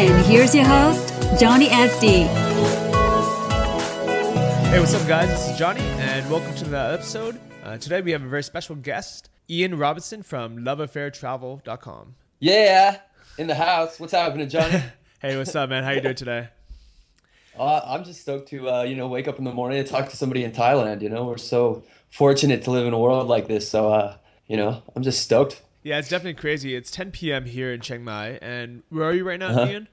And 0.00 0.24
here's 0.24 0.54
your 0.54 0.64
host, 0.64 1.12
Johnny 1.38 1.66
FD. 1.66 2.26
Hey, 4.70 4.80
what's 4.80 4.94
up, 4.94 5.06
guys? 5.06 5.28
This 5.28 5.50
is 5.50 5.58
Johnny, 5.58 5.82
and 5.82 6.30
welcome 6.30 6.54
to 6.54 6.64
the 6.64 6.78
episode. 6.78 7.38
Uh, 7.62 7.76
today 7.76 8.00
we 8.00 8.12
have 8.12 8.22
a 8.22 8.26
very 8.26 8.42
special 8.42 8.76
guest, 8.76 9.28
Ian 9.50 9.76
Robinson 9.76 10.22
from 10.22 10.60
LoveAffairTravel.com. 10.60 12.14
Yeah, 12.38 12.96
in 13.36 13.46
the 13.46 13.54
house. 13.54 14.00
What's 14.00 14.14
happening, 14.14 14.48
Johnny? 14.48 14.82
hey, 15.20 15.36
what's 15.36 15.54
up, 15.54 15.68
man? 15.68 15.84
How 15.84 15.90
you 15.90 16.00
doing 16.00 16.14
today? 16.14 16.48
Uh, 17.58 17.82
I'm 17.84 18.04
just 18.04 18.22
stoked 18.22 18.48
to 18.50 18.70
uh, 18.70 18.82
you 18.84 18.94
know 18.94 19.08
wake 19.08 19.28
up 19.28 19.36
in 19.38 19.44
the 19.44 19.52
morning 19.52 19.80
and 19.80 19.86
talk 19.86 20.08
to 20.08 20.16
somebody 20.16 20.44
in 20.44 20.52
Thailand. 20.52 21.02
You 21.02 21.10
know, 21.10 21.26
we're 21.26 21.36
so 21.36 21.82
fortunate 22.08 22.62
to 22.62 22.70
live 22.70 22.86
in 22.86 22.94
a 22.94 22.98
world 22.98 23.26
like 23.26 23.48
this. 23.48 23.68
So 23.68 23.92
uh, 23.92 24.16
you 24.46 24.56
know, 24.56 24.82
I'm 24.96 25.02
just 25.02 25.20
stoked. 25.20 25.60
Yeah, 25.82 25.98
it's 25.98 26.08
definitely 26.08 26.40
crazy. 26.40 26.74
It's 26.74 26.90
10 26.90 27.10
p.m. 27.10 27.46
here 27.46 27.72
in 27.72 27.80
Chiang 27.80 28.04
Mai, 28.04 28.38
and 28.42 28.82
where 28.90 29.04
are 29.04 29.14
you 29.14 29.26
right 29.26 29.38
now, 29.38 29.48
uh-huh. 29.48 29.70
Ian? 29.70 29.88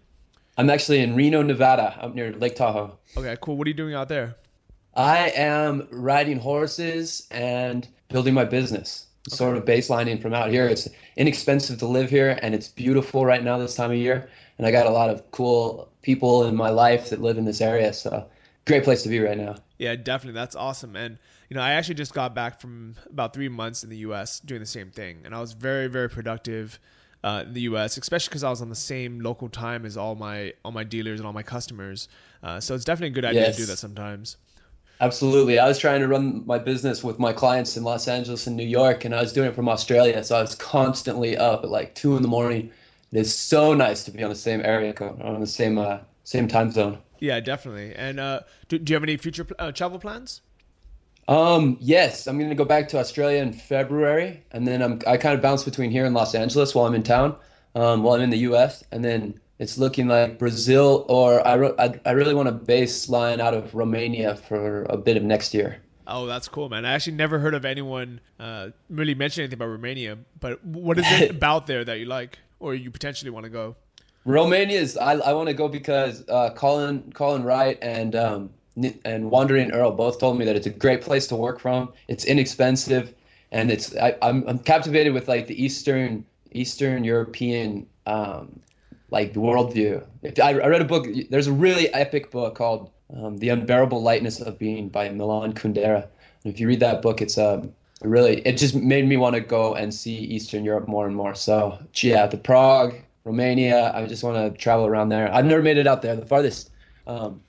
I'm 0.57 0.69
actually 0.69 0.99
in 0.99 1.15
Reno, 1.15 1.43
Nevada, 1.43 1.97
up 2.01 2.15
near 2.15 2.33
Lake 2.33 2.55
Tahoe. 2.55 2.97
Okay, 3.15 3.37
cool. 3.41 3.57
What 3.57 3.67
are 3.67 3.69
you 3.69 3.75
doing 3.75 3.93
out 3.93 4.09
there? 4.09 4.35
I 4.95 5.29
am 5.35 5.87
riding 5.91 6.39
horses 6.39 7.27
and 7.29 7.87
building 8.09 8.33
my 8.33 8.43
business. 8.43 9.05
Okay. 9.27 9.35
Sort 9.35 9.57
of 9.57 9.65
baselining 9.65 10.19
from 10.19 10.33
out 10.33 10.49
here. 10.49 10.67
It's 10.67 10.87
inexpensive 11.15 11.77
to 11.79 11.85
live 11.85 12.09
here 12.09 12.39
and 12.41 12.55
it's 12.55 12.69
beautiful 12.69 13.25
right 13.25 13.43
now 13.43 13.59
this 13.59 13.75
time 13.75 13.91
of 13.91 13.97
year. 13.97 14.27
And 14.57 14.65
I 14.65 14.71
got 14.71 14.87
a 14.87 14.89
lot 14.89 15.11
of 15.11 15.29
cool 15.31 15.91
people 16.01 16.45
in 16.45 16.55
my 16.55 16.69
life 16.69 17.11
that 17.11 17.21
live 17.21 17.37
in 17.37 17.45
this 17.45 17.61
area. 17.61 17.93
So 17.93 18.27
great 18.65 18.83
place 18.83 19.03
to 19.03 19.09
be 19.09 19.19
right 19.19 19.37
now. 19.37 19.57
Yeah, 19.77 19.95
definitely. 19.95 20.39
That's 20.39 20.55
awesome. 20.55 20.95
And 20.95 21.19
you 21.49 21.55
know, 21.55 21.61
I 21.61 21.71
actually 21.71 21.95
just 21.95 22.13
got 22.13 22.35
back 22.35 22.59
from 22.59 22.95
about 23.09 23.33
three 23.33 23.49
months 23.49 23.83
in 23.83 23.89
the 23.89 23.97
U.S. 23.97 24.39
doing 24.39 24.59
the 24.59 24.65
same 24.65 24.91
thing, 24.91 25.21
and 25.23 25.33
I 25.33 25.39
was 25.39 25.53
very, 25.53 25.87
very 25.87 26.09
productive 26.09 26.79
uh, 27.23 27.43
in 27.45 27.53
the 27.53 27.61
U.S., 27.61 27.97
especially 27.97 28.29
because 28.29 28.43
I 28.43 28.49
was 28.49 28.61
on 28.61 28.69
the 28.69 28.75
same 28.75 29.19
local 29.19 29.49
time 29.49 29.85
as 29.85 29.97
all 29.97 30.15
my 30.15 30.53
all 30.65 30.71
my 30.71 30.83
dealers 30.83 31.19
and 31.19 31.27
all 31.27 31.33
my 31.33 31.43
customers. 31.43 32.09
Uh, 32.43 32.59
so 32.59 32.75
it's 32.75 32.85
definitely 32.85 33.11
a 33.11 33.15
good 33.15 33.25
idea 33.25 33.41
yes. 33.41 33.55
to 33.55 33.61
do 33.61 33.65
that 33.67 33.77
sometimes. 33.77 34.37
Absolutely. 34.99 35.59
I 35.59 35.67
was 35.67 35.77
trying 35.77 36.01
to 36.01 36.07
run 36.07 36.43
my 36.45 36.57
business 36.57 37.03
with 37.03 37.19
my 37.19 37.31
clients 37.31 37.77
in 37.77 37.83
Los 37.83 38.07
Angeles 38.07 38.47
and 38.47 38.57
New 38.57 38.65
York, 38.65 39.05
and 39.05 39.13
I 39.13 39.21
was 39.21 39.31
doing 39.31 39.47
it 39.49 39.55
from 39.55 39.69
Australia. 39.69 40.23
So 40.23 40.37
I 40.37 40.41
was 40.41 40.55
constantly 40.55 41.37
up 41.37 41.63
at 41.63 41.69
like 41.69 41.93
two 41.93 42.15
in 42.15 42.23
the 42.23 42.27
morning. 42.27 42.71
It 43.11 43.19
is 43.19 43.33
so 43.33 43.73
nice 43.73 44.03
to 44.05 44.11
be 44.11 44.23
on 44.23 44.29
the 44.29 44.35
same 44.35 44.61
area 44.65 44.93
code, 44.93 45.21
on 45.21 45.39
the 45.39 45.47
same 45.47 45.77
uh, 45.77 45.99
same 46.23 46.47
time 46.47 46.71
zone. 46.71 46.97
Yeah, 47.19 47.39
definitely. 47.39 47.93
And 47.95 48.19
uh, 48.19 48.41
do, 48.67 48.77
do 48.77 48.91
you 48.91 48.95
have 48.95 49.03
any 49.03 49.17
future 49.17 49.47
uh, 49.57 49.71
travel 49.71 49.99
plans? 49.99 50.41
Um, 51.27 51.77
yes, 51.81 52.25
I'm 52.27 52.37
going 52.37 52.49
to 52.49 52.55
go 52.55 52.65
back 52.65 52.87
to 52.89 52.99
Australia 52.99 53.41
in 53.41 53.51
February, 53.51 54.43
and 54.51 54.67
then 54.67 54.81
I'm 54.81 55.01
I 55.05 55.17
kind 55.17 55.35
of 55.35 55.41
bounce 55.41 55.63
between 55.63 55.91
here 55.91 56.05
and 56.05 56.15
Los 56.15 56.33
Angeles 56.33 56.73
while 56.73 56.85
I'm 56.85 56.95
in 56.95 57.03
town, 57.03 57.35
um, 57.75 58.03
while 58.03 58.15
I'm 58.15 58.21
in 58.21 58.29
the 58.29 58.37
U.S., 58.39 58.83
and 58.91 59.03
then 59.03 59.39
it's 59.59 59.77
looking 59.77 60.07
like 60.07 60.39
Brazil, 60.39 61.05
or 61.09 61.45
I, 61.45 61.55
I, 61.83 61.99
I 62.05 62.11
really 62.11 62.33
want 62.33 62.47
a 62.47 62.53
baseline 62.53 63.39
out 63.39 63.53
of 63.53 63.73
Romania 63.75 64.35
for 64.35 64.83
a 64.83 64.97
bit 64.97 65.17
of 65.17 65.23
next 65.23 65.53
year. 65.53 65.81
Oh, 66.05 66.25
that's 66.25 66.47
cool, 66.47 66.69
man. 66.69 66.85
I 66.85 66.93
actually 66.93 67.17
never 67.17 67.39
heard 67.39 67.53
of 67.53 67.65
anyone 67.65 68.21
uh, 68.39 68.69
really 68.89 69.13
mention 69.13 69.41
anything 69.41 69.57
about 69.57 69.67
Romania. 69.67 70.17
But 70.39 70.63
what 70.63 70.97
is 70.97 71.05
it 71.11 71.31
about 71.37 71.67
there 71.67 71.83
that 71.83 71.99
you 71.99 72.05
like, 72.05 72.39
or 72.59 72.73
you 72.73 72.89
potentially 72.91 73.31
want 73.31 73.43
to 73.43 73.49
go? 73.49 73.75
Romania 74.23 74.79
is 74.79 74.97
I, 74.97 75.13
I 75.13 75.33
want 75.33 75.47
to 75.47 75.53
go 75.53 75.67
because 75.67 76.23
uh, 76.29 76.51
Colin 76.51 77.11
Colin 77.13 77.43
Wright 77.43 77.77
and 77.81 78.15
um, 78.15 78.49
and 79.05 79.31
Wandering 79.31 79.71
Earl 79.71 79.91
both 79.91 80.19
told 80.19 80.37
me 80.37 80.45
that 80.45 80.55
it's 80.55 80.67
a 80.67 80.71
great 80.71 81.01
place 81.01 81.27
to 81.27 81.35
work 81.35 81.59
from. 81.59 81.93
It's 82.07 82.25
inexpensive, 82.25 83.13
and 83.51 83.71
it's 83.71 83.95
I, 83.95 84.09
am 84.09 84.17
I'm, 84.21 84.47
I'm 84.47 84.59
captivated 84.59 85.13
with 85.13 85.27
like 85.27 85.47
the 85.47 85.61
Eastern 85.61 86.25
Eastern 86.51 87.03
European 87.03 87.87
um, 88.05 88.59
like 89.09 89.33
worldview. 89.33 90.05
I, 90.41 90.59
I 90.59 90.67
read 90.67 90.81
a 90.81 90.85
book. 90.85 91.07
There's 91.29 91.47
a 91.47 91.53
really 91.53 91.93
epic 91.93 92.31
book 92.31 92.55
called 92.55 92.91
um, 93.15 93.37
"The 93.37 93.49
Unbearable 93.49 94.01
Lightness 94.01 94.39
of 94.41 94.57
Being" 94.59 94.89
by 94.89 95.09
Milan 95.09 95.53
Kundera. 95.53 96.07
And 96.43 96.53
if 96.53 96.59
you 96.59 96.67
read 96.67 96.79
that 96.81 97.01
book, 97.01 97.21
it's 97.21 97.37
um 97.37 97.73
really 98.01 98.41
it 98.41 98.57
just 98.57 98.75
made 98.75 99.07
me 99.07 99.17
want 99.17 99.35
to 99.35 99.41
go 99.41 99.73
and 99.73 99.93
see 99.93 100.15
Eastern 100.15 100.63
Europe 100.63 100.87
more 100.87 101.07
and 101.07 101.15
more. 101.15 101.35
So 101.35 101.79
yeah, 101.95 102.27
the 102.27 102.37
Prague, 102.37 102.95
Romania. 103.23 103.91
I 103.93 104.05
just 104.05 104.23
want 104.23 104.37
to 104.37 104.57
travel 104.61 104.85
around 104.85 105.09
there. 105.09 105.33
I've 105.33 105.45
never 105.45 105.61
made 105.61 105.77
it 105.77 105.87
out 105.87 106.01
there. 106.01 106.15
The 106.15 106.25
farthest, 106.25 106.71
um, 107.05 107.41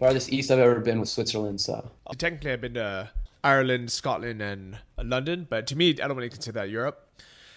farthest 0.00 0.32
east 0.32 0.50
I've 0.50 0.58
ever 0.58 0.80
been 0.80 0.98
was 0.98 1.12
Switzerland. 1.12 1.60
So 1.60 1.88
technically, 2.18 2.52
I've 2.52 2.60
been 2.60 2.74
to 2.74 3.10
Ireland, 3.44 3.92
Scotland, 3.92 4.42
and 4.42 4.78
London, 5.00 5.46
but 5.48 5.68
to 5.68 5.76
me, 5.76 5.90
I 5.90 6.08
don't 6.08 6.16
really 6.16 6.30
consider 6.30 6.58
that 6.58 6.70
Europe. 6.70 7.06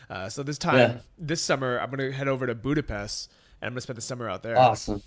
Uh, 0.10 0.30
so 0.30 0.44
this 0.44 0.58
time, 0.58 0.78
yeah. 0.78 0.98
this 1.18 1.42
summer, 1.42 1.80
I'm 1.80 1.90
gonna 1.90 2.12
head 2.12 2.28
over 2.28 2.46
to 2.46 2.54
Budapest 2.54 3.32
and 3.62 3.68
I'm 3.68 3.74
gonna 3.74 3.82
spend 3.82 3.98
the 3.98 4.02
summer 4.02 4.30
out 4.30 4.44
there. 4.44 4.60
Awesome. 4.60 5.02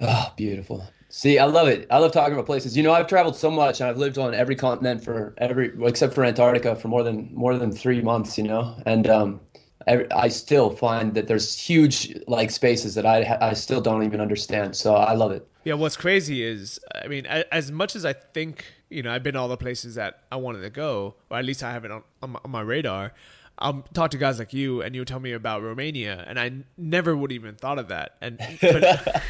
Oh, 0.00 0.32
beautiful. 0.36 0.84
See, 1.10 1.38
I 1.38 1.44
love 1.44 1.68
it. 1.68 1.86
I 1.90 1.98
love 1.98 2.10
talking 2.10 2.32
about 2.32 2.46
places. 2.46 2.76
You 2.76 2.82
know, 2.82 2.92
I've 2.92 3.06
traveled 3.06 3.36
so 3.36 3.50
much, 3.50 3.80
and 3.80 3.88
I've 3.90 3.98
lived 3.98 4.16
on 4.16 4.34
every 4.34 4.56
continent 4.56 5.04
for 5.04 5.34
every, 5.38 5.70
except 5.82 6.14
for 6.14 6.24
Antarctica, 6.24 6.74
for 6.74 6.88
more 6.88 7.02
than 7.02 7.30
more 7.34 7.56
than 7.58 7.70
three 7.70 8.00
months. 8.00 8.38
You 8.38 8.44
know, 8.44 8.74
and 8.86 9.06
um, 9.08 9.40
I, 9.86 10.06
I 10.10 10.28
still 10.28 10.70
find 10.70 11.14
that 11.14 11.28
there's 11.28 11.56
huge 11.56 12.16
like 12.26 12.50
spaces 12.50 12.94
that 12.94 13.04
I 13.04 13.38
I 13.42 13.52
still 13.52 13.82
don't 13.82 14.02
even 14.02 14.22
understand. 14.22 14.74
So 14.74 14.94
I 14.94 15.12
love 15.12 15.32
it. 15.32 15.46
Yeah, 15.64 15.74
what's 15.74 15.96
crazy 15.96 16.42
is, 16.42 16.80
I 16.94 17.06
mean, 17.06 17.26
as 17.26 17.70
much 17.70 17.94
as 17.94 18.04
I 18.04 18.12
think, 18.12 18.64
you 18.90 19.02
know, 19.02 19.12
I've 19.12 19.22
been 19.22 19.36
all 19.36 19.48
the 19.48 19.56
places 19.56 19.94
that 19.94 20.24
I 20.30 20.36
wanted 20.36 20.62
to 20.62 20.70
go, 20.70 21.14
or 21.30 21.38
at 21.38 21.44
least 21.44 21.62
I 21.62 21.72
have 21.72 21.84
it 21.84 21.90
on, 21.90 22.02
on, 22.22 22.30
my, 22.30 22.40
on 22.44 22.50
my 22.50 22.60
radar. 22.60 23.12
I'll 23.58 23.84
talk 23.94 24.10
to 24.10 24.18
guys 24.18 24.38
like 24.38 24.52
you, 24.52 24.82
and 24.82 24.94
you 24.94 25.04
tell 25.04 25.20
me 25.20 25.32
about 25.32 25.62
Romania, 25.62 26.24
and 26.26 26.38
I 26.38 26.50
never 26.76 27.16
would 27.16 27.30
even 27.30 27.54
thought 27.54 27.78
of 27.78 27.88
that. 27.88 28.16
And 28.20 28.38
but, 28.60 29.22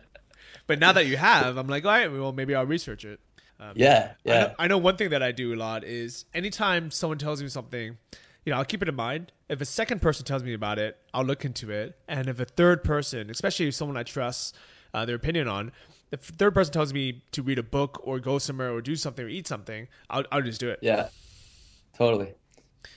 but 0.66 0.78
now 0.78 0.92
that 0.92 1.06
you 1.06 1.18
have, 1.18 1.58
I'm 1.58 1.66
like, 1.66 1.84
all 1.84 1.90
right, 1.90 2.10
well, 2.10 2.32
maybe 2.32 2.54
I'll 2.54 2.66
research 2.66 3.04
it. 3.04 3.20
Um, 3.60 3.72
yeah, 3.74 4.12
yeah. 4.24 4.34
I 4.34 4.38
know, 4.38 4.54
I 4.60 4.66
know 4.68 4.78
one 4.78 4.96
thing 4.96 5.10
that 5.10 5.22
I 5.22 5.32
do 5.32 5.54
a 5.54 5.56
lot 5.56 5.84
is 5.84 6.24
anytime 6.32 6.90
someone 6.90 7.18
tells 7.18 7.42
me 7.42 7.48
something, 7.48 7.98
you 8.44 8.52
know, 8.52 8.58
I'll 8.58 8.64
keep 8.64 8.82
it 8.82 8.88
in 8.88 8.94
mind. 8.94 9.32
If 9.48 9.60
a 9.60 9.64
second 9.64 10.00
person 10.02 10.24
tells 10.24 10.42
me 10.42 10.54
about 10.54 10.78
it, 10.78 10.96
I'll 11.12 11.24
look 11.24 11.44
into 11.44 11.70
it. 11.70 11.96
And 12.08 12.28
if 12.28 12.40
a 12.40 12.44
third 12.44 12.84
person, 12.84 13.30
especially 13.30 13.68
if 13.68 13.74
someone 13.74 13.96
I 13.96 14.02
trust 14.02 14.56
uh, 14.94 15.04
their 15.04 15.16
opinion 15.16 15.48
on, 15.48 15.72
if 16.12 16.30
a 16.30 16.32
third 16.32 16.54
person 16.54 16.72
tells 16.72 16.92
me 16.94 17.24
to 17.32 17.42
read 17.42 17.58
a 17.58 17.62
book 17.62 18.00
or 18.04 18.20
go 18.20 18.38
somewhere 18.38 18.72
or 18.72 18.80
do 18.80 18.96
something 18.96 19.24
or 19.24 19.28
eat 19.28 19.46
something, 19.46 19.88
I'll, 20.08 20.24
I'll 20.30 20.42
just 20.42 20.60
do 20.60 20.70
it. 20.70 20.78
Yeah, 20.80 21.08
totally. 21.96 22.32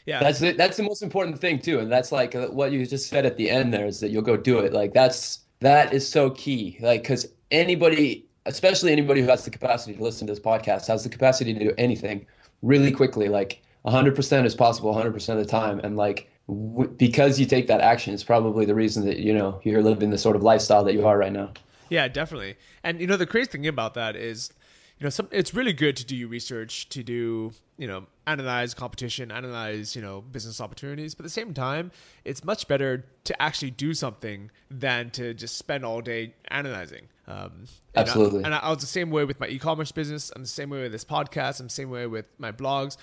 Yeah, 0.06 0.20
that's 0.20 0.40
the, 0.40 0.52
that's 0.52 0.78
the 0.78 0.84
most 0.84 1.02
important 1.02 1.40
thing 1.40 1.60
too, 1.60 1.80
and 1.80 1.92
that's 1.92 2.12
like 2.12 2.34
what 2.34 2.72
you 2.72 2.86
just 2.86 3.10
said 3.10 3.26
at 3.26 3.38
the 3.38 3.50
end. 3.50 3.74
There 3.74 3.86
is 3.86 4.00
that 4.00 4.10
you'll 4.10 4.22
go 4.22 4.38
do 4.38 4.60
it. 4.60 4.74
Like 4.74 4.94
that's 4.94 5.40
that 5.60 5.94
is 5.94 6.08
so 6.08 6.30
key. 6.30 6.78
Like 6.82 7.02
because 7.02 7.28
anybody, 7.52 8.26
especially 8.46 8.92
anybody 8.92 9.22
who 9.22 9.28
has 9.28 9.44
the 9.44 9.52
capacity 9.52 9.98
to 9.98 10.04
listen 10.04 10.28
to 10.28 10.34
this 10.34 10.40
podcast, 10.40 10.88
has 10.88 11.04
the 11.04 11.10
capacity 11.10 11.54
to 11.54 11.60
do 11.60 11.74
anything 11.78 12.26
really 12.62 12.92
quickly. 12.92 13.28
Like 13.28 13.62
100% 13.86 14.46
is 14.46 14.56
possible 14.56 14.94
100% 14.94 15.30
of 15.30 15.38
the 15.38 15.46
time, 15.46 15.80
and 15.80 15.98
like 15.98 16.30
w- 16.48 16.90
because 16.98 17.40
you 17.40 17.46
take 17.46 17.68
that 17.68 17.82
action, 17.82 18.14
it's 18.14 18.24
probably 18.24 18.66
the 18.66 18.76
reason 18.76 19.06
that 19.06 19.20
you 19.20 19.34
know 19.34 19.60
you're 19.64 19.84
living 19.84 20.10
the 20.10 20.18
sort 20.18 20.36
of 20.36 20.44
lifestyle 20.44 20.84
that 20.84 20.94
you 20.94 21.06
are 21.08 21.18
right 21.18 21.34
now. 21.34 21.52
Yeah, 21.90 22.08
definitely. 22.08 22.56
And 22.84 23.00
you 23.00 23.08
know 23.08 23.18
the 23.18 23.26
crazy 23.26 23.50
thing 23.50 23.68
about 23.68 23.94
that 23.96 24.16
is 24.16 24.52
you 25.00 25.04
know, 25.04 25.10
some, 25.12 25.28
it's 25.32 25.54
really 25.54 25.74
good 25.74 25.96
to 25.98 26.06
do 26.06 26.16
your 26.16 26.28
research, 26.28 26.90
to 26.90 27.04
do, 27.04 27.52
you 27.78 27.88
know, 27.88 28.08
analyze 28.26 28.74
competition, 28.74 29.32
analyze, 29.32 29.96
you 29.96 30.02
know, 30.02 30.22
business 30.22 30.60
opportunities. 30.60 31.14
But 31.14 31.24
at 31.24 31.26
the 31.26 31.30
same 31.30 31.54
time, 31.54 31.92
it's 32.26 32.44
much 32.44 32.68
better 32.68 33.06
to 33.26 33.42
actually 33.42 33.72
do 33.72 33.94
something 33.94 34.50
than 34.72 35.12
to 35.12 35.36
just 35.36 35.58
spend 35.58 35.86
all 35.86 36.02
day 36.02 36.34
analyzing. 36.48 37.10
Um, 37.28 37.66
Absolutely. 37.96 38.44
And 38.44 38.56
I, 38.56 38.58
and 38.58 38.66
I 38.66 38.70
was 38.70 38.80
the 38.80 38.88
same 38.88 39.12
way 39.12 39.24
with 39.24 39.40
my 39.40 39.48
e-commerce 39.48 39.92
business. 39.92 40.32
I'm 40.36 40.42
the 40.42 40.48
same 40.48 40.72
way 40.72 40.82
with 40.82 40.92
this 40.92 41.06
podcast. 41.06 41.60
I'm 41.60 41.68
the 41.68 41.74
same 41.74 41.92
way 41.92 42.08
with 42.08 42.26
my 42.40 42.52
blogs. 42.52 42.98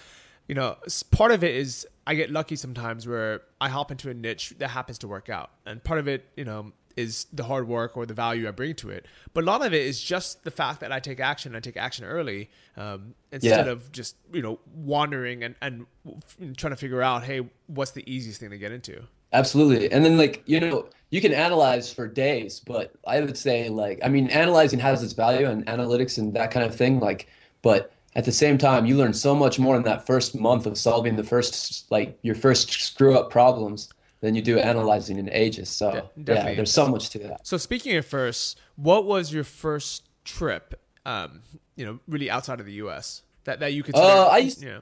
You 0.49 0.57
know, 0.57 0.77
part 1.13 1.31
of 1.31 1.45
it 1.45 1.55
is 1.55 1.87
I 2.07 2.17
get 2.17 2.31
lucky 2.31 2.57
sometimes 2.57 3.07
where 3.07 3.43
I 3.61 3.69
hop 3.69 3.93
into 3.93 4.11
a 4.11 4.15
niche 4.15 4.55
that 4.59 4.69
happens 4.69 4.99
to 4.99 5.09
work 5.09 5.29
out. 5.31 5.51
And 5.65 5.83
part 5.83 6.01
of 6.01 6.09
it, 6.09 6.29
you 6.37 6.45
know, 6.45 6.73
is 6.97 7.27
the 7.33 7.45
hard 7.45 7.69
work 7.69 7.97
or 7.97 8.07
the 8.07 8.15
value 8.15 8.47
I 8.49 8.51
bring 8.51 8.75
to 8.77 8.91
it. 8.91 9.07
But 9.33 9.45
a 9.45 9.47
lot 9.47 9.65
of 9.65 9.73
it 9.73 9.83
is 9.83 10.01
just 10.01 10.45
the 10.45 10.51
fact 10.51 10.81
that 10.81 10.93
I 10.93 11.01
take 11.01 11.21
action. 11.21 11.55
I 11.57 11.61
take 11.61 11.77
action 11.77 12.05
early 12.05 12.51
um, 12.77 13.15
instead 13.33 13.67
yeah. 13.67 13.73
of 13.73 13.91
just 13.93 14.17
you 14.33 14.43
know 14.43 14.59
wandering 14.75 15.43
and, 15.43 15.55
and 15.61 15.87
trying 16.57 16.73
to 16.73 16.77
figure 16.77 17.03
out, 17.03 17.25
hey, 17.25 17.47
what's 17.67 17.93
the 17.93 18.09
easiest 18.11 18.41
thing 18.41 18.51
to 18.51 18.59
get 18.59 18.73
into. 18.73 19.03
Absolutely. 19.33 19.91
And 19.91 20.05
then 20.05 20.17
like, 20.17 20.45
you 20.47 20.61
know, 20.61 20.89
you 21.11 21.21
can 21.21 21.33
analyze 21.33 21.93
for 21.93 22.07
days, 22.07 22.61
but 22.61 22.93
I 23.07 23.21
would 23.21 23.37
say 23.37 23.69
like 23.69 24.01
I 24.03 24.09
mean 24.09 24.29
analyzing 24.31 24.79
has 24.81 25.03
its 25.03 25.13
value 25.13 25.47
and 25.47 25.67
analytics 25.67 26.19
and 26.19 26.35
that 26.35 26.51
kind 26.51 26.65
of 26.67 26.75
thing 26.75 27.01
like 27.01 27.29
but 27.63 27.93
at 28.17 28.25
the 28.25 28.33
same 28.33 28.59
time 28.59 28.87
you 28.87 28.97
learn 28.97 29.13
so 29.13 29.35
much 29.35 29.59
more 29.59 29.77
in 29.77 29.83
that 29.83 30.07
first 30.07 30.39
month 30.39 30.67
of 30.67 30.77
solving 30.77 31.17
the 31.17 31.23
first 31.23 31.91
like 31.91 32.19
your 32.23 32.35
first 32.35 32.71
screw 32.71 33.17
up 33.17 33.31
problems 33.31 33.89
than 34.25 34.35
you 34.35 34.43
do 34.43 34.59
analyzing 34.59 35.19
in 35.19 35.29
ages. 35.31 35.69
So 35.69 36.09
De- 36.23 36.35
yeah, 36.35 36.55
there's 36.55 36.73
so 36.73 36.89
much 36.89 37.11
to 37.11 37.19
that. 37.21 37.47
So 37.47 37.57
speaking 37.57 37.97
of 37.97 38.05
first, 38.07 38.59
what 38.77 39.05
was 39.05 39.33
your 39.33 39.45
first 39.45 40.09
trip 40.25 40.81
um, 41.07 41.43
you 41.77 41.85
know, 41.85 42.01
really 42.09 42.31
outside 42.31 42.61
of 42.61 42.67
the 42.67 42.73
US 42.85 43.23
that 43.45 43.61
that 43.61 43.73
you 43.75 43.83
could 43.83 43.95
uh, 43.95 44.29
I 44.31 44.39
used, 44.39 44.63
yeah 44.63 44.81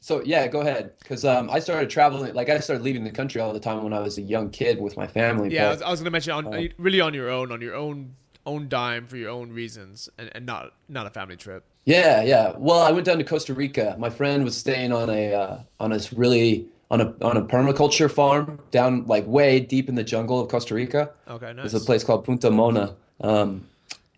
so 0.00 0.22
yeah, 0.24 0.46
go 0.48 0.60
ahead. 0.60 0.92
Because 0.98 1.24
um, 1.24 1.50
I 1.50 1.60
started 1.60 1.90
traveling, 1.90 2.34
like 2.34 2.48
I 2.48 2.58
started 2.58 2.82
leaving 2.82 3.04
the 3.04 3.10
country 3.10 3.40
all 3.40 3.52
the 3.52 3.60
time 3.60 3.84
when 3.84 3.92
I 3.92 4.00
was 4.00 4.18
a 4.18 4.22
young 4.22 4.50
kid 4.50 4.80
with 4.80 4.96
my 4.96 5.06
family. 5.06 5.50
Yeah, 5.50 5.64
but, 5.64 5.66
I 5.66 5.70
was, 5.70 5.80
was 5.80 6.00
going 6.00 6.04
to 6.06 6.10
mention 6.10 6.32
on 6.32 6.54
uh, 6.54 6.62
really 6.78 7.00
on 7.00 7.14
your 7.14 7.30
own, 7.30 7.52
on 7.52 7.60
your 7.60 7.74
own 7.74 8.16
own 8.46 8.68
dime 8.68 9.06
for 9.06 9.18
your 9.18 9.30
own 9.30 9.52
reasons, 9.52 10.08
and, 10.18 10.30
and 10.34 10.46
not 10.46 10.72
not 10.88 11.06
a 11.06 11.10
family 11.10 11.36
trip. 11.36 11.64
Yeah, 11.84 12.22
yeah. 12.22 12.54
Well, 12.56 12.80
I 12.80 12.90
went 12.92 13.06
down 13.06 13.18
to 13.18 13.24
Costa 13.24 13.52
Rica. 13.52 13.94
My 13.98 14.10
friend 14.10 14.42
was 14.42 14.56
staying 14.56 14.92
on 14.92 15.10
a 15.10 15.34
uh, 15.34 15.58
on 15.78 15.92
a 15.92 16.00
really 16.16 16.66
on 16.90 17.00
a 17.00 17.14
on 17.22 17.36
a 17.36 17.42
permaculture 17.42 18.10
farm 18.10 18.58
down 18.70 19.06
like 19.06 19.26
way 19.26 19.60
deep 19.60 19.88
in 19.88 19.94
the 19.94 20.04
jungle 20.04 20.40
of 20.40 20.48
Costa 20.48 20.74
Rica. 20.74 21.10
Okay, 21.28 21.52
nice. 21.52 21.70
There's 21.70 21.82
a 21.82 21.84
place 21.84 22.02
called 22.02 22.24
Punta 22.24 22.50
Mona, 22.50 22.94
um, 23.20 23.66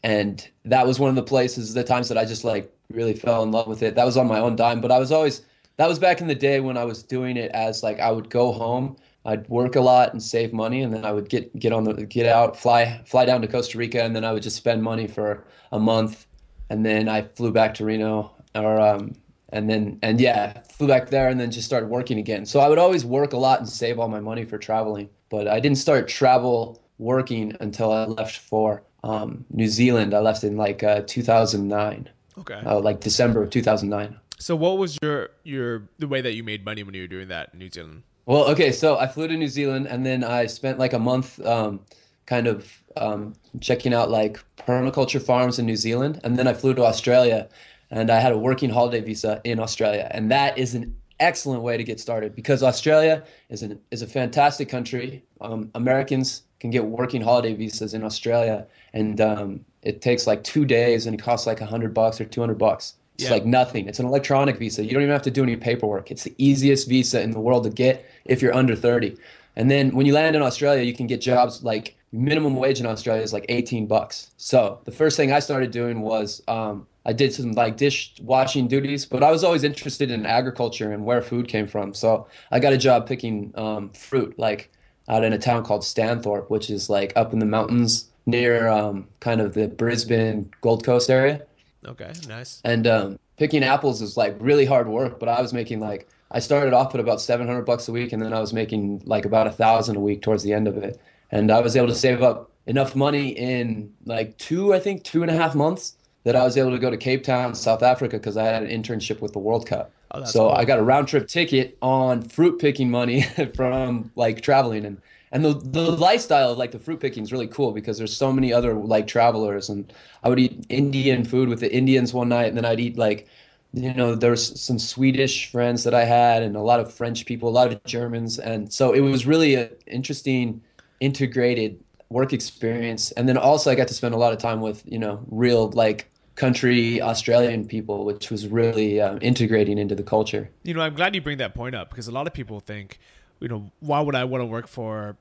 and 0.03 0.49
that 0.65 0.87
was 0.87 0.99
one 0.99 1.11
of 1.11 1.17
the 1.17 1.23
places, 1.23 1.75
the 1.75 1.85
times 1.85 2.09
that 2.09 2.19
I 2.19 2.25
just 2.25 2.45
like 2.45 2.73
really 2.91 3.15
fell 3.15 3.43
in 3.43 3.51
love 3.51 3.67
with 3.67 3.83
it. 3.83 3.95
That 3.95 4.05
was 4.05 4.17
on 4.17 4.27
my 4.27 4.41
own 4.41 4.57
dime, 4.57 4.81
but 4.81 4.91
I 4.91 4.99
was 4.99 5.13
always 5.13 5.43
that 5.77 5.89
was 5.89 5.99
back 5.99 6.21
in 6.21 6.27
the 6.27 6.35
day 6.35 6.61
when 6.61 6.77
I 6.77 6.85
was 6.85 7.03
doing 7.03 7.37
it 7.37 7.51
as 7.53 7.83
like 7.83 8.01
I 8.01 8.11
would 8.11 8.31
go 8.31 8.53
home, 8.53 8.97
I'd 9.25 9.49
work 9.49 9.77
a 9.77 9.81
lot 9.81 10.13
and 10.13 10.23
save 10.23 10.53
money, 10.53 10.83
and 10.83 10.93
then 10.93 11.05
I 11.05 11.13
would 11.13 11.29
get 11.29 11.57
get 11.59 11.73
on 11.73 11.85
the 11.85 12.07
get 12.07 12.27
out, 12.27 12.59
fly 12.59 13.03
fly 13.05 13.25
down 13.27 13.43
to 13.43 13.49
Costa 13.49 13.77
Rica, 13.77 14.03
and 14.03 14.17
then 14.17 14.25
I 14.25 14.33
would 14.33 14.43
just 14.43 14.57
spend 14.57 14.83
money 14.83 15.07
for 15.07 15.45
a 15.73 15.79
month, 15.79 16.27
and 16.71 16.87
then 16.87 17.09
I 17.09 17.23
flew 17.23 17.53
back 17.53 17.75
to 17.75 17.85
Reno, 17.85 18.33
or 18.55 18.81
um, 18.81 19.15
and 19.53 19.69
then 19.69 19.99
and 20.03 20.21
yeah, 20.21 20.61
flew 20.63 20.89
back 20.89 21.11
there, 21.11 21.29
and 21.29 21.39
then 21.39 21.51
just 21.51 21.67
started 21.67 21.89
working 21.89 22.19
again. 22.19 22.45
So 22.47 22.61
I 22.61 22.69
would 22.69 22.79
always 22.79 23.05
work 23.05 23.33
a 23.33 23.37
lot 23.37 23.61
and 23.61 23.69
save 23.69 23.99
all 23.99 24.09
my 24.09 24.21
money 24.21 24.45
for 24.45 24.59
traveling, 24.59 25.09
but 25.29 25.47
I 25.47 25.61
didn't 25.61 25.79
start 25.79 26.09
travel 26.09 26.83
working 26.99 27.57
until 27.61 27.93
I 27.93 28.05
left 28.07 28.39
for 28.39 28.83
um, 29.05 29.45
New 29.51 29.69
Zealand. 29.69 30.15
I 30.15 30.21
left 30.21 30.45
in 30.45 30.57
like 30.57 30.83
uh, 30.83 31.03
2009. 31.07 32.09
Okay. 32.39 32.63
Uh, 32.65 32.81
like 32.81 33.01
December 33.01 33.43
of 33.43 33.51
2009. 33.51 34.19
So 34.39 34.57
what 34.57 34.79
was 34.79 34.99
your 35.03 35.31
your 35.45 35.83
the 35.99 36.09
way 36.09 36.21
that 36.21 36.35
you 36.35 36.43
made 36.43 36.65
money 36.65 36.83
when 36.83 36.95
you 36.95 37.03
were 37.03 37.09
doing 37.09 37.29
that 37.29 37.51
in 37.53 37.59
New 37.59 37.71
Zealand? 37.71 38.03
Well, 38.25 38.49
okay, 38.51 38.73
so 38.73 38.99
I 38.99 39.07
flew 39.07 39.29
to 39.29 39.37
New 39.37 39.49
Zealand 39.49 39.87
and 39.87 40.07
then 40.07 40.25
I 40.25 40.47
spent 40.47 40.79
like 40.79 40.93
a 40.93 40.99
month 40.99 41.45
um, 41.45 41.81
kind 42.27 42.47
of 42.47 42.83
um, 42.97 43.35
checking 43.61 43.93
out 43.93 44.11
like 44.11 44.39
permaculture 44.57 45.21
farms 45.23 45.59
in 45.59 45.67
New 45.67 45.77
Zealand, 45.77 46.21
and 46.25 46.39
then 46.39 46.47
I 46.47 46.55
flew 46.55 46.75
to 46.75 46.85
Australia, 46.85 47.49
and 47.93 48.11
I 48.11 48.19
had 48.19 48.33
a 48.33 48.39
working 48.39 48.71
holiday 48.71 49.01
visa 49.01 49.41
in 49.45 49.61
Australia, 49.61 50.09
and 50.11 50.31
that 50.31 50.57
is 50.59 50.75
an 50.75 50.97
excellent 51.21 51.63
way 51.63 51.77
to 51.77 51.85
get 51.85 52.01
started 52.01 52.35
because 52.35 52.63
Australia 52.63 53.23
is 53.51 53.63
an 53.63 53.79
is 53.91 54.03
a 54.03 54.07
fantastic 54.07 54.69
country. 54.69 55.23
Um, 55.41 55.71
Americans 55.75 56.43
can 56.59 56.71
get 56.71 56.87
working 56.87 57.21
holiday 57.21 57.55
visas 57.55 57.95
in 57.95 58.03
Australia, 58.03 58.67
and 58.95 59.21
um, 59.21 59.65
it 59.83 60.01
takes 60.01 60.27
like 60.27 60.43
two 60.43 60.65
days, 60.65 61.07
and 61.07 61.15
it 61.15 61.23
costs 61.23 61.47
like 61.47 61.61
a 61.61 61.67
hundred 61.67 61.93
bucks 61.93 62.21
or 62.21 62.25
two 62.25 62.41
hundred 62.41 62.59
bucks. 62.59 62.95
It's 63.17 63.25
yeah. 63.25 63.33
like 63.33 63.45
nothing. 63.45 63.89
It's 63.89 63.99
an 63.99 64.07
electronic 64.07 64.59
visa. 64.59 64.83
You 64.83 64.93
don't 64.93 65.03
even 65.03 65.13
have 65.13 65.23
to 65.23 65.31
do 65.31 65.43
any 65.43 65.57
paperwork. 65.57 66.11
It's 66.11 66.25
the 66.25 66.35
easiest 66.39 66.89
visa 66.89 67.21
in 67.21 67.33
the 67.33 67.41
world 67.41 67.65
to 67.65 67.71
get 67.71 68.07
if 68.25 68.41
you're 68.41 68.55
under 68.55 68.75
30. 68.75 69.17
And 69.55 69.71
then 69.71 69.95
when 69.95 70.07
you 70.07 70.15
land 70.15 70.35
in 70.35 70.41
Australia, 70.41 70.83
you 70.83 70.95
can 70.95 71.07
get 71.07 71.21
jobs 71.21 71.63
like 71.63 71.95
minimum 72.11 72.57
wage 72.57 72.81
in 72.81 72.87
Australia 72.87 73.23
is 73.23 73.33
like 73.33 73.45
18 73.51 73.87
bucks. 73.87 74.31
So 74.39 74.81
the 74.85 74.93
first 74.93 75.19
thing 75.19 75.31
I 75.31 75.41
started 75.41 75.71
doing 75.71 76.01
was 76.01 76.43
um, 76.49 76.87
I 77.05 77.13
did 77.13 77.33
some 77.33 77.53
like 77.53 77.77
dish 77.77 78.15
washing 78.23 78.69
duties, 78.69 79.07
but 79.07 79.23
I 79.23 79.31
was 79.31 79.43
always 79.43 79.65
interested 79.65 80.11
in 80.11 80.25
agriculture 80.25 80.93
and 80.93 81.05
where 81.05 81.21
food 81.21 81.49
came 81.49 81.67
from. 81.67 81.95
So 81.95 82.27
I 82.51 82.61
got 82.61 82.73
a 82.73 82.79
job 82.79 83.07
picking 83.07 83.53
um, 83.57 83.91
fruit, 83.91 84.39
like 84.39 84.71
out 85.09 85.25
in 85.25 85.33
a 85.33 85.39
town 85.39 85.65
called 85.65 85.83
Stanthorpe, 85.83 86.49
which 86.49 86.71
is 86.71 86.89
like 86.89 87.13
up 87.17 87.33
in 87.33 87.39
the 87.41 87.47
mountains 87.47 88.09
near 88.27 88.69
um, 88.69 89.09
kind 89.21 89.41
of 89.41 89.55
the 89.55 89.69
Brisbane 89.69 90.53
Gold 90.61 90.85
Coast 90.85 91.11
area. 91.11 91.43
Okay, 91.85 92.13
nice. 92.29 92.61
And 92.65 92.87
um, 92.87 93.19
picking 93.37 93.65
apples 93.65 94.01
is 94.01 94.17
like 94.17 94.37
really 94.39 94.65
hard 94.65 94.89
work, 94.89 95.19
but 95.19 95.29
I 95.29 95.41
was 95.41 95.53
making 95.53 95.81
like 95.81 96.09
I 96.31 96.39
started 96.39 96.73
off 96.73 96.95
at 96.95 97.01
about 97.01 97.21
700 97.21 97.63
bucks 97.63 97.89
a 97.89 97.93
week, 97.93 98.13
and 98.13 98.23
then 98.23 98.33
I 98.33 98.41
was 98.41 98.53
making 98.53 99.03
like 99.05 99.25
about 99.25 99.49
a 99.49 99.51
thousand 99.51 99.97
a 99.97 100.01
week 100.01 100.23
towards 100.23 100.45
the 100.45 100.53
end 100.53 100.69
of 100.69 100.77
it, 100.77 101.01
and 101.33 101.51
I 101.51 101.61
was 101.61 101.77
able 101.77 101.89
to 101.89 101.95
save 101.95 102.23
up 102.23 102.51
enough 102.67 102.95
money 102.95 103.31
in 103.31 103.93
like 104.07 104.39
two, 104.39 104.73
I 104.73 104.79
think, 104.79 105.03
two 105.03 105.23
and 105.23 105.31
a 105.31 105.35
half 105.35 105.57
months 105.57 105.97
that 106.25 106.37
I 106.37 106.45
was 106.45 106.57
able 106.57 106.71
to 106.71 106.79
go 106.79 106.91
to 106.91 106.97
Cape 106.97 107.25
Town, 107.25 107.55
South 107.55 107.83
Africa, 107.83 108.17
because 108.17 108.37
I 108.37 108.45
had 108.45 108.63
an 108.63 108.69
internship 108.69 109.21
with 109.21 109.33
the 109.33 109.39
World 109.39 109.67
Cup. 109.67 109.93
Oh, 110.13 110.25
so 110.25 110.41
cool. 110.41 110.51
I 110.51 110.65
got 110.65 110.79
a 110.79 110.83
round 110.83 111.09
trip 111.09 111.27
ticket 111.27 111.77
on 111.83 112.23
fruit 112.23 112.59
picking 112.59 112.91
money 112.91 113.23
from 113.55 114.11
like 114.15 114.43
traveling. 114.43 114.85
And 114.85 115.01
and 115.33 115.45
the 115.45 115.55
the 115.55 115.91
lifestyle 115.93 116.53
of 116.53 116.59
like 116.59 116.71
the 116.71 116.79
fruit 116.79 117.01
picking 117.01 117.23
is 117.23 117.33
really 117.33 117.47
cool 117.47 117.73
because 117.73 117.99
there's 117.99 118.15
so 118.15 118.33
many 118.33 118.53
other 118.53 118.75
like 118.75 119.07
travelers. 119.07 119.69
And 119.69 119.93
I 120.23 120.29
would 120.29 120.39
eat 120.39 120.67
Indian 120.69 121.25
food 121.25 121.49
with 121.49 121.61
the 121.61 121.73
Indians 121.73 122.13
one 122.13 122.29
night. 122.29 122.47
And 122.47 122.57
then 122.57 122.65
I'd 122.65 122.81
eat 122.81 122.99
like 122.99 123.29
you 123.73 123.95
know 123.95 124.15
there's 124.15 124.61
some 124.61 124.79
Swedish 124.79 125.51
friends 125.51 125.85
that 125.85 125.95
I 125.95 126.05
had 126.05 126.43
and 126.43 126.57
a 126.57 126.61
lot 126.61 126.79
of 126.79 126.93
French 126.93 127.25
people 127.25 127.49
a 127.49 127.51
lot 127.51 127.73
of 127.73 127.83
Germans. 127.85 128.39
And 128.39 128.71
so 128.71 128.93
it 128.93 129.01
was 129.01 129.27
really 129.27 129.55
an 129.55 129.71
interesting 129.87 130.61
integrated 131.01 131.83
work 132.11 132.35
experience. 132.35 133.13
And 133.13 133.27
then 133.27 133.39
also 133.39 133.71
I 133.71 133.75
got 133.75 133.89
to 133.89 133.95
spend 133.95 134.15
a 134.15 134.19
lot 134.19 134.35
of 134.35 134.39
time 134.39 134.61
with 134.61 134.83
you 134.85 134.99
know 134.99 135.25
real 135.31 135.71
like 135.71 136.12
country 136.35 137.01
Australian 137.01 137.67
people 137.67 138.05
which 138.05 138.31
was 138.31 138.49
really 138.49 139.01
um, 139.01 139.19
integrating 139.21 139.79
into 139.79 139.95
the 139.95 140.03
culture. 140.03 140.51
You 140.63 140.75
know 140.75 140.81
I'm 140.81 140.95
glad 140.95 141.15
you 141.15 141.21
bring 141.21 141.39
that 141.39 141.55
point 141.55 141.75
up 141.75 141.91
because 141.91 142.09
a 142.09 142.13
lot 142.13 142.27
of 142.27 142.33
people 142.33 142.61
think 142.61 142.99
you 143.43 143.49
know, 143.49 143.73
why 143.81 144.01
would 144.01 144.15
I 144.15 144.23
want 144.25 144.41
to 144.41 144.47
work 144.47 144.69
for 144.69 145.17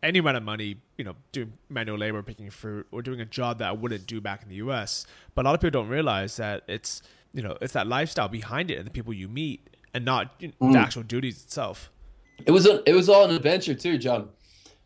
any 0.00 0.20
amount 0.20 0.36
of 0.36 0.44
money, 0.44 0.76
you 0.96 1.04
know, 1.04 1.16
doing 1.32 1.52
manual 1.68 1.98
labor, 1.98 2.22
picking 2.22 2.50
fruit, 2.50 2.86
or 2.92 3.02
doing 3.02 3.20
a 3.20 3.24
job 3.24 3.58
that 3.58 3.68
I 3.68 3.72
wouldn't 3.72 4.06
do 4.06 4.20
back 4.20 4.44
in 4.44 4.48
the 4.48 4.54
U.S. 4.56 5.06
But 5.34 5.44
a 5.44 5.48
lot 5.48 5.54
of 5.56 5.60
people 5.60 5.82
don't 5.82 5.90
realize 5.90 6.36
that 6.36 6.62
it's, 6.68 7.02
you 7.34 7.42
know, 7.42 7.58
it's 7.60 7.72
that 7.72 7.88
lifestyle 7.88 8.28
behind 8.28 8.70
it 8.70 8.78
and 8.78 8.86
the 8.86 8.92
people 8.92 9.12
you 9.12 9.28
meet, 9.28 9.76
and 9.92 10.04
not 10.04 10.34
you 10.38 10.48
know, 10.48 10.68
mm. 10.68 10.72
the 10.72 10.78
actual 10.78 11.02
duties 11.02 11.42
itself. 11.42 11.90
It 12.46 12.52
was 12.52 12.64
a, 12.64 12.88
it 12.88 12.94
was 12.94 13.08
all 13.08 13.24
an 13.24 13.34
adventure 13.34 13.74
too, 13.74 13.98
John. 13.98 14.28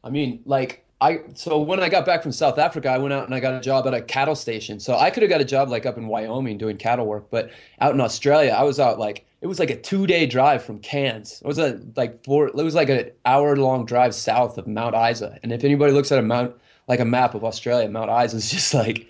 I 0.03 0.09
mean, 0.09 0.41
like 0.47 0.87
I 1.02 1.20
so 1.34 1.58
when 1.60 1.81
I 1.81 1.88
got 1.88 2.06
back 2.06 2.22
from 2.22 2.31
South 2.31 2.58
Africa, 2.58 2.88
I 2.88 2.99
went 2.99 3.12
out 3.12 3.25
and 3.25 3.34
I 3.34 3.40
got 3.40 3.54
a 3.54 3.60
job 3.60 3.88
at 3.88 3.94
a 3.94 4.00
cattle 4.00 4.37
station. 4.37 4.78
So 4.78 4.97
I 4.97 5.11
could 5.11 5.25
have 5.25 5.30
got 5.30 5.40
a 5.40 5.44
job 5.44 5.68
like 5.68 5.85
up 5.85 5.99
in 5.99 6.06
Wyoming 6.06 6.59
doing 6.59 6.76
cattle 6.76 7.06
work, 7.06 7.26
but 7.28 7.50
out 7.80 7.92
in 7.92 8.00
Australia, 8.00 8.52
I 8.52 8.62
was 8.62 8.78
out 8.78 9.00
like 9.00 9.26
it 9.40 9.49
was 9.49 9.59
like 9.59 9.71
a 9.71 9.76
two 9.76 10.06
day 10.06 10.26
drive 10.26 10.62
from 10.62 10.78
Cairns. 10.78 11.42
It 11.44 11.47
was 11.49 11.59
a 11.59 11.80
like 11.97 12.23
four. 12.25 12.47
It 12.47 12.54
was 12.54 12.76
like 12.76 12.88
an 12.88 13.11
hour 13.25 13.56
long 13.56 13.85
drive 13.85 14.14
south 14.14 14.56
of 14.59 14.68
Mount 14.68 14.94
Isa. 14.94 15.40
And 15.42 15.52
if 15.52 15.64
anybody 15.64 15.92
looks 15.92 16.12
at 16.12 16.21
a 16.21 16.23
mount 16.23 16.54
like 16.87 17.00
a 17.00 17.04
map 17.04 17.35
of 17.35 17.42
Australia, 17.42 17.88
Mount 17.88 18.11
Isa 18.25 18.37
is 18.37 18.50
just 18.50 18.73
like 18.73 19.09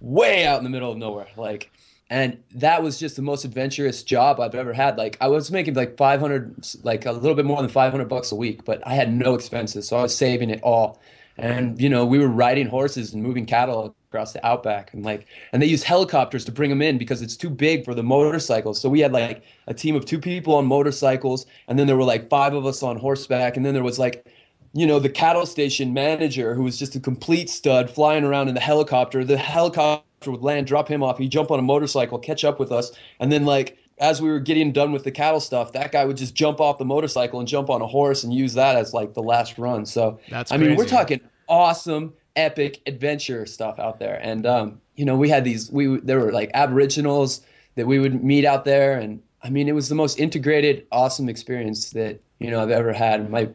way 0.00 0.46
out 0.46 0.58
in 0.58 0.64
the 0.64 0.70
middle 0.70 0.90
of 0.90 0.96
nowhere. 0.96 1.28
Like, 1.36 1.70
and 2.08 2.38
that 2.54 2.82
was 2.82 2.98
just 2.98 3.16
the 3.16 3.22
most 3.22 3.44
adventurous 3.44 4.02
job 4.02 4.40
I've 4.40 4.54
ever 4.54 4.72
had. 4.72 4.96
Like, 4.96 5.16
I 5.20 5.28
was 5.28 5.50
making 5.50 5.74
like 5.74 5.96
500, 5.96 6.66
like 6.82 7.06
a 7.06 7.12
little 7.12 7.34
bit 7.34 7.44
more 7.44 7.60
than 7.60 7.70
500 7.70 8.08
bucks 8.08 8.30
a 8.32 8.36
week, 8.36 8.64
but 8.64 8.86
I 8.86 8.94
had 8.94 9.12
no 9.12 9.34
expenses, 9.34 9.88
so 9.88 9.96
I 9.96 10.02
was 10.02 10.16
saving 10.16 10.50
it 10.50 10.62
all. 10.62 11.00
And 11.36 11.80
you 11.80 11.88
know, 11.88 12.04
we 12.04 12.18
were 12.18 12.28
riding 12.28 12.66
horses 12.66 13.12
and 13.12 13.22
moving 13.22 13.46
cattle 13.46 13.94
across 14.14 14.32
the 14.32 14.46
outback 14.46 14.94
and 14.94 15.04
like 15.04 15.26
and 15.52 15.60
they 15.60 15.66
use 15.66 15.82
helicopters 15.82 16.44
to 16.44 16.52
bring 16.52 16.70
them 16.70 16.80
in 16.80 16.98
because 16.98 17.20
it's 17.20 17.36
too 17.36 17.50
big 17.50 17.84
for 17.84 17.94
the 17.94 18.02
motorcycles. 18.02 18.80
So 18.80 18.88
we 18.88 19.00
had 19.00 19.12
like 19.12 19.42
a 19.66 19.74
team 19.74 19.96
of 19.96 20.04
two 20.04 20.20
people 20.20 20.54
on 20.54 20.66
motorcycles 20.66 21.46
and 21.66 21.76
then 21.78 21.88
there 21.88 21.96
were 21.96 22.04
like 22.04 22.28
five 22.28 22.54
of 22.54 22.64
us 22.64 22.82
on 22.84 22.96
horseback 22.96 23.56
and 23.56 23.66
then 23.66 23.74
there 23.74 23.82
was 23.82 23.98
like 23.98 24.26
you 24.72 24.86
know 24.86 25.00
the 25.00 25.08
cattle 25.08 25.46
station 25.46 25.92
manager 25.92 26.54
who 26.54 26.62
was 26.62 26.78
just 26.78 26.94
a 26.94 27.00
complete 27.00 27.50
stud 27.50 27.90
flying 27.90 28.22
around 28.22 28.48
in 28.48 28.54
the 28.54 28.60
helicopter. 28.60 29.24
The 29.24 29.36
helicopter 29.36 30.30
would 30.30 30.42
land 30.42 30.68
drop 30.68 30.88
him 30.88 31.02
off 31.02 31.18
he'd 31.18 31.30
jump 31.30 31.50
on 31.50 31.58
a 31.58 31.62
motorcycle 31.62 32.18
catch 32.18 32.44
up 32.44 32.60
with 32.60 32.70
us 32.70 32.92
and 33.18 33.32
then 33.32 33.44
like 33.44 33.76
as 33.98 34.20
we 34.20 34.28
were 34.28 34.40
getting 34.40 34.72
done 34.72 34.92
with 34.92 35.04
the 35.04 35.10
cattle 35.10 35.40
stuff, 35.40 35.72
that 35.72 35.92
guy 35.92 36.04
would 36.04 36.16
just 36.16 36.34
jump 36.34 36.60
off 36.60 36.78
the 36.78 36.84
motorcycle 36.84 37.38
and 37.38 37.48
jump 37.48 37.70
on 37.70 37.80
a 37.80 37.86
horse 37.86 38.24
and 38.24 38.32
use 38.32 38.54
that 38.54 38.76
as 38.76 38.92
like 38.92 39.14
the 39.14 39.22
last 39.22 39.58
run. 39.58 39.86
So 39.86 40.18
That's 40.28 40.50
I 40.50 40.56
mean, 40.56 40.76
we're 40.76 40.86
talking 40.86 41.20
awesome 41.48 42.12
epic 42.36 42.80
adventure 42.86 43.46
stuff 43.46 43.78
out 43.78 43.98
there. 43.98 44.18
And 44.22 44.46
um, 44.46 44.80
you 44.96 45.04
know, 45.04 45.16
we 45.16 45.28
had 45.28 45.44
these. 45.44 45.70
We 45.70 45.98
there 46.00 46.20
were 46.20 46.32
like 46.32 46.50
Aboriginals 46.54 47.40
that 47.76 47.86
we 47.86 47.98
would 47.98 48.22
meet 48.22 48.44
out 48.44 48.64
there, 48.64 48.98
and 48.98 49.22
I 49.42 49.50
mean, 49.50 49.68
it 49.68 49.74
was 49.74 49.88
the 49.88 49.94
most 49.94 50.18
integrated, 50.18 50.86
awesome 50.92 51.28
experience 51.28 51.90
that 51.90 52.20
you 52.38 52.50
know 52.50 52.62
I've 52.62 52.70
ever 52.70 52.92
had. 52.92 53.28
My 53.30 53.48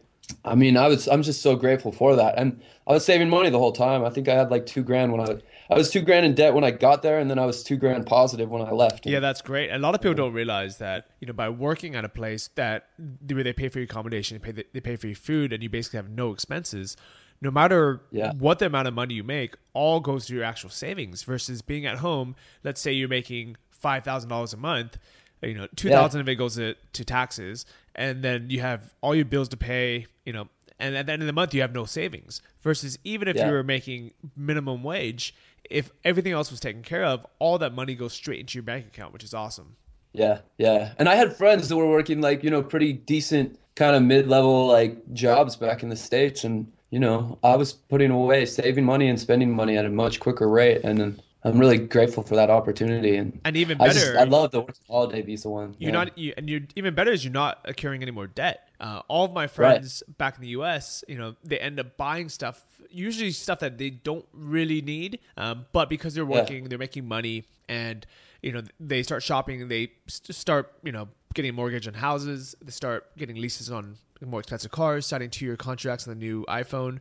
I 0.45 0.55
mean, 0.55 0.77
I 0.77 0.87
was 0.87 1.07
I'm 1.07 1.23
just 1.23 1.41
so 1.41 1.55
grateful 1.55 1.91
for 1.91 2.15
that, 2.15 2.37
and 2.37 2.61
I 2.87 2.93
was 2.93 3.05
saving 3.05 3.29
money 3.29 3.49
the 3.49 3.59
whole 3.59 3.71
time. 3.71 4.03
I 4.03 4.09
think 4.09 4.27
I 4.27 4.35
had 4.35 4.51
like 4.51 4.65
two 4.65 4.83
grand 4.83 5.11
when 5.11 5.21
I 5.21 5.37
I 5.69 5.75
was 5.75 5.91
two 5.91 6.01
grand 6.01 6.25
in 6.25 6.33
debt 6.33 6.53
when 6.55 6.63
I 6.63 6.71
got 6.71 7.03
there, 7.03 7.19
and 7.19 7.29
then 7.29 7.37
I 7.37 7.45
was 7.45 7.63
two 7.63 7.75
grand 7.77 8.05
positive 8.07 8.49
when 8.49 8.61
I 8.63 8.71
left. 8.71 9.05
Yeah, 9.05 9.19
that's 9.19 9.41
great. 9.41 9.69
A 9.69 9.77
lot 9.77 9.93
of 9.93 10.01
people 10.01 10.15
don't 10.15 10.33
realize 10.33 10.77
that 10.77 11.09
you 11.19 11.27
know 11.27 11.33
by 11.33 11.49
working 11.49 11.95
at 11.95 12.03
a 12.05 12.09
place 12.09 12.49
that 12.55 12.87
where 13.31 13.43
they 13.43 13.53
pay 13.53 13.69
for 13.69 13.79
your 13.79 13.85
accommodation, 13.85 14.39
they 14.41 14.51
pay 14.51 14.63
they 14.73 14.79
pay 14.81 14.95
for 14.95 15.07
your 15.07 15.15
food, 15.15 15.53
and 15.53 15.61
you 15.61 15.69
basically 15.69 15.97
have 15.97 16.09
no 16.09 16.31
expenses. 16.31 16.97
No 17.41 17.51
matter 17.51 18.01
Yeah. 18.11 18.33
what 18.33 18.59
the 18.59 18.65
amount 18.65 18.89
of 18.89 18.93
money 18.93 19.13
you 19.13 19.23
make, 19.23 19.55
all 19.73 19.99
goes 20.01 20.25
to 20.25 20.35
your 20.35 20.43
actual 20.43 20.69
savings. 20.71 21.23
Versus 21.23 21.61
being 21.61 21.85
at 21.85 21.97
home, 21.99 22.35
let's 22.63 22.81
say 22.81 22.91
you're 22.91 23.07
making 23.07 23.55
five 23.69 24.03
thousand 24.03 24.29
dollars 24.29 24.53
a 24.53 24.57
month, 24.57 24.97
you 25.41 25.53
know, 25.53 25.67
two 25.75 25.89
thousand 25.89 26.19
of 26.21 26.27
it 26.27 26.35
goes 26.35 26.55
to, 26.55 26.75
to 26.93 27.05
taxes, 27.05 27.65
and 27.95 28.23
then 28.23 28.49
you 28.49 28.59
have 28.61 28.93
all 29.01 29.13
your 29.15 29.23
bills 29.25 29.47
to 29.49 29.57
pay, 29.57 30.07
you 30.25 30.33
know, 30.33 30.49
and 30.79 30.97
at 30.97 31.05
the 31.05 31.13
end 31.13 31.21
of 31.21 31.27
the 31.27 31.33
month 31.33 31.53
you 31.53 31.61
have 31.61 31.73
no 31.73 31.85
savings. 31.85 32.41
Versus 32.61 32.97
even 33.05 33.27
if 33.29 33.37
Yeah. 33.37 33.47
you 33.47 33.53
were 33.53 33.63
making 33.63 34.11
minimum 34.35 34.83
wage, 34.83 35.33
if 35.69 35.91
everything 36.03 36.33
else 36.33 36.51
was 36.51 36.59
taken 36.59 36.83
care 36.83 37.03
of, 37.03 37.25
all 37.39 37.57
that 37.59 37.73
money 37.73 37.95
goes 37.95 38.13
straight 38.13 38.39
into 38.39 38.55
your 38.55 38.63
bank 38.63 38.87
account, 38.87 39.13
which 39.13 39.23
is 39.23 39.33
awesome. 39.33 39.75
Yeah, 40.13 40.39
yeah. 40.57 40.93
And 40.97 41.07
I 41.07 41.15
had 41.15 41.35
friends 41.35 41.69
that 41.69 41.77
were 41.77 41.89
working 41.89 42.21
like, 42.21 42.43
you 42.43 42.49
know, 42.49 42.63
pretty 42.63 42.93
decent 42.93 43.59
kind 43.75 43.95
of 43.95 44.03
mid-level 44.03 44.67
like 44.67 45.13
jobs 45.13 45.55
back 45.55 45.83
in 45.83 45.89
the 45.89 45.95
States 45.95 46.43
and, 46.43 46.71
you 46.89 46.99
know, 46.99 47.37
I 47.43 47.55
was 47.55 47.73
putting 47.73 48.11
away, 48.11 48.45
saving 48.45 48.83
money 48.85 49.07
and 49.07 49.19
spending 49.19 49.51
money 49.51 49.77
at 49.77 49.85
a 49.85 49.89
much 49.89 50.19
quicker 50.19 50.49
rate 50.49 50.81
and 50.83 50.99
then 50.99 51.21
I'm 51.43 51.57
really 51.57 51.77
grateful 51.77 52.21
for 52.21 52.35
that 52.35 52.49
opportunity 52.49 53.15
and 53.15 53.39
And 53.45 53.55
even 53.55 53.79
I 53.79 53.87
just 53.87 54.05
better- 54.05 54.19
I 54.19 54.23
love 54.23 54.51
the 54.51 54.65
holiday 54.89 55.21
visa 55.21 55.49
one. 55.49 55.73
You're 55.79 55.91
yeah. 55.91 56.03
not, 56.03 56.17
you, 56.17 56.33
and 56.35 56.49
you're 56.49 56.61
even 56.75 56.93
better 56.95 57.11
is 57.11 57.23
you're 57.23 57.31
not 57.31 57.59
accruing 57.65 58.01
any 58.01 58.11
more 58.11 58.27
debt. 58.27 58.67
Uh, 58.79 59.01
all 59.07 59.23
of 59.25 59.31
my 59.33 59.47
friends 59.47 60.03
back 60.17 60.35
in 60.35 60.41
the 60.41 60.49
U.S., 60.49 61.03
you 61.07 61.17
know, 61.17 61.35
they 61.43 61.57
end 61.59 61.79
up 61.79 61.95
buying 61.95 62.27
stuff, 62.27 62.65
usually 62.89 63.31
stuff 63.31 63.59
that 63.59 63.77
they 63.77 63.89
don't 63.89 64.25
really 64.33 64.81
need, 64.81 65.19
um, 65.37 65.65
but 65.71 65.89
because 65.89 66.13
they're 66.13 66.23
Yeah. 66.29 66.41
working, 66.41 66.65
they're 66.69 66.77
making 66.77 67.07
money, 67.07 67.45
and 67.69 68.05
you 68.41 68.51
know, 68.53 68.61
they 68.79 69.03
start 69.03 69.21
shopping, 69.23 69.61
and 69.61 69.69
they 69.71 69.91
st- 70.07 70.33
start, 70.35 70.73
you 70.83 70.91
know, 70.93 71.07
getting 71.33 71.49
a 71.49 71.53
mortgage 71.53 71.87
on 71.87 71.93
houses, 71.93 72.55
they 72.61 72.71
start 72.71 73.05
getting 73.17 73.35
leases 73.35 73.69
on 73.69 73.97
more 74.25 74.39
expensive 74.41 74.71
cars, 74.71 75.05
signing 75.05 75.29
two-year 75.29 75.55
contracts 75.57 76.05
on 76.07 76.13
the 76.13 76.19
new 76.19 76.45
iPhone, 76.49 76.99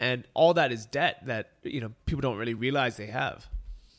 and 0.00 0.24
all 0.34 0.54
that 0.54 0.70
is 0.72 0.86
debt 0.86 1.22
that 1.26 1.50
you 1.62 1.80
know 1.80 1.92
people 2.06 2.20
don't 2.20 2.36
really 2.36 2.54
realize 2.54 2.96
they 2.96 3.06
have. 3.06 3.46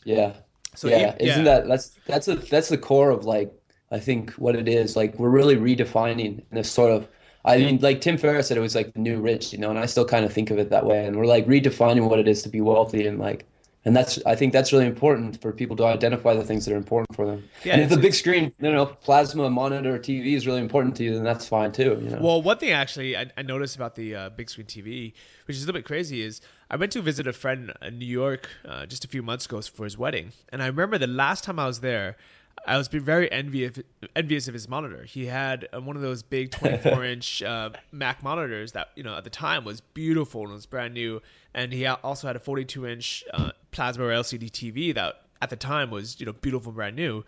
Yeah. 0.04 0.34
So 0.76 0.88
yeah, 0.88 1.16
isn't 1.20 1.46
yeah. 1.46 1.60
that 1.60 1.68
that's 1.68 1.98
that's 2.06 2.28
a 2.28 2.36
that's 2.36 2.70
the 2.70 2.78
core 2.78 3.10
of 3.10 3.26
like 3.26 3.52
I 3.92 4.00
think 4.00 4.32
what 4.34 4.56
it 4.56 4.68
is. 4.68 4.96
Like 4.96 5.18
we're 5.18 5.30
really 5.30 5.56
redefining 5.56 6.44
this 6.52 6.70
sort 6.72 6.92
of 6.92 7.08
I 7.46 7.58
mean 7.58 7.80
like 7.82 8.02
Tim 8.02 8.18
Ferriss 8.18 8.48
said 8.48 8.58
it 8.58 8.62
was 8.62 8.76
like 8.76 8.94
the 8.94 9.00
new 9.00 9.20
rich, 9.20 9.52
you 9.52 9.60
know, 9.60 9.70
and 9.70 9.80
I 9.80 9.88
still 9.88 10.06
kind 10.06 10.24
of 10.24 10.32
think 10.32 10.52
of 10.52 10.60
it 10.60 10.70
that 10.70 10.86
way. 10.86 11.06
And 11.06 11.16
we're 11.16 11.26
like 11.26 11.48
redefining 11.48 12.08
what 12.08 12.20
it 12.20 12.28
is 12.28 12.44
to 12.44 12.50
be 12.50 12.62
wealthy 12.62 13.08
and 13.08 13.18
like 13.18 13.46
and 13.88 13.96
that's 13.96 14.20
I 14.26 14.36
think 14.36 14.52
that's 14.52 14.74
really 14.74 14.86
important 14.86 15.42
for 15.42 15.54
people 15.54 15.78
to 15.78 15.86
identify 15.86 16.34
the 16.34 16.44
things 16.44 16.66
that 16.66 16.74
are 16.74 16.78
important 16.78 17.16
for 17.16 17.26
them. 17.26 17.48
Yeah, 17.64 17.74
and 17.74 17.82
if 17.84 17.90
the 17.90 17.96
big 17.98 18.14
screen, 18.14 18.52
you 18.60 18.72
know, 18.72 18.86
plasma 18.86 19.50
monitor 19.50 19.98
TV 19.98 20.34
is 20.34 20.46
really 20.46 20.60
important 20.60 20.98
to 20.98 21.04
you, 21.04 21.14
then 21.14 21.24
that's 21.24 21.48
fine 21.48 21.72
too, 21.72 21.98
you 22.04 22.10
know. 22.10 22.20
Well, 22.20 22.42
one 22.42 22.58
thing 22.58 22.72
actually 22.72 23.16
I, 23.16 23.28
I 23.38 23.44
noticed 23.44 23.78
about 23.78 23.96
the 23.96 24.14
uh, 24.14 24.30
big 24.32 24.50
screen 24.50 24.68
TV, 24.68 25.14
which 25.46 25.56
is 25.56 25.64
a 25.64 25.66
little 25.66 25.80
bit 25.80 25.86
crazy, 25.86 26.22
is 26.22 26.42
I 26.70 26.76
went 26.76 26.92
to 26.94 27.02
visit 27.02 27.28
a 27.28 27.34
friend 27.34 27.72
in 27.82 27.98
New 28.00 28.06
York 28.06 28.50
uh, 28.66 28.86
just 28.86 29.06
a 29.06 29.08
few 29.08 29.24
months 29.24 29.46
ago 29.46 29.62
for 29.62 29.86
his 29.86 29.98
wedding, 29.98 30.34
and 30.50 30.62
I 30.62 30.68
remember 30.68 30.98
the 30.98 31.08
last 31.08 31.44
time 31.46 31.60
I 31.60 31.68
was 31.68 31.80
there, 31.80 32.18
I 32.66 32.78
was 32.78 32.90
being 32.90 33.04
very 33.04 33.32
envious 33.32 33.80
envious 34.16 34.50
of 34.50 34.54
his 34.54 34.68
monitor. 34.68 35.04
He 35.04 35.28
had 35.28 35.70
uh, 35.74 35.80
one 35.80 35.96
of 35.96 36.02
those 36.02 36.24
big 36.24 36.52
24 36.52 37.06
inch 37.14 37.42
uh, 37.42 37.70
Mac 37.94 38.22
monitors 38.22 38.74
that 38.74 38.90
you 38.96 39.04
know 39.04 39.16
at 39.16 39.24
the 39.24 39.30
time 39.30 39.64
was 39.64 39.80
beautiful 39.80 40.44
and 40.44 40.52
was 40.52 40.66
brand 40.66 40.94
new, 40.94 41.22
and 41.54 41.72
he 41.72 41.86
also 41.86 42.28
had 42.28 42.36
a 42.36 42.40
42 42.40 42.86
inch 42.86 43.24
uh, 43.34 43.52
plasma 43.72 44.06
or 44.06 44.10
LCD 44.10 44.52
TV 44.52 44.94
that 44.94 45.22
at 45.42 45.50
the 45.50 45.56
time 45.56 45.90
was 45.90 46.20
you 46.20 46.26
know 46.26 46.34
beautiful 46.34 46.70
and 46.70 46.76
brand 46.76 46.96
new. 46.98 47.24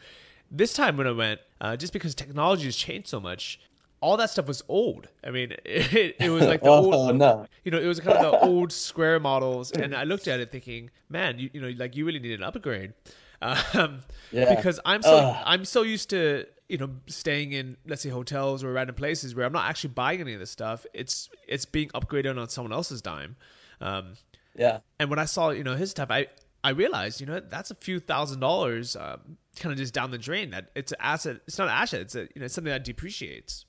This 0.52 0.74
time 0.74 0.98
when 0.98 1.08
I 1.08 1.12
went, 1.12 1.40
uh, 1.62 1.78
just 1.78 1.94
because 1.94 2.16
technology 2.16 2.66
has 2.66 2.76
changed 2.76 3.08
so 3.08 3.20
much, 3.20 3.60
all 4.02 4.18
that 4.18 4.30
stuff 4.30 4.48
was 4.48 4.64
old. 4.70 5.08
I 5.24 5.32
mean, 5.32 5.52
it, 5.66 6.16
it 6.20 6.30
was 6.30 6.44
like 6.46 6.62
the 6.62 6.70
oh 6.70 6.94
old, 6.94 7.16
no. 7.18 7.48
you 7.64 7.72
know, 7.72 7.80
it 7.80 7.86
was 7.88 8.00
kind 8.00 8.18
of 8.18 8.32
the 8.32 8.40
old 8.40 8.72
square 8.72 9.20
models, 9.20 9.72
and 9.72 9.96
I 9.96 10.04
looked 10.04 10.28
at 10.28 10.40
it 10.40 10.52
thinking, 10.52 10.90
man, 11.10 11.38
you, 11.40 11.50
you 11.54 11.62
know, 11.62 11.70
like 11.78 11.96
you 11.96 12.06
really 12.06 12.20
need 12.20 12.34
an 12.40 12.44
upgrade, 12.44 12.94
um, 13.42 14.00
Yeah. 14.32 14.54
because 14.56 14.80
I'm 14.86 15.02
so 15.02 15.18
Ugh. 15.18 15.44
I'm 15.46 15.66
so 15.66 15.82
used 15.84 16.10
to 16.12 16.46
you 16.68 16.78
know 16.78 16.90
staying 17.08 17.52
in 17.54 17.78
let's 17.88 18.02
say 18.04 18.10
hotels 18.10 18.64
or 18.64 18.72
random 18.72 18.96
places 18.96 19.34
where 19.36 19.46
I'm 19.46 19.54
not 19.54 19.68
actually 19.70 19.92
buying 19.92 20.22
any 20.22 20.34
of 20.34 20.40
this 20.40 20.52
stuff. 20.52 20.86
It's 20.94 21.30
it's 21.48 21.66
being 21.66 21.90
upgraded 21.90 22.40
on 22.40 22.48
someone 22.50 22.72
else's 22.74 23.02
dime, 23.02 23.36
um, 23.82 24.14
Yeah. 24.56 24.80
and 25.00 25.10
when 25.10 25.20
I 25.20 25.26
saw 25.26 25.50
you 25.50 25.64
know 25.64 25.76
his 25.76 25.92
stuff, 25.92 26.10
I 26.12 26.28
I 26.64 26.72
realized 26.72 27.22
you 27.22 27.28
know 27.28 27.40
that's 27.40 27.72
a 27.72 27.76
few 27.76 28.00
thousand 28.00 28.40
dollars, 28.42 28.96
um, 28.96 29.38
kind 29.58 29.72
of 29.74 29.78
just 29.78 29.94
down 29.94 30.12
the 30.12 30.18
drain. 30.18 30.52
That 30.52 30.72
it's 30.76 30.92
an 30.92 30.98
asset. 31.02 31.38
It's 31.48 31.58
not 31.58 31.70
an 31.70 31.74
asset. 31.74 32.02
It's 32.02 32.16
a 32.16 32.22
you 32.22 32.40
know 32.40 32.46
it's 32.46 32.54
something 32.54 32.72
that 32.72 32.84
depreciates. 32.84 33.66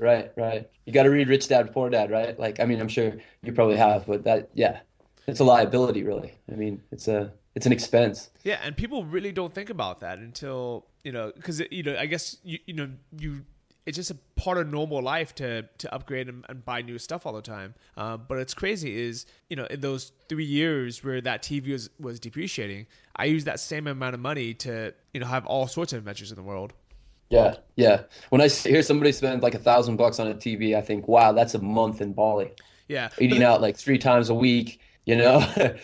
Right, 0.00 0.32
right. 0.36 0.68
You 0.86 0.92
got 0.92 1.02
to 1.02 1.10
read 1.10 1.28
Rich 1.28 1.48
Dad 1.48 1.72
Poor 1.72 1.90
Dad, 1.90 2.10
right? 2.10 2.38
Like, 2.38 2.58
I 2.58 2.64
mean, 2.64 2.80
I'm 2.80 2.88
sure 2.88 3.12
you 3.42 3.52
probably 3.52 3.76
have, 3.76 4.06
but 4.06 4.24
that, 4.24 4.48
yeah, 4.54 4.80
it's 5.26 5.40
a 5.40 5.44
liability, 5.44 6.02
really. 6.02 6.32
I 6.50 6.56
mean, 6.56 6.82
it's 6.90 7.06
a, 7.06 7.32
it's 7.54 7.66
an 7.66 7.72
expense. 7.72 8.30
Yeah, 8.42 8.60
and 8.64 8.76
people 8.76 9.04
really 9.04 9.32
don't 9.32 9.54
think 9.54 9.70
about 9.70 10.00
that 10.00 10.18
until 10.18 10.86
you 11.04 11.12
know, 11.12 11.32
because 11.34 11.60
you 11.70 11.82
know, 11.82 11.96
I 11.98 12.06
guess 12.06 12.36
you 12.42 12.58
you 12.66 12.74
know 12.74 12.90
you. 13.18 13.44
It's 13.86 13.96
just 13.96 14.10
a 14.10 14.18
part 14.36 14.58
of 14.58 14.70
normal 14.70 15.02
life 15.02 15.34
to 15.36 15.62
to 15.62 15.94
upgrade 15.94 16.28
and, 16.28 16.44
and 16.48 16.64
buy 16.64 16.82
new 16.82 16.98
stuff 16.98 17.26
all 17.26 17.32
the 17.32 17.42
time. 17.42 17.74
Uh, 17.96 18.18
but 18.18 18.38
it's 18.38 18.54
crazy 18.54 19.00
is 19.00 19.26
you 19.48 19.56
know 19.56 19.64
in 19.64 19.80
those 19.80 20.12
three 20.28 20.44
years 20.44 21.02
where 21.02 21.20
that 21.22 21.42
TV 21.42 21.72
was 21.72 21.90
was 21.98 22.20
depreciating, 22.20 22.86
I 23.16 23.24
used 23.24 23.46
that 23.46 23.58
same 23.58 23.86
amount 23.86 24.14
of 24.14 24.20
money 24.20 24.54
to 24.54 24.94
you 25.12 25.20
know 25.20 25.26
have 25.26 25.46
all 25.46 25.66
sorts 25.66 25.92
of 25.92 25.98
adventures 25.98 26.30
in 26.30 26.36
the 26.36 26.42
world. 26.42 26.72
Yeah, 27.30 27.54
yeah. 27.76 28.02
When 28.30 28.40
I 28.40 28.48
hear 28.48 28.82
somebody 28.82 29.12
spend 29.12 29.42
like 29.42 29.54
a 29.54 29.58
thousand 29.58 29.96
bucks 29.96 30.18
on 30.18 30.26
a 30.26 30.34
TV, 30.34 30.76
I 30.76 30.80
think, 30.82 31.06
wow, 31.08 31.32
that's 31.32 31.54
a 31.54 31.60
month 31.62 32.00
in 32.00 32.12
Bali, 32.12 32.50
Yeah, 32.88 33.08
eating 33.18 33.42
out 33.44 33.60
like 33.62 33.76
three 33.76 33.98
times 33.98 34.28
a 34.28 34.34
week. 34.34 34.80
You 35.06 35.16
know, 35.16 35.40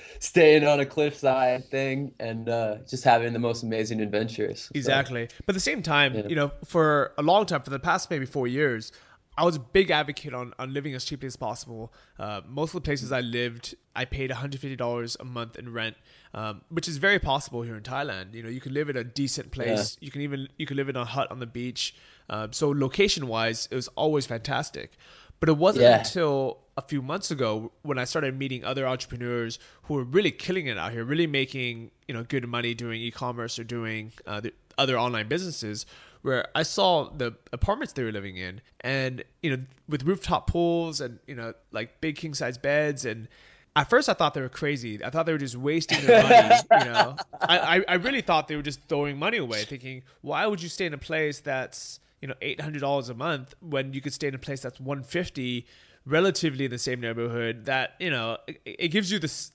staying 0.20 0.66
on 0.66 0.78
a 0.78 0.86
cliffside 0.86 1.64
thing 1.70 2.12
and 2.20 2.48
uh, 2.48 2.76
just 2.88 3.02
having 3.02 3.32
the 3.32 3.38
most 3.38 3.62
amazing 3.62 4.00
adventures. 4.00 4.64
So, 4.64 4.72
Exactly. 4.74 5.28
But 5.46 5.52
at 5.52 5.54
the 5.54 5.60
same 5.60 5.82
time, 5.82 6.14
Yeah. 6.14 6.26
you 6.28 6.36
know, 6.36 6.52
for 6.64 7.12
a 7.16 7.22
long 7.22 7.46
time, 7.46 7.62
for 7.62 7.70
the 7.70 7.78
past 7.78 8.10
maybe 8.10 8.26
four 8.26 8.46
years, 8.46 8.92
I 9.38 9.44
was 9.44 9.56
a 9.56 9.60
big 9.60 9.90
advocate 9.90 10.32
on, 10.32 10.54
on 10.58 10.72
living 10.72 10.94
as 10.94 11.04
cheaply 11.04 11.26
as 11.26 11.36
possible. 11.36 11.92
Uh, 12.18 12.40
most 12.48 12.70
of 12.70 12.82
the 12.82 12.86
places 12.86 13.12
I 13.12 13.20
lived, 13.20 13.74
I 13.94 14.06
paid 14.06 14.30
$150 14.30 15.16
a 15.20 15.24
month 15.24 15.56
in 15.56 15.72
rent, 15.72 15.96
um, 16.32 16.62
which 16.70 16.88
is 16.88 16.96
very 16.96 17.18
possible 17.18 17.62
here 17.62 17.76
in 17.76 17.82
Thailand. 17.82 18.32
You 18.34 18.42
know, 18.42 18.48
you 18.48 18.60
can 18.60 18.72
live 18.72 18.88
in 18.88 18.96
a 18.96 19.04
decent 19.04 19.50
place. 19.50 19.96
You 20.00 20.10
can 20.10 20.22
even 20.22 20.48
you 20.56 20.64
can 20.66 20.76
live 20.76 20.88
in 20.88 20.96
a 20.96 21.04
hut 21.04 21.30
on 21.30 21.38
the 21.38 21.46
beach. 21.46 21.94
Um, 22.30 22.52
so 22.52 22.70
location 22.70 23.28
wise, 23.28 23.68
it 23.70 23.74
was 23.74 23.88
always 23.88 24.26
fantastic. 24.26 24.92
But 25.38 25.50
it 25.50 25.58
wasn't 25.58 25.82
Yeah. 25.82 25.98
until 25.98 26.60
a 26.78 26.82
few 26.82 27.02
months 27.02 27.30
ago 27.30 27.72
when 27.82 27.98
I 27.98 28.04
started 28.04 28.38
meeting 28.38 28.64
other 28.64 28.86
entrepreneurs 28.86 29.58
who 29.82 29.94
were 29.94 30.04
really 30.04 30.30
killing 30.30 30.66
it 30.66 30.78
out 30.78 30.92
here, 30.92 31.04
really 31.04 31.26
making 31.26 31.90
you 32.08 32.14
know 32.14 32.22
good 32.24 32.48
money 32.48 32.72
doing 32.74 33.02
e-commerce 33.02 33.58
or 33.58 33.64
doing 33.64 34.12
uh, 34.26 34.40
the 34.40 34.52
other 34.78 34.98
online 34.98 35.28
businesses. 35.28 35.84
Where 36.26 36.48
I 36.56 36.64
saw 36.64 37.08
the 37.08 37.36
apartments 37.52 37.92
they 37.92 38.02
were 38.02 38.10
living 38.10 38.36
in, 38.36 38.60
and 38.80 39.22
you 39.44 39.56
know, 39.56 39.62
with 39.88 40.02
rooftop 40.02 40.50
pools 40.50 41.00
and 41.00 41.20
you 41.28 41.36
know, 41.36 41.54
like 41.70 42.00
big 42.00 42.16
king 42.16 42.34
size 42.34 42.58
beds, 42.58 43.04
and 43.04 43.28
at 43.76 43.88
first 43.88 44.08
I 44.08 44.12
thought 44.14 44.34
they 44.34 44.40
were 44.40 44.48
crazy. 44.48 45.04
I 45.04 45.10
thought 45.10 45.26
they 45.26 45.30
were 45.30 45.38
just 45.38 45.54
wasting 45.54 46.04
their 46.04 46.24
money. 46.24 46.56
you 46.84 46.90
know, 46.90 47.16
I, 47.40 47.58
I 47.58 47.84
I 47.86 47.94
really 47.94 48.22
thought 48.22 48.48
they 48.48 48.56
were 48.56 48.62
just 48.62 48.80
throwing 48.88 49.18
money 49.18 49.36
away, 49.36 49.62
thinking, 49.66 50.02
why 50.22 50.44
would 50.46 50.60
you 50.60 50.68
stay 50.68 50.86
in 50.86 50.94
a 50.94 50.98
place 50.98 51.38
that's 51.38 52.00
you 52.20 52.26
know 52.26 52.34
eight 52.42 52.60
hundred 52.60 52.80
dollars 52.80 53.08
a 53.08 53.14
month 53.14 53.54
when 53.60 53.92
you 53.92 54.00
could 54.00 54.12
stay 54.12 54.26
in 54.26 54.34
a 54.34 54.38
place 54.38 54.60
that's 54.60 54.80
one 54.80 55.04
fifty, 55.04 55.64
relatively 56.06 56.64
in 56.64 56.72
the 56.72 56.78
same 56.78 57.00
neighborhood. 57.00 57.66
That 57.66 57.94
you 58.00 58.10
know 58.10 58.38
it, 58.48 58.60
it 58.64 58.88
gives 58.88 59.12
you 59.12 59.20
this 59.20 59.52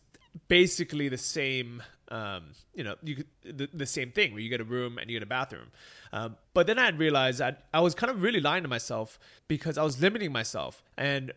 basically 0.47 1.09
the 1.09 1.17
same 1.17 1.83
um, 2.11 2.43
you 2.75 2.83
know 2.83 2.95
you 3.01 3.15
could, 3.15 3.27
the, 3.43 3.69
the 3.73 3.85
same 3.85 4.11
thing 4.11 4.33
where 4.33 4.41
you 4.41 4.49
get 4.49 4.61
a 4.61 4.65
room 4.65 4.97
and 4.97 5.09
you 5.09 5.15
get 5.15 5.23
a 5.23 5.29
bathroom. 5.29 5.71
Um, 6.13 6.35
but 6.53 6.67
then 6.67 6.77
I 6.77 6.89
realized 6.89 7.41
I 7.41 7.55
I 7.73 7.79
was 7.79 7.95
kind 7.95 8.11
of 8.11 8.21
really 8.21 8.41
lying 8.41 8.63
to 8.63 8.69
myself 8.69 9.17
because 9.47 9.77
I 9.77 9.83
was 9.83 9.99
limiting 10.01 10.31
myself 10.31 10.83
and. 10.97 11.31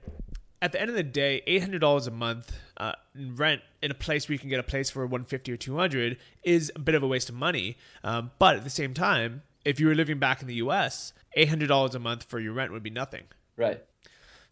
At 0.62 0.72
the 0.72 0.80
end 0.80 0.88
of 0.88 0.96
the 0.96 1.02
day, 1.02 1.42
eight 1.46 1.60
hundred 1.60 1.80
dollars 1.80 2.06
a 2.06 2.10
month 2.10 2.56
uh, 2.78 2.92
in 3.14 3.36
rent 3.36 3.60
in 3.82 3.90
a 3.90 3.94
place 3.94 4.26
where 4.26 4.32
you 4.32 4.38
can 4.38 4.48
get 4.48 4.58
a 4.58 4.62
place 4.62 4.88
for 4.88 5.04
one 5.04 5.26
fifty 5.26 5.52
or 5.52 5.58
two 5.58 5.76
hundred 5.76 6.16
is 6.42 6.72
a 6.74 6.78
bit 6.78 6.94
of 6.94 7.02
a 7.02 7.06
waste 7.06 7.28
of 7.28 7.34
money. 7.34 7.76
Um, 8.02 8.30
but 8.38 8.56
at 8.56 8.64
the 8.64 8.70
same 8.70 8.94
time, 8.94 9.42
if 9.66 9.78
you 9.78 9.88
were 9.88 9.94
living 9.94 10.18
back 10.18 10.40
in 10.40 10.48
the 10.48 10.54
U.S., 10.54 11.12
eight 11.34 11.50
hundred 11.50 11.66
dollars 11.66 11.94
a 11.94 11.98
month 11.98 12.22
for 12.22 12.40
your 12.40 12.54
rent 12.54 12.72
would 12.72 12.82
be 12.82 12.88
nothing. 12.88 13.24
Right. 13.58 13.84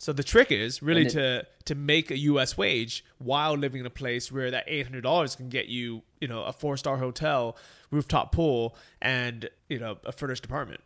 So 0.02 0.12
the 0.12 0.24
trick 0.24 0.50
is 0.50 0.82
really 0.82 1.02
it- 1.02 1.10
to 1.10 1.46
to 1.66 1.76
make 1.76 2.10
a 2.10 2.18
U.S. 2.18 2.56
wage 2.58 3.04
while 3.18 3.54
living 3.54 3.78
in 3.78 3.86
a 3.86 3.90
place 3.90 4.32
where 4.32 4.50
that 4.50 4.64
eight 4.66 4.84
hundred 4.84 5.02
dollars 5.02 5.36
can 5.36 5.48
get 5.48 5.68
you, 5.68 6.02
you 6.20 6.26
know, 6.26 6.42
a 6.42 6.52
four 6.52 6.76
star 6.76 6.96
hotel, 6.96 7.56
rooftop 7.92 8.32
pool, 8.32 8.74
and 9.00 9.48
you 9.68 9.78
know 9.78 9.98
a 10.04 10.10
furnished 10.10 10.44
apartment. 10.44 10.80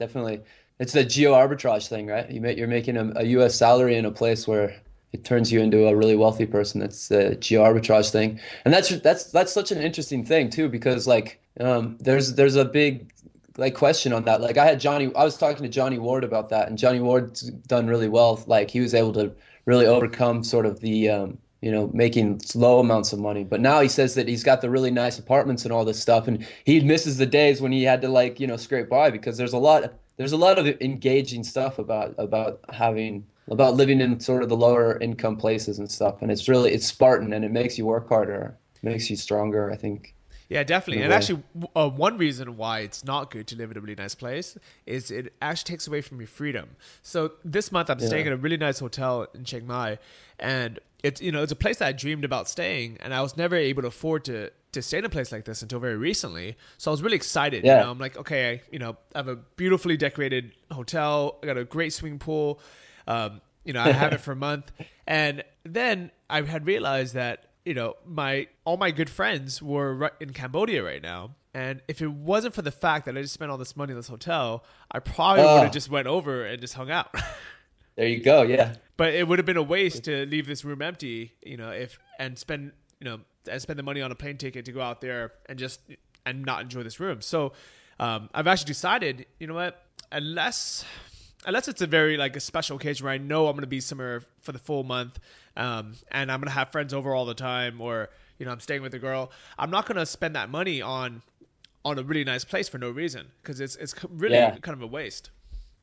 Definitely. 0.00 0.40
It's 0.80 0.94
the 0.94 1.04
geo 1.04 1.32
arbitrage 1.32 1.86
thing, 1.86 2.08
right? 2.08 2.28
You 2.28 2.44
you're 2.44 2.66
making 2.66 2.96
a, 2.96 3.12
a 3.14 3.22
U.S. 3.38 3.54
salary 3.54 3.94
in 3.94 4.04
a 4.04 4.10
place 4.10 4.48
where 4.48 4.74
it 5.12 5.24
turns 5.24 5.52
you 5.52 5.60
into 5.60 5.86
a 5.86 5.94
really 5.94 6.16
wealthy 6.16 6.46
person. 6.46 6.80
That's 6.80 7.06
the 7.06 7.36
geo 7.36 7.62
arbitrage 7.62 8.10
thing, 8.10 8.40
and 8.64 8.74
that's 8.74 8.88
that's 8.98 9.30
that's 9.30 9.52
such 9.52 9.70
an 9.70 9.78
interesting 9.78 10.24
thing 10.24 10.50
too, 10.50 10.68
because 10.68 11.06
like 11.06 11.40
um, 11.60 11.96
there's 12.00 12.34
there's 12.34 12.56
a 12.56 12.64
big 12.64 13.12
like 13.58 13.74
question 13.74 14.12
on 14.12 14.22
that. 14.24 14.40
Like 14.40 14.56
I 14.56 14.64
had 14.64 14.80
Johnny, 14.80 15.12
I 15.14 15.24
was 15.24 15.36
talking 15.36 15.64
to 15.64 15.68
Johnny 15.68 15.98
Ward 15.98 16.24
about 16.24 16.48
that, 16.50 16.68
and 16.68 16.78
Johnny 16.78 17.00
Ward's 17.00 17.42
done 17.42 17.88
really 17.88 18.08
well. 18.08 18.42
Like 18.46 18.70
he 18.70 18.80
was 18.80 18.94
able 18.94 19.12
to 19.14 19.32
really 19.66 19.84
overcome 19.84 20.44
sort 20.44 20.64
of 20.64 20.80
the 20.80 21.10
um, 21.10 21.38
you 21.60 21.70
know 21.70 21.90
making 21.92 22.40
low 22.54 22.78
amounts 22.78 23.12
of 23.12 23.18
money. 23.18 23.44
But 23.44 23.60
now 23.60 23.80
he 23.80 23.88
says 23.88 24.14
that 24.14 24.28
he's 24.28 24.44
got 24.44 24.60
the 24.62 24.70
really 24.70 24.92
nice 24.92 25.18
apartments 25.18 25.64
and 25.64 25.72
all 25.72 25.84
this 25.84 26.00
stuff, 26.00 26.28
and 26.28 26.46
he 26.64 26.80
misses 26.80 27.18
the 27.18 27.26
days 27.26 27.60
when 27.60 27.72
he 27.72 27.82
had 27.82 28.00
to 28.02 28.08
like 28.08 28.40
you 28.40 28.46
know 28.46 28.56
scrape 28.56 28.88
by 28.88 29.10
because 29.10 29.36
there's 29.36 29.52
a 29.52 29.58
lot 29.58 29.92
there's 30.16 30.32
a 30.32 30.36
lot 30.36 30.58
of 30.58 30.66
engaging 30.80 31.42
stuff 31.42 31.80
about 31.80 32.14
about 32.16 32.60
having 32.72 33.26
about 33.50 33.74
living 33.74 34.00
in 34.00 34.20
sort 34.20 34.42
of 34.42 34.48
the 34.48 34.56
lower 34.56 34.98
income 35.00 35.36
places 35.36 35.78
and 35.78 35.90
stuff 35.90 36.20
and 36.20 36.30
it's 36.30 36.48
really 36.48 36.70
it's 36.70 36.86
spartan 36.86 37.32
and 37.32 37.46
it 37.46 37.50
makes 37.50 37.78
you 37.78 37.86
work 37.86 38.06
harder 38.08 38.54
makes 38.82 39.08
you 39.08 39.16
stronger 39.16 39.70
i 39.70 39.76
think 39.76 40.14
yeah, 40.48 40.64
definitely. 40.64 41.04
And 41.04 41.12
actually, 41.12 41.42
uh, 41.76 41.90
one 41.90 42.16
reason 42.16 42.56
why 42.56 42.80
it's 42.80 43.04
not 43.04 43.30
good 43.30 43.46
to 43.48 43.56
live 43.56 43.70
in 43.70 43.76
a 43.76 43.80
really 43.80 43.94
nice 43.94 44.14
place 44.14 44.56
is 44.86 45.10
it 45.10 45.34
actually 45.42 45.74
takes 45.74 45.86
away 45.86 46.00
from 46.00 46.20
your 46.20 46.26
freedom. 46.26 46.70
So 47.02 47.32
this 47.44 47.70
month, 47.70 47.90
I'm 47.90 47.98
yeah. 47.98 48.06
staying 48.06 48.26
at 48.26 48.32
a 48.32 48.36
really 48.36 48.56
nice 48.56 48.78
hotel 48.78 49.26
in 49.34 49.44
Chiang 49.44 49.66
Mai, 49.66 49.98
and 50.38 50.78
it's 51.02 51.20
you 51.20 51.32
know 51.32 51.42
it's 51.42 51.52
a 51.52 51.56
place 51.56 51.78
that 51.78 51.88
I 51.88 51.92
dreamed 51.92 52.24
about 52.24 52.48
staying, 52.48 52.96
and 53.00 53.12
I 53.12 53.20
was 53.20 53.36
never 53.36 53.56
able 53.56 53.82
to 53.82 53.88
afford 53.88 54.24
to 54.26 54.50
to 54.72 54.82
stay 54.82 54.98
in 54.98 55.04
a 55.04 55.10
place 55.10 55.32
like 55.32 55.44
this 55.44 55.60
until 55.60 55.80
very 55.80 55.96
recently. 55.96 56.56
So 56.78 56.90
I 56.90 56.92
was 56.92 57.02
really 57.02 57.16
excited. 57.16 57.64
Yeah. 57.64 57.78
You 57.78 57.84
know, 57.84 57.90
I'm 57.90 57.98
like, 57.98 58.16
okay, 58.16 58.50
I, 58.50 58.62
you 58.70 58.78
know, 58.78 58.96
I 59.14 59.18
have 59.18 59.28
a 59.28 59.36
beautifully 59.36 59.96
decorated 59.96 60.52
hotel. 60.70 61.38
I 61.42 61.46
got 61.46 61.56
a 61.58 61.64
great 61.64 61.92
swimming 61.92 62.18
pool. 62.18 62.60
Um, 63.06 63.40
you 63.64 63.74
know, 63.74 63.82
I 63.82 63.92
have 63.92 64.12
it 64.14 64.20
for 64.22 64.32
a 64.32 64.36
month, 64.36 64.72
and 65.06 65.44
then 65.64 66.10
I 66.30 66.40
had 66.40 66.66
realized 66.66 67.14
that 67.14 67.47
you 67.68 67.74
know, 67.74 67.96
my 68.06 68.46
all 68.64 68.78
my 68.78 68.90
good 68.90 69.10
friends 69.10 69.60
were 69.60 70.10
in 70.20 70.32
Cambodia 70.32 70.82
right 70.82 71.02
now, 71.02 71.34
and 71.52 71.82
if 71.86 72.00
it 72.00 72.10
wasn't 72.10 72.54
for 72.54 72.62
the 72.62 72.70
fact 72.70 73.04
that 73.04 73.14
I 73.14 73.20
just 73.20 73.34
spent 73.34 73.50
all 73.50 73.58
this 73.58 73.76
money 73.76 73.92
in 73.92 73.98
this 73.98 74.08
hotel, 74.08 74.64
I 74.90 75.00
probably 75.00 75.44
would 75.44 75.64
have 75.64 75.72
just 75.72 75.90
went 75.90 76.06
over 76.06 76.46
and 76.46 76.62
just 76.62 76.72
hung 76.72 76.90
out. 76.90 77.14
there 77.96 78.08
you 78.08 78.22
go. 78.22 78.40
Yeah. 78.40 78.76
But 78.96 79.12
it 79.12 79.28
would 79.28 79.38
have 79.38 79.44
been 79.44 79.58
a 79.58 79.62
waste 79.62 80.04
to 80.04 80.24
leave 80.24 80.46
this 80.46 80.64
room 80.64 80.80
empty, 80.80 81.34
you 81.42 81.58
know, 81.58 81.68
if 81.68 81.98
and 82.18 82.38
spend 82.38 82.72
you 83.00 83.04
know 83.04 83.20
and 83.46 83.60
spend 83.60 83.78
the 83.78 83.82
money 83.82 84.00
on 84.00 84.10
a 84.10 84.14
plane 84.14 84.38
ticket 84.38 84.64
to 84.64 84.72
go 84.72 84.80
out 84.80 85.02
there 85.02 85.32
and 85.44 85.58
just 85.58 85.82
and 86.24 86.46
not 86.46 86.62
enjoy 86.62 86.82
this 86.82 86.98
room. 86.98 87.20
So 87.20 87.52
um, 88.00 88.30
I've 88.32 88.46
actually 88.46 88.68
decided, 88.68 89.26
you 89.38 89.46
know 89.46 89.54
what, 89.54 89.84
unless 90.10 90.86
unless 91.46 91.68
it's 91.68 91.80
a 91.80 91.86
very 91.86 92.16
like 92.16 92.36
a 92.36 92.40
special 92.40 92.76
occasion 92.76 93.04
where 93.04 93.12
I 93.12 93.18
know 93.18 93.46
I'm 93.46 93.54
going 93.54 93.62
to 93.62 93.66
be 93.66 93.80
somewhere 93.80 94.22
for 94.40 94.52
the 94.52 94.58
full 94.58 94.84
month, 94.84 95.18
um, 95.56 95.94
and 96.10 96.30
I'm 96.30 96.40
going 96.40 96.48
to 96.48 96.54
have 96.54 96.70
friends 96.70 96.92
over 96.92 97.14
all 97.14 97.26
the 97.26 97.34
time, 97.34 97.80
or 97.80 98.10
you 98.38 98.46
know 98.46 98.52
I'm 98.52 98.60
staying 98.60 98.82
with 98.82 98.94
a 98.94 98.98
girl, 98.98 99.30
I'm 99.58 99.70
not 99.70 99.86
going 99.86 99.96
to 99.96 100.06
spend 100.06 100.36
that 100.36 100.50
money 100.50 100.80
on 100.80 101.22
on 101.84 101.98
a 101.98 102.02
really 102.02 102.24
nice 102.24 102.44
place 102.44 102.68
for 102.68 102.78
no 102.78 102.90
reason 102.90 103.28
because 103.42 103.60
it's 103.60 103.76
it's 103.76 103.94
really 104.10 104.36
yeah. 104.36 104.56
kind 104.58 104.76
of 104.76 104.82
a 104.82 104.86
waste. 104.86 105.30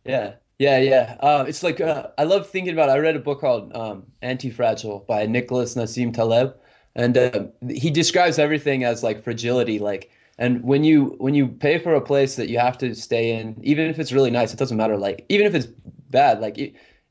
Yeah, 0.03 0.33
yeah, 0.59 0.77
yeah. 0.77 1.17
Uh, 1.19 1.45
it's 1.47 1.63
like 1.63 1.81
uh, 1.81 2.07
I 2.17 2.23
love 2.23 2.49
thinking 2.49 2.73
about. 2.73 2.89
It. 2.89 2.93
I 2.93 2.97
read 2.99 3.15
a 3.15 3.19
book 3.19 3.41
called 3.41 3.75
um, 3.75 4.05
Anti 4.21 4.49
Fragile 4.49 5.03
by 5.07 5.25
Nicholas 5.25 5.75
Nassim 5.75 6.13
Taleb, 6.13 6.55
and 6.95 7.17
uh, 7.17 7.45
he 7.69 7.89
describes 7.89 8.39
everything 8.39 8.83
as 8.83 9.03
like 9.03 9.23
fragility, 9.23 9.79
like 9.79 10.11
and 10.37 10.63
when 10.63 10.83
you 10.83 11.15
when 11.17 11.33
you 11.33 11.47
pay 11.47 11.77
for 11.77 11.95
a 11.95 12.01
place 12.01 12.35
that 12.35 12.49
you 12.49 12.59
have 12.59 12.77
to 12.79 12.93
stay 12.93 13.37
in, 13.37 13.59
even 13.63 13.89
if 13.89 13.99
it's 13.99 14.11
really 14.11 14.31
nice, 14.31 14.53
it 14.53 14.59
doesn't 14.59 14.77
matter. 14.77 14.97
Like 14.97 15.25
even 15.29 15.45
if 15.47 15.55
it's 15.55 15.67
bad, 16.09 16.41
like 16.41 16.57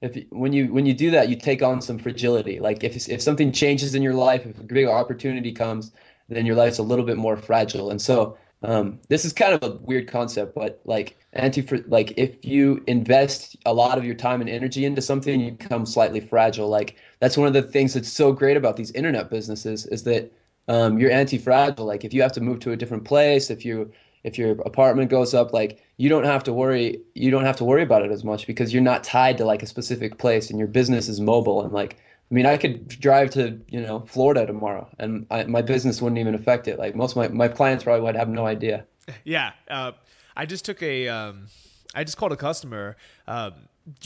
if 0.02 0.24
when 0.30 0.52
you 0.52 0.72
when 0.72 0.84
you 0.86 0.94
do 0.94 1.10
that, 1.12 1.28
you 1.28 1.36
take 1.36 1.62
on 1.62 1.80
some 1.80 1.98
fragility. 1.98 2.60
Like 2.60 2.84
if 2.84 3.08
if 3.08 3.22
something 3.22 3.52
changes 3.52 3.94
in 3.94 4.02
your 4.02 4.14
life, 4.14 4.44
if 4.44 4.58
a 4.58 4.62
big 4.62 4.86
opportunity 4.86 5.52
comes, 5.52 5.92
then 6.28 6.44
your 6.44 6.56
life's 6.56 6.78
a 6.78 6.82
little 6.82 7.04
bit 7.04 7.16
more 7.16 7.36
fragile. 7.36 7.90
And 7.90 8.00
so 8.00 8.36
um, 8.62 8.98
this 9.08 9.24
is 9.24 9.32
kind 9.32 9.54
of 9.54 9.62
a 9.62 9.76
weird 9.76 10.08
concept, 10.08 10.54
but 10.54 10.80
like 10.84 11.16
anti 11.32 11.66
like 11.88 12.12
if 12.18 12.44
you 12.44 12.82
invest 12.86 13.56
a 13.66 13.72
lot 13.74 13.98
of 13.98 14.04
your 14.04 14.14
time 14.14 14.40
and 14.42 14.50
energy 14.50 14.84
into 14.84 15.02
something, 15.02 15.40
you 15.40 15.52
become 15.52 15.86
slightly 15.86 16.20
fragile. 16.20 16.68
Like 16.68 16.96
that's 17.20 17.36
one 17.38 17.46
of 17.46 17.54
the 17.54 17.62
things 17.62 17.94
that's 17.94 18.12
so 18.12 18.32
great 18.32 18.56
about 18.56 18.76
these 18.76 18.90
internet 18.92 19.30
businesses 19.30 19.86
is 19.86 20.04
that 20.04 20.30
um, 20.68 20.98
you're 20.98 21.10
anti-fragile. 21.10 21.84
Like 21.84 22.04
if 22.04 22.14
you 22.14 22.22
have 22.22 22.32
to 22.32 22.40
move 22.40 22.60
to 22.60 22.72
a 22.72 22.76
different 22.76 23.04
place, 23.04 23.50
if 23.50 23.64
you 23.64 23.92
if 24.24 24.38
your 24.38 24.52
apartment 24.62 25.10
goes 25.10 25.34
up, 25.34 25.52
like 25.52 25.82
you 25.98 26.08
don't 26.08 26.24
have 26.24 26.42
to 26.44 26.52
worry. 26.52 27.00
You 27.14 27.30
don't 27.30 27.44
have 27.44 27.56
to 27.56 27.64
worry 27.64 27.82
about 27.82 28.02
it 28.02 28.10
as 28.10 28.24
much 28.24 28.46
because 28.46 28.72
you're 28.72 28.82
not 28.82 29.04
tied 29.04 29.38
to 29.38 29.44
like 29.44 29.62
a 29.62 29.66
specific 29.66 30.18
place, 30.18 30.50
and 30.50 30.58
your 30.58 30.68
business 30.68 31.08
is 31.08 31.20
mobile. 31.20 31.62
And 31.62 31.72
like, 31.72 31.94
I 32.30 32.34
mean, 32.34 32.46
I 32.46 32.56
could 32.56 32.88
drive 32.88 33.30
to 33.30 33.60
you 33.68 33.80
know 33.80 34.00
Florida 34.06 34.46
tomorrow, 34.46 34.88
and 34.98 35.26
I, 35.30 35.44
my 35.44 35.62
business 35.62 36.00
wouldn't 36.00 36.18
even 36.18 36.34
affect 36.34 36.66
it. 36.68 36.78
Like 36.78 36.96
most 36.96 37.12
of 37.12 37.16
my 37.18 37.28
my 37.28 37.48
clients 37.48 37.84
probably 37.84 38.02
would 38.02 38.16
have 38.16 38.28
no 38.28 38.46
idea. 38.46 38.84
Yeah, 39.24 39.52
uh, 39.68 39.92
I 40.34 40.46
just 40.46 40.64
took 40.64 40.82
a. 40.82 41.08
Um, 41.08 41.48
I 41.94 42.04
just 42.04 42.16
called 42.16 42.32
a 42.32 42.36
customer 42.36 42.96
um, 43.28 43.52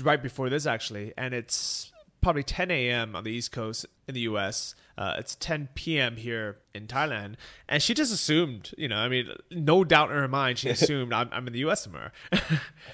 right 0.02 0.20
before 0.20 0.50
this 0.50 0.66
actually, 0.66 1.14
and 1.16 1.32
it's 1.32 1.92
probably 2.20 2.42
10 2.42 2.70
a.m. 2.70 3.14
on 3.14 3.24
the 3.24 3.30
East 3.30 3.52
Coast 3.52 3.86
in 4.06 4.14
the 4.14 4.20
U.S. 4.22 4.74
Uh, 4.96 5.14
it's 5.18 5.36
10 5.36 5.68
p.m. 5.74 6.16
here 6.16 6.58
in 6.74 6.86
Thailand, 6.86 7.34
and 7.68 7.82
she 7.82 7.94
just 7.94 8.12
assumed, 8.12 8.72
you 8.76 8.88
know, 8.88 8.96
I 8.96 9.08
mean, 9.08 9.28
no 9.50 9.84
doubt 9.84 10.10
in 10.10 10.16
her 10.16 10.28
mind, 10.28 10.58
she 10.58 10.68
assumed 10.70 11.12
I'm, 11.12 11.28
I'm 11.32 11.46
in 11.46 11.52
the 11.52 11.60
U.S. 11.60 11.82
somewhere. 11.82 12.12
you 12.32 12.38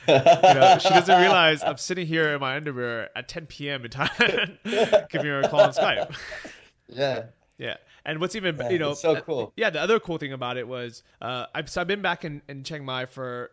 know, 0.07 0.79
she 0.81 0.89
doesn't 0.91 1.21
realize 1.21 1.63
I'm 1.63 1.79
sitting 1.79 2.07
here 2.07 2.35
in 2.35 2.41
my 2.41 2.57
underwear 2.57 3.11
at 3.17 3.29
10 3.29 3.47
p.m. 3.47 3.85
in 3.85 3.91
Thailand, 3.91 5.09
giving 5.11 5.29
her 5.29 5.41
a 5.41 5.49
call 5.49 5.61
on 5.61 5.73
Skype. 5.73 6.15
Yeah. 6.89 7.25
Yeah. 7.57 7.77
And 8.05 8.21
what's 8.21 8.35
even, 8.35 8.57
yeah, 8.57 8.71
you 8.71 8.79
know, 8.79 8.95
so 8.95 9.21
cool. 9.21 9.53
Yeah, 9.57 9.71
the 9.71 9.81
other 9.81 10.01
cool 10.01 10.19
thing 10.19 10.33
about 10.33 10.57
it 10.57 10.67
was 10.67 11.03
uh, 11.23 11.47
I've, 11.55 11.71
so 11.71 11.81
I've 11.81 11.87
been 11.87 12.03
back 12.03 12.25
in, 12.25 12.43
in 12.49 12.65
Chiang 12.65 12.85
Mai 12.85 13.07
for 13.07 13.51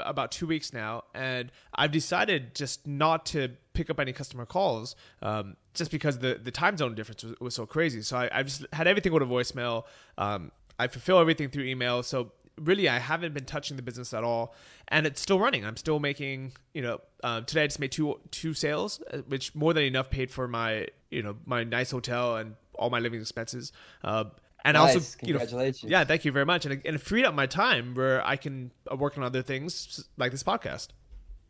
about 0.00 0.32
two 0.32 0.46
weeks 0.46 0.72
now, 0.72 1.04
and 1.14 1.52
I've 1.74 1.92
decided 1.92 2.54
just 2.54 2.86
not 2.86 3.26
to 3.26 3.50
pick 3.72 3.90
up 3.90 4.00
any 4.00 4.12
customer 4.12 4.44
calls 4.44 4.96
um, 5.22 5.56
just 5.72 5.90
because 5.90 6.18
the, 6.18 6.40
the 6.42 6.50
time 6.50 6.76
zone 6.76 6.94
difference 6.94 7.22
was, 7.22 7.34
was 7.40 7.54
so 7.54 7.64
crazy. 7.64 8.02
So 8.02 8.16
I, 8.16 8.28
I've 8.32 8.46
just 8.46 8.66
had 8.72 8.86
everything 8.86 9.12
go 9.12 9.18
to 9.20 9.26
voicemail. 9.26 9.84
Um, 10.18 10.50
I 10.78 10.88
fulfill 10.88 11.18
everything 11.20 11.48
through 11.48 11.64
email. 11.64 12.02
So 12.02 12.32
really 12.60 12.88
I 12.88 12.98
haven't 12.98 13.34
been 13.34 13.44
touching 13.44 13.76
the 13.76 13.82
business 13.82 14.12
at 14.12 14.24
all, 14.24 14.54
and 14.88 15.06
it's 15.06 15.20
still 15.20 15.38
running. 15.38 15.64
I'm 15.64 15.76
still 15.76 16.00
making, 16.00 16.52
you 16.72 16.82
know, 16.82 17.00
uh, 17.22 17.40
today 17.42 17.62
I 17.62 17.66
just 17.68 17.80
made 17.80 17.92
two 17.92 18.20
two 18.30 18.54
sales, 18.54 19.00
uh, 19.12 19.18
which 19.28 19.54
more 19.54 19.72
than 19.72 19.84
enough 19.84 20.10
paid 20.10 20.30
for 20.30 20.48
my, 20.48 20.88
you 21.10 21.22
know, 21.22 21.36
my 21.46 21.64
nice 21.64 21.92
hotel 21.92 22.36
and 22.36 22.56
all 22.78 22.90
my 22.90 22.98
living 22.98 23.20
expenses. 23.20 23.72
Uh, 24.02 24.24
and 24.64 24.76
nice. 24.76 24.96
also, 24.96 25.26
you 25.26 25.34
know, 25.34 25.72
yeah, 25.82 26.04
thank 26.04 26.24
you 26.24 26.32
very 26.32 26.46
much, 26.46 26.64
and 26.64 26.74
it, 26.74 26.82
and 26.86 26.96
it 26.96 27.00
freed 27.00 27.26
up 27.26 27.34
my 27.34 27.46
time 27.46 27.94
where 27.94 28.26
I 28.26 28.36
can 28.36 28.72
uh, 28.90 28.96
work 28.96 29.18
on 29.18 29.22
other 29.22 29.42
things 29.42 30.08
like 30.16 30.32
this 30.32 30.42
podcast. 30.42 30.88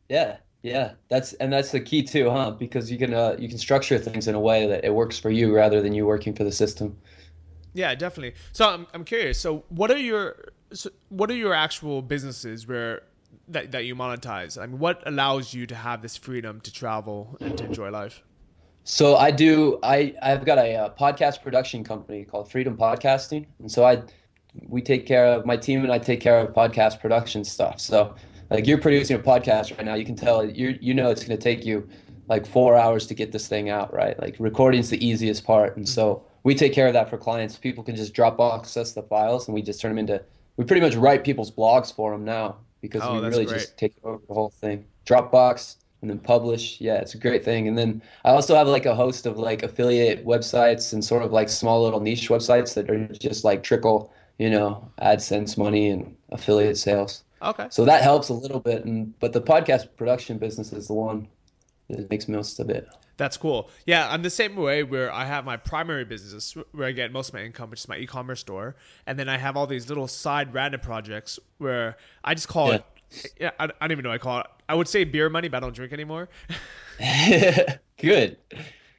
Yeah, 0.08 0.38
yeah, 0.62 0.94
that's 1.08 1.32
and 1.34 1.52
that's 1.52 1.70
the 1.70 1.80
key 1.80 2.02
too, 2.02 2.28
huh? 2.30 2.50
Because 2.50 2.90
you 2.90 2.98
can 2.98 3.14
uh, 3.14 3.36
you 3.38 3.48
can 3.48 3.58
structure 3.58 3.98
things 3.98 4.26
in 4.26 4.34
a 4.34 4.40
way 4.40 4.66
that 4.66 4.84
it 4.84 4.92
works 4.92 5.18
for 5.18 5.30
you 5.30 5.54
rather 5.54 5.80
than 5.80 5.94
you 5.94 6.06
working 6.06 6.34
for 6.34 6.42
the 6.42 6.50
system. 6.50 6.96
Yeah, 7.72 7.94
definitely. 7.94 8.34
So 8.52 8.68
I'm 8.68 8.86
I'm 8.94 9.04
curious. 9.04 9.38
So 9.38 9.64
what 9.68 9.90
are 9.90 9.98
your 9.98 10.36
so 10.72 10.90
what 11.08 11.30
are 11.30 11.36
your 11.36 11.54
actual 11.54 12.02
businesses 12.02 12.66
where 12.66 13.02
that 13.48 13.72
that 13.72 13.84
you 13.84 13.94
monetize? 13.94 14.60
I 14.60 14.66
mean, 14.66 14.78
what 14.78 15.02
allows 15.06 15.54
you 15.54 15.66
to 15.66 15.74
have 15.74 16.02
this 16.02 16.16
freedom 16.16 16.60
to 16.62 16.72
travel 16.72 17.38
and 17.42 17.56
to 17.58 17.64
enjoy 17.64 17.90
life? 17.90 18.22
So 18.84 19.16
I 19.16 19.30
do. 19.30 19.78
I 19.82 20.14
I've 20.20 20.44
got 20.44 20.58
a, 20.58 20.74
a, 20.86 20.90
podcast 20.90 21.42
production 21.42 21.82
company 21.82 22.24
called 22.24 22.50
Freedom 22.50 22.76
Podcasting, 22.76 23.46
and 23.58 23.70
so 23.70 23.84
I 23.84 24.02
we 24.68 24.82
take 24.82 25.06
care 25.06 25.26
of 25.26 25.46
my 25.46 25.56
team 25.56 25.82
and 25.82 25.92
I 25.92 25.98
take 25.98 26.20
care 26.20 26.38
of 26.38 26.54
podcast 26.54 27.00
production 27.00 27.44
stuff. 27.44 27.80
So 27.80 28.14
like 28.50 28.66
you're 28.66 28.78
producing 28.78 29.16
a 29.16 29.18
podcast 29.18 29.76
right 29.76 29.86
now, 29.86 29.94
you 29.94 30.04
can 30.04 30.16
tell 30.16 30.44
you 30.44 30.78
you 30.82 30.92
know 30.92 31.10
it's 31.10 31.24
going 31.24 31.36
to 31.36 31.42
take 31.42 31.64
you 31.64 31.88
like 32.28 32.46
four 32.46 32.76
hours 32.76 33.06
to 33.06 33.14
get 33.14 33.32
this 33.32 33.48
thing 33.48 33.70
out, 33.70 33.92
right? 33.92 34.20
Like 34.20 34.36
recording's 34.38 34.90
the 34.90 35.04
easiest 35.04 35.44
part, 35.44 35.78
and 35.78 35.88
so 35.88 36.22
we 36.42 36.54
take 36.54 36.74
care 36.74 36.86
of 36.86 36.92
that 36.92 37.08
for 37.08 37.16
clients. 37.16 37.56
People 37.56 37.82
can 37.82 37.96
just 37.96 38.14
Dropbox 38.14 38.76
us 38.76 38.92
the 38.92 39.02
files, 39.02 39.48
and 39.48 39.54
we 39.54 39.62
just 39.62 39.80
turn 39.80 39.92
them 39.92 39.98
into. 39.98 40.22
We 40.58 40.64
pretty 40.64 40.82
much 40.82 40.94
write 40.94 41.24
people's 41.24 41.50
blogs 41.50 41.92
for 41.92 42.12
them 42.12 42.24
now 42.24 42.58
because 42.82 43.00
oh, 43.02 43.14
we 43.14 43.26
really 43.26 43.46
great. 43.46 43.60
just 43.60 43.78
take 43.78 43.94
over 44.04 44.20
the 44.28 44.34
whole 44.34 44.50
thing. 44.50 44.84
Dropbox 45.06 45.76
and 46.04 46.10
then 46.10 46.18
publish. 46.18 46.82
Yeah, 46.82 46.96
it's 46.96 47.14
a 47.14 47.18
great 47.18 47.42
thing. 47.42 47.66
And 47.66 47.78
then 47.78 48.02
I 48.26 48.30
also 48.30 48.54
have 48.54 48.68
like 48.68 48.84
a 48.84 48.94
host 48.94 49.24
of 49.24 49.38
like 49.38 49.62
affiliate 49.62 50.26
websites 50.26 50.92
and 50.92 51.02
sort 51.02 51.22
of 51.22 51.32
like 51.32 51.48
small 51.48 51.82
little 51.82 52.00
niche 52.00 52.28
websites 52.28 52.74
that 52.74 52.90
are 52.90 53.08
just 53.08 53.42
like 53.42 53.62
trickle, 53.62 54.12
you 54.38 54.50
know, 54.50 54.86
AdSense 55.00 55.56
money 55.56 55.88
and 55.88 56.14
affiliate 56.28 56.76
sales. 56.76 57.24
Okay. 57.40 57.68
So 57.70 57.86
that 57.86 58.02
helps 58.02 58.28
a 58.28 58.34
little 58.34 58.60
bit, 58.60 58.84
and 58.84 59.18
but 59.18 59.32
the 59.32 59.40
podcast 59.40 59.96
production 59.96 60.36
business 60.36 60.74
is 60.74 60.88
the 60.88 60.94
one 60.94 61.26
that 61.88 62.10
makes 62.10 62.28
most 62.28 62.60
of 62.60 62.68
it. 62.68 62.86
That's 63.16 63.36
cool. 63.38 63.70
Yeah, 63.86 64.10
I'm 64.10 64.22
the 64.22 64.30
same 64.30 64.56
way 64.56 64.82
where 64.82 65.10
I 65.10 65.24
have 65.24 65.44
my 65.44 65.56
primary 65.56 66.04
business 66.04 66.54
where 66.72 66.88
I 66.88 66.92
get 66.92 67.12
most 67.12 67.28
of 67.28 67.34
my 67.34 67.44
income, 67.44 67.70
which 67.70 67.80
is 67.80 67.88
my 67.88 67.96
e-commerce 67.96 68.40
store, 68.40 68.76
and 69.06 69.18
then 69.18 69.30
I 69.30 69.38
have 69.38 69.56
all 69.56 69.66
these 69.66 69.88
little 69.88 70.08
side 70.08 70.52
random 70.52 70.80
projects 70.80 71.38
where 71.58 71.96
I 72.24 72.34
just 72.34 72.48
call 72.48 72.68
yeah. 72.68 72.74
it 72.76 72.84
yeah, 73.40 73.50
I, 73.58 73.64
I 73.64 73.68
don't 73.88 73.92
even 73.92 74.02
know 74.04 74.10
what 74.10 74.14
I 74.16 74.18
call 74.18 74.40
it. 74.40 74.46
I 74.68 74.74
would 74.74 74.88
say 74.88 75.04
beer 75.04 75.28
money, 75.28 75.48
but 75.48 75.58
I 75.58 75.60
don't 75.60 75.74
drink 75.74 75.92
anymore. 75.92 76.28
Good. 77.98 78.36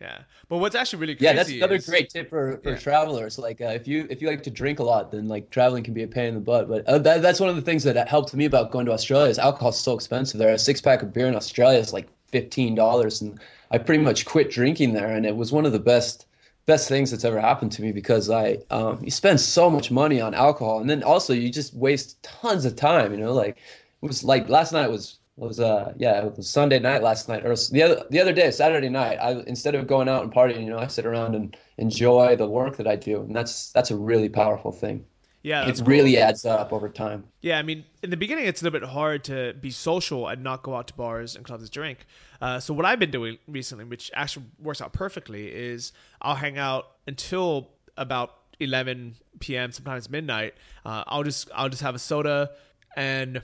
Yeah, 0.02 0.20
but 0.50 0.58
what's 0.58 0.76
actually 0.76 1.00
really 1.00 1.16
crazy 1.16 1.26
Yeah, 1.26 1.34
that's 1.34 1.50
another 1.50 1.76
is- 1.76 1.86
great 1.88 2.10
tip 2.10 2.30
for, 2.30 2.58
for 2.64 2.72
Yeah. 2.72 2.78
travelers. 2.78 3.38
Like 3.40 3.62
uh, 3.62 3.66
if 3.68 3.88
you 3.88 4.06
if 4.10 4.22
you 4.22 4.28
like 4.28 4.44
to 4.44 4.50
drink 4.50 4.80
a 4.80 4.84
lot, 4.84 5.12
then 5.12 5.28
like 5.28 5.50
traveling 5.50 5.84
can 5.84 5.94
be 5.94 6.04
a 6.04 6.08
pain 6.08 6.26
in 6.30 6.34
the 6.36 6.42
butt. 6.42 6.68
But 6.68 6.86
uh, 6.86 6.98
that, 7.00 7.22
that's 7.22 7.40
one 7.40 7.50
of 7.50 7.56
the 7.56 7.62
things 7.62 7.84
that 7.84 8.08
helped 8.08 8.34
me 8.34 8.46
about 8.46 8.72
going 8.72 8.86
to 8.88 8.92
Australia. 8.92 9.30
Is 9.30 9.40
alcohol's 9.40 9.80
so 9.80 9.94
expensive 9.96 10.38
there. 10.38 10.54
A 10.54 10.60
six 10.60 10.82
pack 10.82 11.02
of 11.02 11.14
beer 11.14 11.28
in 11.28 11.36
Australia 11.36 11.80
is 11.80 11.94
like 11.94 12.08
fifteen 12.28 12.76
dollars, 12.76 13.22
and 13.22 13.40
I 13.72 13.78
pretty 13.78 14.04
much 14.04 14.26
quit 14.26 14.52
drinking 14.52 14.94
there. 14.94 15.08
And 15.16 15.26
it 15.26 15.36
was 15.36 15.52
one 15.52 15.66
of 15.66 15.72
the 15.72 15.80
best 15.80 16.26
best 16.66 16.90
things 16.90 17.12
that's 17.12 17.24
ever 17.24 17.40
happened 17.40 17.72
to 17.72 17.82
me 17.82 17.92
because 17.92 18.30
I 18.30 18.58
um, 18.72 19.00
you 19.02 19.12
spend 19.12 19.40
so 19.40 19.70
much 19.70 19.92
money 19.92 20.20
on 20.20 20.34
alcohol, 20.34 20.80
and 20.82 20.90
then 20.90 21.04
also 21.04 21.34
you 21.34 21.50
just 21.50 21.74
waste 21.74 22.22
tons 22.22 22.66
of 22.66 22.76
time. 22.76 23.12
You 23.14 23.18
know, 23.20 23.34
like 23.34 23.58
it 24.02 24.08
was 24.08 24.24
like 24.24 24.50
last 24.50 24.74
night 24.74 24.90
was 24.90 25.20
was 25.38 25.60
uh 25.60 25.94
yeah 25.98 26.24
it 26.26 26.38
was 26.38 26.50
Sunday 26.50 26.80
night 26.80 27.04
last 27.04 27.28
night 27.28 27.46
or 27.46 27.56
the 27.72 27.84
other 27.84 28.04
the 28.10 28.20
other 28.22 28.34
day 28.34 28.50
Saturday 28.52 28.90
night 28.90 29.18
I 29.18 29.44
instead 29.48 29.76
of 29.76 29.88
going 29.88 30.08
out 30.08 30.24
and 30.24 30.34
partying 30.34 30.64
you 30.64 30.70
know 30.70 30.80
I 30.80 30.88
sit 30.88 31.06
around 31.06 31.36
and 31.36 31.56
enjoy 31.78 32.36
the 32.36 32.48
work 32.48 32.78
that 32.78 32.88
I 32.88 32.96
do 32.96 33.22
and 33.22 33.36
that's 33.36 33.72
that's 33.72 33.92
a 33.92 33.98
really 33.98 34.30
powerful 34.30 34.72
thing 34.72 35.06
Yeah, 35.44 35.68
it 35.68 35.82
really 35.86 36.18
adds 36.18 36.46
up 36.46 36.72
over 36.72 36.90
time 36.90 37.26
Yeah, 37.42 37.60
I 37.60 37.64
mean, 37.64 37.84
in 38.02 38.10
the 38.10 38.18
beginning, 38.18 38.46
it's 38.48 38.62
a 38.62 38.66
little 38.66 38.80
bit 38.80 38.90
hard 38.90 39.24
to 39.26 39.54
be 39.62 39.70
social 39.70 40.28
and 40.28 40.42
not 40.44 40.64
go 40.64 40.74
out 40.76 40.88
to 40.88 40.96
bars 40.96 41.36
and 41.36 41.46
clubs 41.46 41.66
to 41.66 41.70
drink. 41.70 42.08
Uh, 42.42 42.60
so 42.60 42.74
what 42.74 42.86
I've 42.86 42.98
been 42.98 43.12
doing 43.12 43.38
recently, 43.48 43.86
which 43.86 44.10
actually 44.16 44.48
works 44.60 44.82
out 44.82 44.94
perfectly, 44.94 45.48
is 45.54 45.94
I'll 46.22 46.36
hang 46.36 46.58
out 46.58 46.88
until 47.06 47.70
about 47.98 48.32
11 48.60 49.18
p.m. 49.40 49.72
Sometimes 49.72 50.10
midnight. 50.10 50.56
Uh, 50.84 51.04
I'll 51.06 51.24
just 51.24 51.50
I'll 51.54 51.70
just 51.70 51.84
have 51.84 51.94
a 51.94 52.00
soda, 52.00 52.52
and 52.96 53.44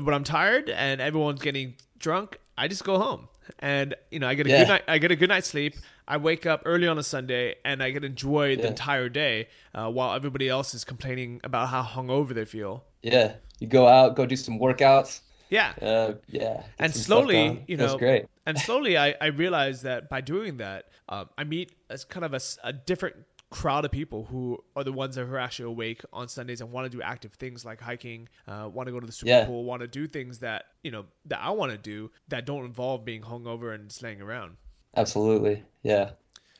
when 0.00 0.14
I'm 0.14 0.24
tired 0.24 0.70
and 0.70 1.00
everyone's 1.00 1.40
getting 1.40 1.74
drunk, 1.98 2.38
I 2.56 2.68
just 2.68 2.84
go 2.84 2.98
home. 2.98 3.28
And 3.58 3.94
you 4.10 4.18
know, 4.18 4.28
I 4.28 4.34
get 4.34 4.46
a 4.46 4.50
Yeah. 4.50 4.58
good 4.60 4.68
night. 4.68 4.82
I 4.88 4.98
get 4.98 5.10
a 5.10 5.16
good 5.16 5.28
night's 5.28 5.48
sleep. 5.48 5.74
I 6.06 6.16
wake 6.16 6.46
up 6.46 6.62
early 6.64 6.86
on 6.88 6.98
a 6.98 7.02
Sunday, 7.02 7.56
and 7.64 7.82
I 7.82 7.90
get 7.90 8.00
to 8.00 8.06
enjoy 8.06 8.56
the 8.56 8.68
entire 8.68 9.08
day, 9.08 9.48
uh, 9.74 9.88
while 9.90 10.14
everybody 10.14 10.48
else 10.48 10.74
is 10.74 10.84
complaining 10.84 11.40
about 11.44 11.68
how 11.68 11.82
hungover 11.82 12.34
they 12.34 12.44
feel. 12.44 12.84
yeah 13.02 13.34
you 13.60 13.68
go 13.68 13.86
out 13.86 14.16
go 14.16 14.26
do 14.26 14.36
some 14.36 14.58
workouts 14.58 15.20
Yeah, 15.48 15.72
uh 15.80 16.14
yeah 16.28 16.62
and 16.78 16.92
slowly, 16.94 17.64
you 17.68 17.76
know, 17.76 17.98
great 17.98 18.26
and 18.46 18.58
slowly, 18.58 18.98
I, 18.98 19.14
I 19.20 19.26
realized 19.26 19.84
that 19.84 20.08
by 20.08 20.20
doing 20.20 20.56
that, 20.56 20.86
um, 21.08 21.28
I 21.38 21.44
meet 21.44 21.72
as 21.90 22.04
kind 22.04 22.24
of 22.24 22.34
a 22.64 22.72
different 22.72 23.16
crowd 23.52 23.84
of 23.84 23.90
people 23.92 24.24
who 24.24 24.58
are 24.74 24.82
the 24.82 24.92
ones 24.92 25.14
that 25.14 25.22
are 25.24 25.38
actually 25.38 25.66
awake 25.66 26.02
on 26.12 26.26
Sundays 26.28 26.60
and 26.60 26.72
want 26.72 26.90
to 26.90 26.96
do 26.96 27.02
active 27.02 27.32
things 27.34 27.64
like 27.64 27.80
hiking, 27.80 28.28
uh, 28.48 28.68
want 28.72 28.86
to 28.88 28.92
go 28.92 28.98
to 28.98 29.06
the 29.06 29.12
Super 29.12 29.28
Yeah. 29.30 29.44
Bowl, 29.44 29.64
want 29.64 29.82
to 29.82 29.86
do 29.88 30.06
things 30.08 30.38
that 30.40 30.64
you 30.82 30.90
know 30.90 31.04
that 31.26 31.40
I 31.40 31.50
want 31.50 31.72
to 31.72 31.78
do 31.78 32.10
that 32.28 32.46
don't 32.46 32.64
involve 32.64 33.04
being 33.04 33.22
hungover 33.22 33.74
and 33.74 33.88
just 33.88 34.02
laying 34.02 34.20
around. 34.20 34.56
Absolutely. 34.96 35.62
Yeah. 35.82 36.10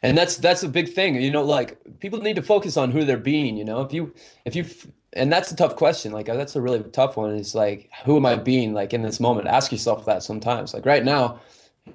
And 0.02 0.18
that's 0.18 0.36
that's 0.36 0.62
a 0.62 0.68
big 0.68 0.92
thing. 0.92 1.14
You 1.16 1.30
know, 1.30 1.44
like 1.44 1.78
people 2.00 2.20
need 2.20 2.36
to 2.36 2.42
focus 2.42 2.76
on 2.76 2.90
who 2.90 3.04
they're 3.04 3.16
being, 3.16 3.56
you 3.56 3.64
know. 3.64 3.80
If 3.82 3.92
you 3.92 4.12
if 4.44 4.56
you 4.56 4.64
and 5.12 5.32
that's 5.32 5.52
a 5.52 5.56
tough 5.56 5.76
question. 5.76 6.12
Like 6.12 6.26
that's 6.26 6.56
a 6.56 6.60
really 6.60 6.82
tough 6.90 7.16
one. 7.16 7.34
Is 7.36 7.54
like 7.54 7.90
who 8.04 8.16
am 8.16 8.26
I 8.26 8.36
being 8.36 8.74
like 8.74 8.92
in 8.92 9.02
this 9.02 9.20
moment? 9.20 9.46
Ask 9.48 9.70
yourself 9.72 10.04
that 10.06 10.22
sometimes. 10.22 10.74
Like 10.74 10.86
right 10.86 11.04
now, 11.04 11.40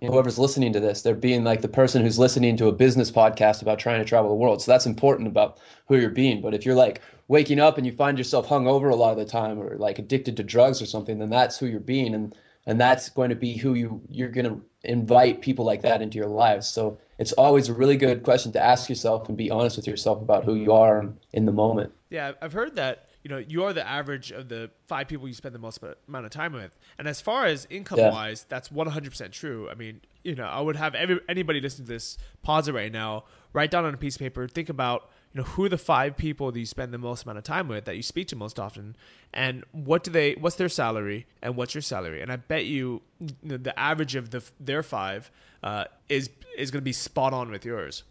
whoever's 0.02 0.38
listening 0.38 0.74
to 0.74 0.80
this, 0.80 1.02
they're 1.02 1.16
being 1.16 1.44
like 1.44 1.62
the 1.62 1.68
person 1.68 2.02
who's 2.02 2.20
listening 2.20 2.58
to 2.58 2.68
a 2.68 2.72
business 2.72 3.10
podcast 3.12 3.62
about 3.62 3.80
trying 3.80 4.00
to 4.00 4.06
travel 4.06 4.30
the 4.30 4.36
world. 4.36 4.62
So 4.62 4.72
that's 4.72 4.86
important 4.86 5.28
about 5.28 5.60
who 5.88 5.98
you're 5.98 6.10
being. 6.10 6.42
But 6.42 6.54
if 6.54 6.66
you're 6.66 6.76
like 6.76 7.02
waking 7.28 7.60
up 7.60 7.78
and 7.78 7.86
you 7.86 7.94
find 7.94 8.18
yourself 8.18 8.48
hungover 8.48 8.92
a 8.92 8.96
lot 8.96 9.12
of 9.12 9.18
the 9.18 9.26
time 9.26 9.60
or 9.60 9.78
like 9.78 10.00
addicted 10.00 10.38
to 10.38 10.44
drugs 10.44 10.82
or 10.82 10.86
something, 10.86 11.20
then 11.20 11.30
that's 11.30 11.58
who 11.58 11.68
you're 11.68 11.80
being 11.80 12.14
and 12.14 12.36
and 12.66 12.82
that's 12.82 13.08
going 13.08 13.30
to 13.30 13.36
be 13.36 13.56
who 13.56 13.76
you 13.76 14.02
you're 14.10 14.30
going 14.30 14.46
to 14.46 14.62
invite 14.84 15.42
people 15.42 15.66
like 15.66 15.82
that 15.82 16.02
into 16.02 16.18
your 16.18 16.28
lives. 16.28 16.68
So 16.68 16.98
it's 17.18 17.32
always 17.34 17.70
a 17.70 17.74
really 17.74 17.98
good 17.98 18.24
question 18.24 18.52
to 18.52 18.64
ask 18.64 18.90
yourself 18.90 19.28
and 19.30 19.38
be 19.38 19.50
honest 19.50 19.78
with 19.78 19.88
yourself 19.88 20.22
about 20.22 20.44
who 20.44 20.56
you 20.56 20.74
are 20.74 21.10
in 21.34 21.46
the 21.46 21.52
moment. 21.52 21.92
Yeah, 22.10 22.34
I've 22.42 22.54
heard 22.54 22.76
that 22.76 23.07
you 23.28 23.34
know 23.34 23.44
you 23.46 23.66
are 23.66 23.74
the 23.74 23.86
average 23.86 24.32
of 24.32 24.48
the 24.48 24.70
five 24.88 25.10
people 25.10 25.28
you 25.28 25.34
spend 25.34 25.54
the 25.54 25.60
most 25.60 25.82
amount 26.08 26.26
of 26.26 26.32
time 26.32 26.54
with, 26.54 26.72
and 26.98 27.10
as 27.10 27.20
far 27.20 27.46
as 27.46 27.68
income 27.70 28.00
Yeah. 28.00 28.10
wise, 28.10 28.46
that's 28.48 28.72
one 28.72 28.88
hundred 28.88 29.10
percent 29.10 29.34
true. 29.34 29.70
I 29.70 29.76
mean, 29.76 30.00
you 30.24 30.34
know, 30.34 30.46
I 30.46 30.62
would 30.62 30.78
have 30.78 30.96
every 30.96 31.20
anybody 31.28 31.60
listening 31.60 31.88
to 31.88 31.92
this 31.92 32.18
pause 32.42 32.70
it 32.70 32.74
right 32.74 32.90
now, 32.90 33.26
write 33.52 33.70
down 33.70 33.84
on 33.84 33.94
a 33.94 33.98
piece 33.98 34.16
of 34.16 34.20
paper, 34.20 34.48
think 34.48 34.70
about 34.70 35.10
you 35.34 35.42
know 35.42 35.44
who 35.46 35.66
are 35.66 35.70
the 35.70 35.78
five 35.78 36.16
people 36.16 36.54
that 36.54 36.58
you 36.58 36.66
spend 36.66 36.94
the 36.94 36.98
most 36.98 37.24
amount 37.26 37.38
of 37.38 37.44
time 37.44 37.68
with, 37.68 37.84
that 37.84 37.98
you 37.98 38.02
speak 38.02 38.30
to 38.30 38.38
most 38.38 38.62
often, 38.62 38.96
and 39.34 39.66
what 39.74 40.06
do 40.06 40.12
they, 40.12 40.36
what's 40.36 40.56
their 40.56 40.70
salary, 40.70 41.26
and 41.42 41.58
what's 41.58 41.76
your 41.76 41.82
salary, 41.82 42.22
and 42.22 42.32
I 42.32 42.38
bet 42.38 42.64
you, 42.64 43.02
you 43.20 43.28
know, 43.44 43.58
the 43.58 43.78
average 43.78 44.16
of 44.16 44.30
the 44.30 44.42
their 44.58 44.84
five 44.84 45.30
uh, 45.64 45.84
is 46.08 46.30
is 46.58 46.72
going 46.72 46.80
to 46.80 46.86
be 46.86 46.94
spot 46.94 47.34
on 47.34 47.52
with 47.52 47.66
yours. 47.66 48.04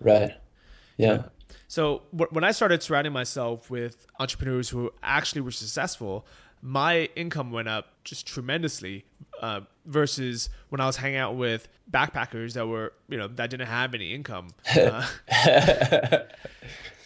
Right. 0.00 0.32
Yeah. 0.96 1.26
So 1.66 2.02
wh- 2.10 2.32
when 2.32 2.44
I 2.44 2.52
started 2.52 2.82
surrounding 2.82 3.12
myself 3.12 3.70
with 3.70 4.06
entrepreneurs 4.18 4.68
who 4.68 4.92
actually 5.02 5.40
were 5.40 5.50
successful, 5.50 6.26
my 6.62 7.08
income 7.14 7.50
went 7.52 7.68
up 7.68 7.86
just 8.04 8.26
tremendously. 8.26 9.04
Uh, 9.40 9.60
versus 9.86 10.50
when 10.68 10.80
I 10.80 10.86
was 10.86 10.96
hanging 10.96 11.18
out 11.18 11.36
with 11.36 11.68
backpackers 11.90 12.54
that 12.54 12.66
were, 12.66 12.92
you 13.08 13.16
know, 13.16 13.28
that 13.28 13.50
didn't 13.50 13.68
have 13.68 13.94
any 13.94 14.12
income. 14.12 14.48
Uh, 14.76 15.06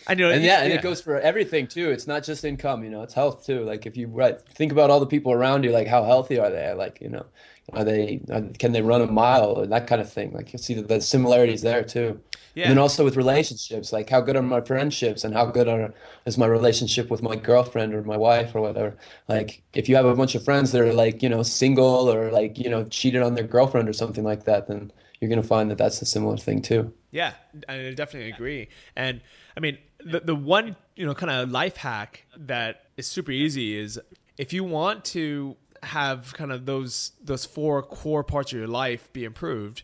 you 0.08 0.16
know, 0.16 0.30
And 0.30 0.42
yeah, 0.42 0.62
and 0.62 0.72
it 0.72 0.82
goes 0.82 1.00
for 1.00 1.20
everything 1.20 1.66
too. 1.66 1.90
It's 1.90 2.06
not 2.06 2.24
just 2.24 2.44
income, 2.44 2.82
you 2.82 2.90
know, 2.90 3.02
it's 3.02 3.14
health 3.14 3.46
too. 3.46 3.64
Like 3.64 3.86
if 3.86 3.96
you 3.96 4.08
right, 4.08 4.40
think 4.40 4.72
about 4.72 4.90
all 4.90 4.98
the 4.98 5.06
people 5.06 5.32
around 5.32 5.64
you, 5.64 5.70
like 5.70 5.86
how 5.86 6.04
healthy 6.04 6.38
are 6.38 6.50
they? 6.50 6.72
Like, 6.72 7.00
you 7.00 7.08
know, 7.08 7.26
are 7.72 7.84
they, 7.84 8.20
can 8.58 8.72
they 8.72 8.82
run 8.82 9.02
a 9.02 9.06
mile 9.06 9.52
or 9.52 9.66
that 9.66 9.86
kind 9.86 10.00
of 10.00 10.10
thing? 10.12 10.32
Like 10.32 10.52
you 10.52 10.58
see 10.58 10.74
the, 10.74 10.82
the 10.82 11.00
similarities 11.00 11.62
there 11.62 11.84
too. 11.84 12.20
Yeah. 12.54 12.64
And 12.64 12.72
then 12.72 12.78
also 12.78 13.04
with 13.04 13.16
relationships, 13.16 13.92
like 13.92 14.10
how 14.10 14.20
good 14.20 14.36
are 14.36 14.42
my 14.42 14.60
friendships 14.60 15.24
and 15.24 15.34
how 15.34 15.46
good 15.46 15.68
are, 15.68 15.94
is 16.26 16.36
my 16.36 16.46
relationship 16.46 17.10
with 17.10 17.22
my 17.22 17.36
girlfriend 17.36 17.94
or 17.94 18.02
my 18.02 18.16
wife 18.16 18.54
or 18.54 18.60
whatever. 18.60 18.96
Like 19.28 19.62
if 19.74 19.88
you 19.88 19.96
have 19.96 20.04
a 20.04 20.14
bunch 20.14 20.34
of 20.34 20.44
friends 20.44 20.72
that 20.72 20.82
are 20.82 20.92
like, 20.92 21.22
you 21.22 21.28
know, 21.28 21.42
single 21.42 22.12
or 22.12 22.30
like, 22.30 22.58
you 22.58 22.68
know, 22.68 22.84
cheated 22.84 23.22
on 23.22 23.34
their 23.34 23.44
girlfriend 23.44 23.88
or 23.88 23.92
something 23.92 24.24
like 24.24 24.44
that, 24.44 24.68
then 24.68 24.92
you're 25.20 25.28
going 25.28 25.40
to 25.40 25.46
find 25.46 25.70
that 25.70 25.78
that's 25.78 26.02
a 26.02 26.06
similar 26.06 26.36
thing 26.36 26.60
too. 26.60 26.92
Yeah, 27.12 27.34
I 27.68 27.92
definitely 27.94 28.32
agree. 28.32 28.68
And 28.96 29.20
I 29.56 29.60
mean, 29.60 29.78
the 30.04 30.20
the 30.20 30.34
one 30.34 30.74
you 30.96 31.06
know 31.06 31.14
kind 31.14 31.30
of 31.30 31.50
life 31.50 31.76
hack 31.76 32.26
that 32.36 32.86
is 32.96 33.06
super 33.06 33.30
easy 33.30 33.78
is 33.78 34.00
if 34.36 34.52
you 34.52 34.64
want 34.64 35.04
to 35.06 35.56
have 35.82 36.34
kind 36.34 36.52
of 36.52 36.66
those 36.66 37.12
those 37.22 37.44
four 37.44 37.82
core 37.82 38.24
parts 38.24 38.52
of 38.52 38.58
your 38.58 38.68
life 38.68 39.12
be 39.12 39.24
improved, 39.24 39.82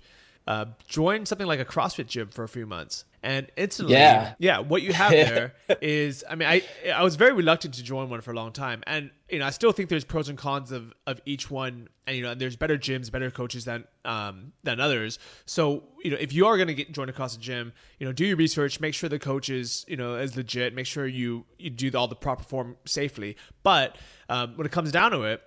uh, 0.48 0.64
join 0.86 1.26
something 1.26 1.46
like 1.46 1.60
a 1.60 1.64
CrossFit 1.64 2.06
gym 2.06 2.28
for 2.28 2.42
a 2.42 2.48
few 2.48 2.64
months. 2.66 3.04
And 3.22 3.48
instantly, 3.56 3.96
Yeah. 3.96 4.34
yeah, 4.38 4.60
what 4.60 4.80
you 4.80 4.92
have 4.94 5.10
there 5.10 5.54
is, 5.82 6.24
I 6.30 6.36
mean, 6.36 6.48
I 6.48 6.62
I 6.94 7.02
was 7.02 7.16
very 7.16 7.32
reluctant 7.32 7.74
to 7.74 7.82
join 7.82 8.08
one 8.08 8.20
for 8.22 8.30
a 8.30 8.34
long 8.34 8.52
time, 8.52 8.82
and 8.86 9.10
you 9.28 9.40
know, 9.40 9.46
I 9.46 9.50
still 9.50 9.72
think 9.72 9.88
there's 9.90 10.04
pros 10.04 10.28
and 10.30 10.38
cons 10.38 10.70
of, 10.72 10.94
of 11.06 11.20
each 11.26 11.50
one, 11.50 11.88
and 12.06 12.16
you 12.16 12.22
know, 12.22 12.34
there's 12.34 12.54
better 12.56 12.78
gyms, 12.78 13.10
better 13.12 13.30
coaches 13.30 13.64
than 13.66 13.84
um 14.04 14.52
than 14.62 14.80
others. 14.80 15.18
So 15.46 15.82
you 16.02 16.12
know, 16.12 16.16
if 16.18 16.32
you 16.32 16.46
are 16.46 16.56
going 16.56 16.68
to 16.68 16.74
get 16.74 16.92
join 16.92 17.08
across 17.08 17.36
a 17.36 17.40
gym, 17.40 17.72
you 17.98 18.06
know, 18.06 18.12
do 18.12 18.24
your 18.24 18.36
research, 18.36 18.80
make 18.80 18.94
sure 18.94 19.10
the 19.10 19.18
coach 19.18 19.50
is 19.50 19.84
you 19.88 19.96
know 19.96 20.14
is 20.14 20.36
legit, 20.36 20.72
make 20.72 20.86
sure 20.86 21.06
you 21.06 21.44
you 21.58 21.70
do 21.70 21.90
all 21.98 22.08
the 22.08 22.16
proper 22.16 22.44
form 22.44 22.76
safely. 22.86 23.36
But 23.64 23.98
um, 24.28 24.56
when 24.56 24.64
it 24.64 24.72
comes 24.72 24.92
down 24.92 25.10
to 25.10 25.24
it, 25.24 25.42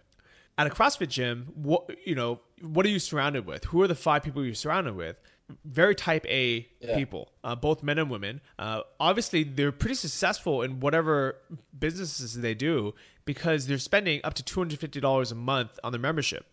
at 0.57 0.67
a 0.67 0.69
CrossFit 0.69 1.09
gym, 1.09 1.47
what 1.55 1.89
you 2.05 2.15
know, 2.15 2.39
what 2.61 2.85
are 2.85 2.89
you 2.89 2.99
surrounded 2.99 3.45
with? 3.45 3.65
Who 3.65 3.81
are 3.81 3.87
the 3.87 3.95
five 3.95 4.23
people 4.23 4.43
you're 4.45 4.53
surrounded 4.55 4.95
with? 4.95 5.17
Very 5.65 5.95
type 5.95 6.25
A 6.29 6.67
Yeah. 6.79 6.95
people, 6.95 7.31
uh, 7.43 7.55
both 7.55 7.83
men 7.83 7.97
and 7.99 8.09
women. 8.09 8.39
Uh, 8.57 8.81
obviously, 8.99 9.43
they're 9.43 9.73
pretty 9.73 9.95
successful 9.95 10.61
in 10.61 10.79
whatever 10.79 11.37
businesses 11.77 12.35
they 12.35 12.53
do 12.53 12.93
because 13.25 13.67
they're 13.67 13.77
spending 13.77 14.21
up 14.23 14.33
to 14.35 14.43
two 14.43 14.59
hundred 14.59 14.79
fifty 14.79 14.99
dollars 15.01 15.31
a 15.31 15.35
month 15.35 15.77
on 15.83 15.91
their 15.91 15.99
membership. 16.01 16.45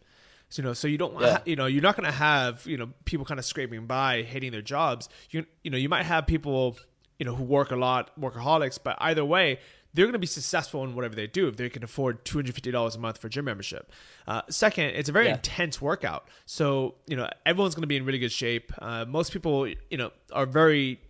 So, 0.48 0.62
you 0.62 0.66
know, 0.68 0.72
so 0.72 0.88
you 0.88 0.96
don't, 0.98 1.20
Yeah. 1.20 1.30
ha- 1.32 1.42
you 1.44 1.56
know, 1.56 1.66
you're 1.66 1.82
not 1.82 1.94
going 1.96 2.06
to 2.06 2.16
have, 2.16 2.66
you 2.66 2.76
know, 2.78 2.90
people 3.04 3.26
kind 3.26 3.38
of 3.38 3.44
scraping 3.44 3.86
by, 3.86 4.22
hating 4.22 4.50
their 4.50 4.62
jobs. 4.62 5.08
You, 5.30 5.44
you 5.62 5.70
know, 5.70 5.76
you 5.76 5.90
might 5.90 6.04
have 6.06 6.26
people, 6.26 6.78
you 7.18 7.26
know, 7.26 7.34
who 7.34 7.44
work 7.44 7.70
a 7.70 7.76
lot, 7.76 8.18
workaholics, 8.18 8.78
but 8.82 8.96
either 9.00 9.24
way, 9.26 9.60
they're 9.98 10.06
going 10.06 10.12
to 10.12 10.20
be 10.20 10.28
successful 10.28 10.84
in 10.84 10.94
whatever 10.94 11.16
they 11.16 11.26
do 11.26 11.48
if 11.48 11.56
they 11.56 11.68
can 11.68 11.82
afford 11.82 12.24
two 12.24 12.38
hundred 12.38 12.54
fifty 12.54 12.70
dollars 12.70 12.94
a 12.94 13.00
month 13.00 13.18
for 13.18 13.28
gym 13.28 13.46
membership. 13.46 13.90
Uh, 14.28 14.42
second, 14.48 14.84
it's 14.90 15.08
a 15.08 15.12
very 15.12 15.26
Yeah. 15.26 15.34
intense 15.34 15.82
workout, 15.82 16.28
so 16.46 16.94
you 17.08 17.16
know 17.16 17.28
everyone's 17.44 17.74
going 17.74 17.82
to 17.82 17.88
be 17.88 17.96
in 17.96 18.04
really 18.04 18.20
good 18.20 18.30
shape. 18.30 18.72
Uh, 18.78 19.04
most 19.08 19.32
people, 19.32 19.66
you 19.66 19.96
know, 19.96 20.12
are 20.32 20.46
very 20.46 21.00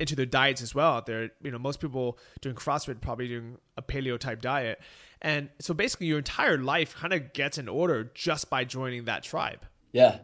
into 0.00 0.16
their 0.16 0.24
diets 0.24 0.62
as 0.62 0.74
well 0.74 0.92
out 0.94 1.04
there. 1.04 1.30
You 1.42 1.50
know, 1.50 1.58
most 1.58 1.78
people 1.78 2.18
doing 2.40 2.56
CrossFit 2.56 3.02
probably 3.02 3.28
doing 3.28 3.58
a 3.76 3.82
paleo 3.82 4.18
type 4.18 4.40
diet. 4.40 4.80
And 5.20 5.50
so 5.58 5.74
basically 5.74 6.06
your 6.06 6.18
entire 6.18 6.56
life 6.56 6.94
kind 6.94 7.12
of 7.12 7.34
gets 7.34 7.58
in 7.58 7.68
order 7.68 8.10
just 8.14 8.48
by 8.48 8.64
joining 8.64 9.04
that 9.04 9.24
tribe. 9.24 9.66
Yeah, 9.92 10.20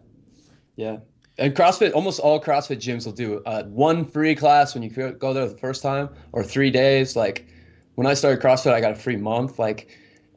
yeah. 0.76 0.98
And 1.36 1.54
CrossFit, 1.54 1.92
almost 1.92 2.20
all 2.20 2.40
CrossFit 2.40 2.76
gyms 2.78 3.04
will 3.04 3.12
do 3.12 3.42
uh, 3.44 3.64
one 3.64 4.04
free 4.06 4.34
class 4.34 4.72
when 4.72 4.82
you 4.82 4.88
go 4.90 5.12
go 5.12 5.34
there 5.34 5.46
the 5.46 5.58
first 5.58 5.82
time, 5.82 6.08
or 6.32 6.42
three 6.44 6.70
days. 6.70 7.16
Like 7.16 7.46
when 7.94 8.06
I 8.06 8.14
started 8.14 8.42
CrossFit, 8.42 8.72
I 8.72 8.80
got 8.80 8.92
a 8.92 8.96
free 8.96 9.16
month. 9.16 9.58
Like, 9.58 9.88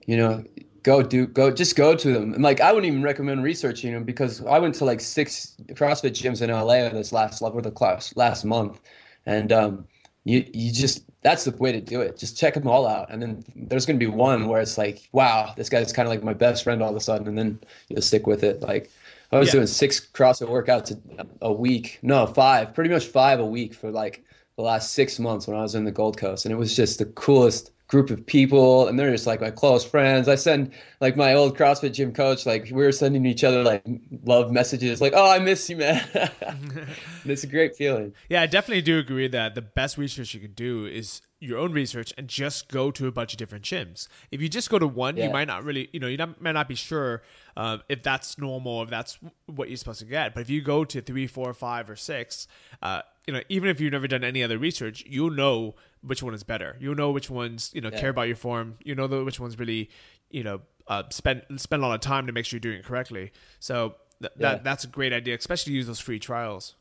you 0.06 0.18
know, 0.18 0.44
go 0.84 1.02
do 1.04 1.28
go 1.28 1.52
just 1.52 1.76
go 1.76 1.96
to 1.96 2.14
them. 2.14 2.34
And 2.34 2.42
like 2.44 2.62
i 2.62 2.72
wouldn't 2.72 2.90
even 2.90 3.04
recommend 3.04 3.44
researching 3.44 3.92
them 3.92 4.06
because 4.06 4.46
i 4.46 4.58
went 4.58 4.74
to 4.76 4.86
like 4.86 5.02
six 5.02 5.56
crossfit 5.74 6.12
gyms 6.12 6.42
in 6.42 6.50
la 6.50 6.66
this 6.90 7.12
last 7.12 7.42
over 7.42 7.62
the 7.62 7.72
class 7.72 8.16
last 8.16 8.46
month. 8.46 8.80
And 9.26 9.52
um 9.52 9.86
you 10.24 10.46
you 10.54 10.72
just 10.72 11.04
that's 11.24 11.44
the 11.44 11.52
way 11.58 11.72
to 11.74 11.82
do 11.82 12.00
it. 12.00 12.18
Just 12.18 12.38
check 12.38 12.54
them 12.54 12.68
all 12.68 12.88
out. 12.88 13.12
And 13.12 13.22
then 13.22 13.44
there's 13.56 13.86
going 13.86 14.00
to 14.00 14.06
be 14.06 14.10
one 14.10 14.48
where 14.48 14.62
it's 14.62 14.78
like 14.78 15.10
wow 15.12 15.54
this 15.58 15.68
guy's 15.70 15.92
kind 15.92 16.08
of 16.08 16.12
like 16.12 16.24
my 16.24 16.34
best 16.34 16.64
friend 16.64 16.82
all 16.82 16.90
of 16.92 16.96
a 16.96 17.02
sudden. 17.02 17.28
And 17.28 17.38
then 17.38 17.60
you'll 17.90 18.02
stick 18.02 18.26
with 18.28 18.44
it. 18.44 18.62
Like 18.62 18.90
i 19.34 19.40
was 19.40 19.50
Yeah. 19.50 19.54
doing 19.54 19.68
six 19.68 20.00
crossfit 20.00 20.48
workouts 20.48 20.98
a, 21.20 21.28
a 21.42 21.52
week. 21.52 22.00
No 22.02 22.28
five 22.28 22.74
pretty 22.74 22.90
much 22.90 23.08
five 23.08 23.40
a 23.42 23.46
week 23.46 23.74
for 23.74 23.92
like 23.92 24.24
the 24.58 24.64
last 24.64 24.92
six 24.94 25.20
months 25.20 25.48
when 25.48 25.56
i 25.56 25.62
was 25.62 25.76
in 25.76 25.86
the 25.86 25.92
gold 25.92 26.18
coast 26.18 26.46
and 26.46 26.52
it 26.52 26.58
was 26.58 26.76
just 26.76 27.00
the 27.00 27.06
coolest 27.06 27.72
group 27.88 28.10
of 28.10 28.26
people 28.26 28.88
and 28.88 29.00
they're 29.00 29.12
just 29.12 29.26
like 29.26 29.40
my 29.40 29.50
close 29.50 29.84
friends. 29.86 30.28
I 30.28 30.36
send 30.36 30.74
like 31.00 31.16
my 31.16 31.34
old 31.34 31.58
crossfit 31.58 31.94
gym 31.94 32.14
coach 32.14 32.46
like 32.46 32.66
we 32.66 32.84
were 32.84 32.92
sending 32.92 33.26
each 33.26 33.44
other 33.44 33.64
like 33.64 33.84
love 34.26 34.52
messages 34.52 35.00
like 35.00 35.14
oh 35.16 35.30
i 35.30 35.40
miss 35.40 35.70
you 35.70 35.78
man. 35.78 36.06
It's 37.26 37.44
a 37.44 37.48
great 37.48 37.76
feeling. 37.76 38.14
Yeah, 38.30 38.42
I 38.42 38.46
definitely 38.46 38.82
do 38.82 39.00
agree 39.00 39.28
that 39.28 39.54
the 39.54 39.62
best 39.62 39.98
research 39.98 40.34
you 40.34 40.40
can 40.40 40.54
do 40.54 40.86
is 40.86 41.22
your 41.40 41.60
own 41.60 41.72
research 41.72 42.14
and 42.18 42.28
just 42.28 42.68
go 42.68 42.90
to 42.90 43.06
a 43.08 43.12
bunch 43.12 43.32
of 43.34 43.38
different 43.38 43.64
gyms. 43.64 44.08
If 44.32 44.42
you 44.42 44.50
just 44.50 44.70
go 44.70 44.80
to 44.80 44.88
one, 44.88 45.18
you 45.18 45.30
might 45.30 45.48
not 45.48 45.64
really, 45.64 45.88
you 45.94 46.00
know, 46.00 46.08
you 46.08 46.18
not, 46.18 46.42
might 46.42 46.54
not 46.54 46.68
be 46.68 46.74
sure 46.76 47.22
uh, 47.56 47.78
if 47.90 48.02
that's 48.02 48.38
normal, 48.40 48.82
if 48.82 48.90
that's 48.90 49.20
what 49.46 49.68
you're 49.70 49.78
supposed 49.78 50.00
to 50.00 50.06
get. 50.06 50.34
But 50.34 50.42
if 50.42 50.50
you 50.50 50.62
go 50.62 50.84
to 50.86 51.00
three, 51.02 51.28
four, 51.28 51.54
five, 51.54 51.90
or 51.90 51.96
six, 51.96 52.48
uh, 52.82 53.02
you 53.28 53.34
know, 53.34 53.42
even 53.50 53.70
if 53.70 53.80
you've 53.80 53.92
never 53.92 54.08
done 54.08 54.24
any 54.24 54.42
other 54.42 54.58
research, 54.58 55.04
you'll 55.08 55.30
know 55.32 55.76
which 56.02 56.24
one 56.24 56.34
is 56.34 56.44
better. 56.44 56.76
You'll 56.80 56.96
know 56.96 57.12
which 57.12 57.30
ones, 57.30 57.72
you 57.74 57.82
know, 57.82 57.92
care 57.92 58.10
about 58.10 58.24
your 58.28 58.36
form. 58.36 58.78
You 58.84 58.96
know 58.96 59.06
the, 59.08 59.24
which 59.24 59.40
ones 59.40 59.60
really, 59.60 59.90
you 60.32 60.44
know, 60.44 60.62
uh, 60.88 61.04
spend 61.12 61.44
spend 61.58 61.84
a 61.84 61.88
lot 61.88 61.96
of 61.96 62.02
time 62.02 62.26
to 62.28 62.34
make 62.34 62.46
sure 62.46 62.58
you're 62.58 62.62
doing 62.62 62.80
it 62.80 62.86
correctly. 62.86 63.32
So 63.60 63.96
th- 64.22 64.32
Yeah. 64.38 64.56
that 64.56 64.64
that's 64.64 64.84
a 64.86 64.88
great 64.88 65.14
idea, 65.14 65.36
especially 65.36 65.74
use 65.74 65.86
those 65.88 66.00
free 66.00 66.20
trials. 66.20 66.76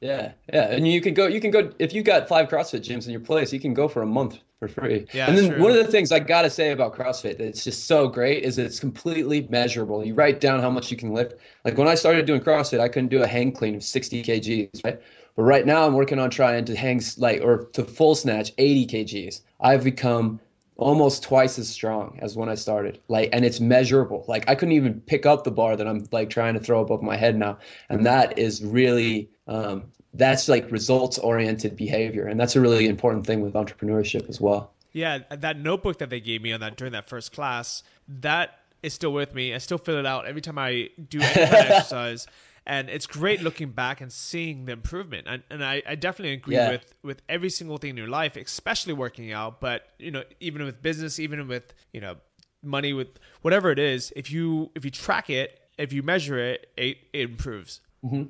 Yeah, 0.00 0.32
yeah, 0.52 0.70
and 0.70 0.86
you 0.86 1.00
can 1.00 1.12
go. 1.14 1.26
You 1.26 1.40
can 1.40 1.50
go 1.50 1.72
if 1.78 1.92
you 1.92 2.02
got 2.02 2.28
five 2.28 2.48
CrossFit 2.48 2.80
gyms 2.80 3.06
in 3.06 3.10
your 3.10 3.20
place. 3.20 3.52
You 3.52 3.58
can 3.58 3.74
go 3.74 3.88
for 3.88 4.02
a 4.02 4.06
month 4.06 4.38
for 4.60 4.68
free. 4.68 5.06
Yeah, 5.12 5.28
and 5.28 5.36
then 5.36 5.50
true. 5.50 5.62
one 5.62 5.72
of 5.72 5.76
the 5.76 5.90
things 5.90 6.12
I 6.12 6.20
gotta 6.20 6.50
say 6.50 6.70
about 6.70 6.94
CrossFit 6.94 7.38
that's 7.38 7.64
just 7.64 7.86
so 7.86 8.06
great 8.06 8.44
is 8.44 8.56
that 8.56 8.66
it's 8.66 8.78
completely 8.78 9.46
measurable. 9.50 10.04
You 10.04 10.14
write 10.14 10.40
down 10.40 10.60
how 10.60 10.70
much 10.70 10.90
you 10.90 10.96
can 10.96 11.12
lift. 11.12 11.34
Like 11.64 11.76
when 11.76 11.88
I 11.88 11.96
started 11.96 12.26
doing 12.26 12.40
CrossFit, 12.40 12.78
I 12.78 12.88
couldn't 12.88 13.08
do 13.08 13.22
a 13.22 13.26
hang 13.26 13.50
clean 13.50 13.74
of 13.74 13.82
60 13.82 14.22
kgs, 14.22 14.84
right? 14.84 15.00
But 15.34 15.42
right 15.44 15.66
now, 15.66 15.86
I'm 15.86 15.94
working 15.94 16.18
on 16.18 16.30
trying 16.30 16.64
to 16.64 16.76
hang 16.76 17.00
like 17.16 17.40
or 17.42 17.66
to 17.72 17.84
full 17.84 18.14
snatch 18.14 18.52
80 18.58 18.86
kgs. 18.86 19.40
I've 19.60 19.84
become 19.84 20.40
almost 20.76 21.22
twice 21.22 21.58
as 21.58 21.68
strong 21.68 22.18
as 22.22 22.36
when 22.36 22.48
I 22.48 22.54
started. 22.54 23.00
Like, 23.08 23.28
and 23.32 23.44
it's 23.44 23.60
measurable. 23.60 24.24
Like, 24.26 24.48
I 24.48 24.54
couldn't 24.54 24.72
even 24.72 25.00
pick 25.02 25.26
up 25.26 25.44
the 25.44 25.50
bar 25.50 25.76
that 25.76 25.86
I'm 25.86 26.06
like 26.12 26.30
trying 26.30 26.54
to 26.54 26.60
throw 26.60 26.80
above 26.80 27.02
my 27.02 27.16
head 27.16 27.36
now, 27.36 27.58
and 27.88 28.06
that 28.06 28.38
is 28.38 28.64
really 28.64 29.28
um, 29.48 29.84
that's 30.14 30.48
like 30.48 30.70
results 30.70 31.18
oriented 31.18 31.76
behavior, 31.76 32.26
and 32.26 32.38
that's 32.38 32.54
a 32.56 32.60
really 32.60 32.86
important 32.86 33.26
thing 33.26 33.40
with 33.40 33.54
entrepreneurship 33.54 34.28
as 34.28 34.40
well. 34.40 34.72
Yeah, 34.92 35.18
that 35.30 35.58
notebook 35.58 35.98
that 35.98 36.10
they 36.10 36.20
gave 36.20 36.42
me 36.42 36.52
on 36.52 36.60
that 36.60 36.76
during 36.76 36.92
that 36.92 37.08
first 37.08 37.32
class, 37.32 37.82
that 38.08 38.58
is 38.82 38.94
still 38.94 39.12
with 39.12 39.34
me. 39.34 39.54
I 39.54 39.58
still 39.58 39.78
fill 39.78 39.98
it 39.98 40.06
out 40.06 40.26
every 40.26 40.40
time 40.40 40.58
I 40.58 40.90
do 41.08 41.20
any 41.20 41.34
kind 41.34 41.40
of 41.46 41.52
exercise. 41.70 42.26
And 42.64 42.90
it's 42.90 43.06
great 43.06 43.40
looking 43.42 43.70
back 43.70 44.00
and 44.02 44.12
seeing 44.12 44.66
the 44.66 44.72
improvement. 44.72 45.26
And, 45.28 45.42
and 45.50 45.64
I, 45.64 45.82
I 45.86 45.94
definitely 45.94 46.34
agree 46.34 46.54
Yeah. 46.56 46.70
with, 46.70 46.94
with 47.02 47.22
every 47.28 47.48
single 47.48 47.78
thing 47.78 47.90
in 47.90 47.96
your 47.96 48.08
life, 48.08 48.36
especially 48.36 48.92
working 48.92 49.32
out. 49.32 49.58
But, 49.60 49.88
you 49.98 50.10
know, 50.10 50.22
even 50.40 50.62
with 50.64 50.82
business, 50.82 51.18
even 51.18 51.48
with, 51.48 51.72
you 51.94 52.00
know, 52.02 52.16
money, 52.62 52.92
with 52.92 53.08
whatever 53.42 53.70
it 53.70 53.78
is, 53.78 54.12
if 54.16 54.30
you 54.30 54.70
if 54.74 54.84
you 54.84 54.90
track 54.90 55.30
it, 55.30 55.58
if 55.78 55.92
you 55.94 56.02
measure 56.02 56.38
it, 56.38 56.66
it, 56.76 56.98
it 57.14 57.30
improves. 57.30 57.80
Yep, 58.02 58.28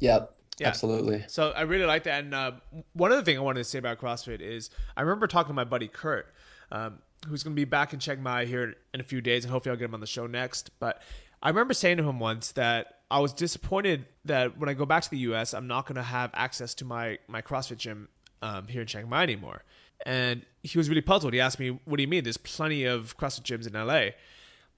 Yeah. 0.00 0.18
Absolutely. 0.66 1.24
So 1.28 1.50
I 1.50 1.62
really 1.62 1.84
like 1.84 2.04
that. 2.04 2.24
And 2.24 2.34
uh, 2.34 2.52
one 2.92 3.12
other 3.12 3.22
thing 3.22 3.36
I 3.36 3.40
wanted 3.40 3.60
to 3.60 3.64
say 3.64 3.78
about 3.78 4.00
CrossFit 4.00 4.40
is 4.40 4.70
I 4.96 5.02
remember 5.02 5.26
talking 5.26 5.48
to 5.48 5.54
my 5.54 5.64
buddy 5.64 5.88
Kurt, 5.88 6.32
um, 6.72 6.98
who's 7.26 7.42
going 7.42 7.54
to 7.54 7.60
be 7.60 7.64
back 7.64 7.92
in 7.92 7.98
Chiang 7.98 8.22
Mai 8.22 8.44
here 8.44 8.76
in 8.92 9.00
a 9.00 9.04
few 9.04 9.20
days, 9.20 9.44
and 9.44 9.52
hopefully 9.52 9.72
I'll 9.72 9.78
get 9.78 9.86
him 9.86 9.94
on 9.94 10.00
the 10.00 10.06
show 10.06 10.26
next. 10.26 10.70
But 10.78 11.02
I 11.42 11.48
remember 11.48 11.74
saying 11.74 11.98
to 11.98 12.08
him 12.08 12.18
once 12.18 12.52
that 12.52 12.98
I 13.10 13.20
was 13.20 13.32
disappointed 13.32 14.06
that 14.24 14.58
when 14.58 14.68
I 14.68 14.74
go 14.74 14.86
back 14.86 15.02
to 15.04 15.10
the 15.10 15.18
U.S., 15.18 15.54
I'm 15.54 15.66
not 15.66 15.86
going 15.86 15.96
to 15.96 16.02
have 16.02 16.30
access 16.34 16.74
to 16.74 16.84
my 16.84 17.18
my 17.28 17.42
CrossFit 17.42 17.78
gym 17.78 18.08
um, 18.42 18.66
here 18.68 18.80
in 18.80 18.86
Chiang 18.86 19.08
Mai 19.08 19.22
anymore. 19.22 19.62
And 20.06 20.42
he 20.62 20.78
was 20.78 20.88
really 20.88 21.00
puzzled. 21.00 21.32
He 21.32 21.40
asked 21.40 21.58
me, 21.58 21.78
"What 21.84 21.96
do 21.96 22.02
you 22.02 22.08
mean? 22.08 22.24
There's 22.24 22.36
plenty 22.36 22.84
of 22.84 23.16
CrossFit 23.16 23.42
gyms 23.42 23.66
in 23.66 23.74
LA." 23.74 24.10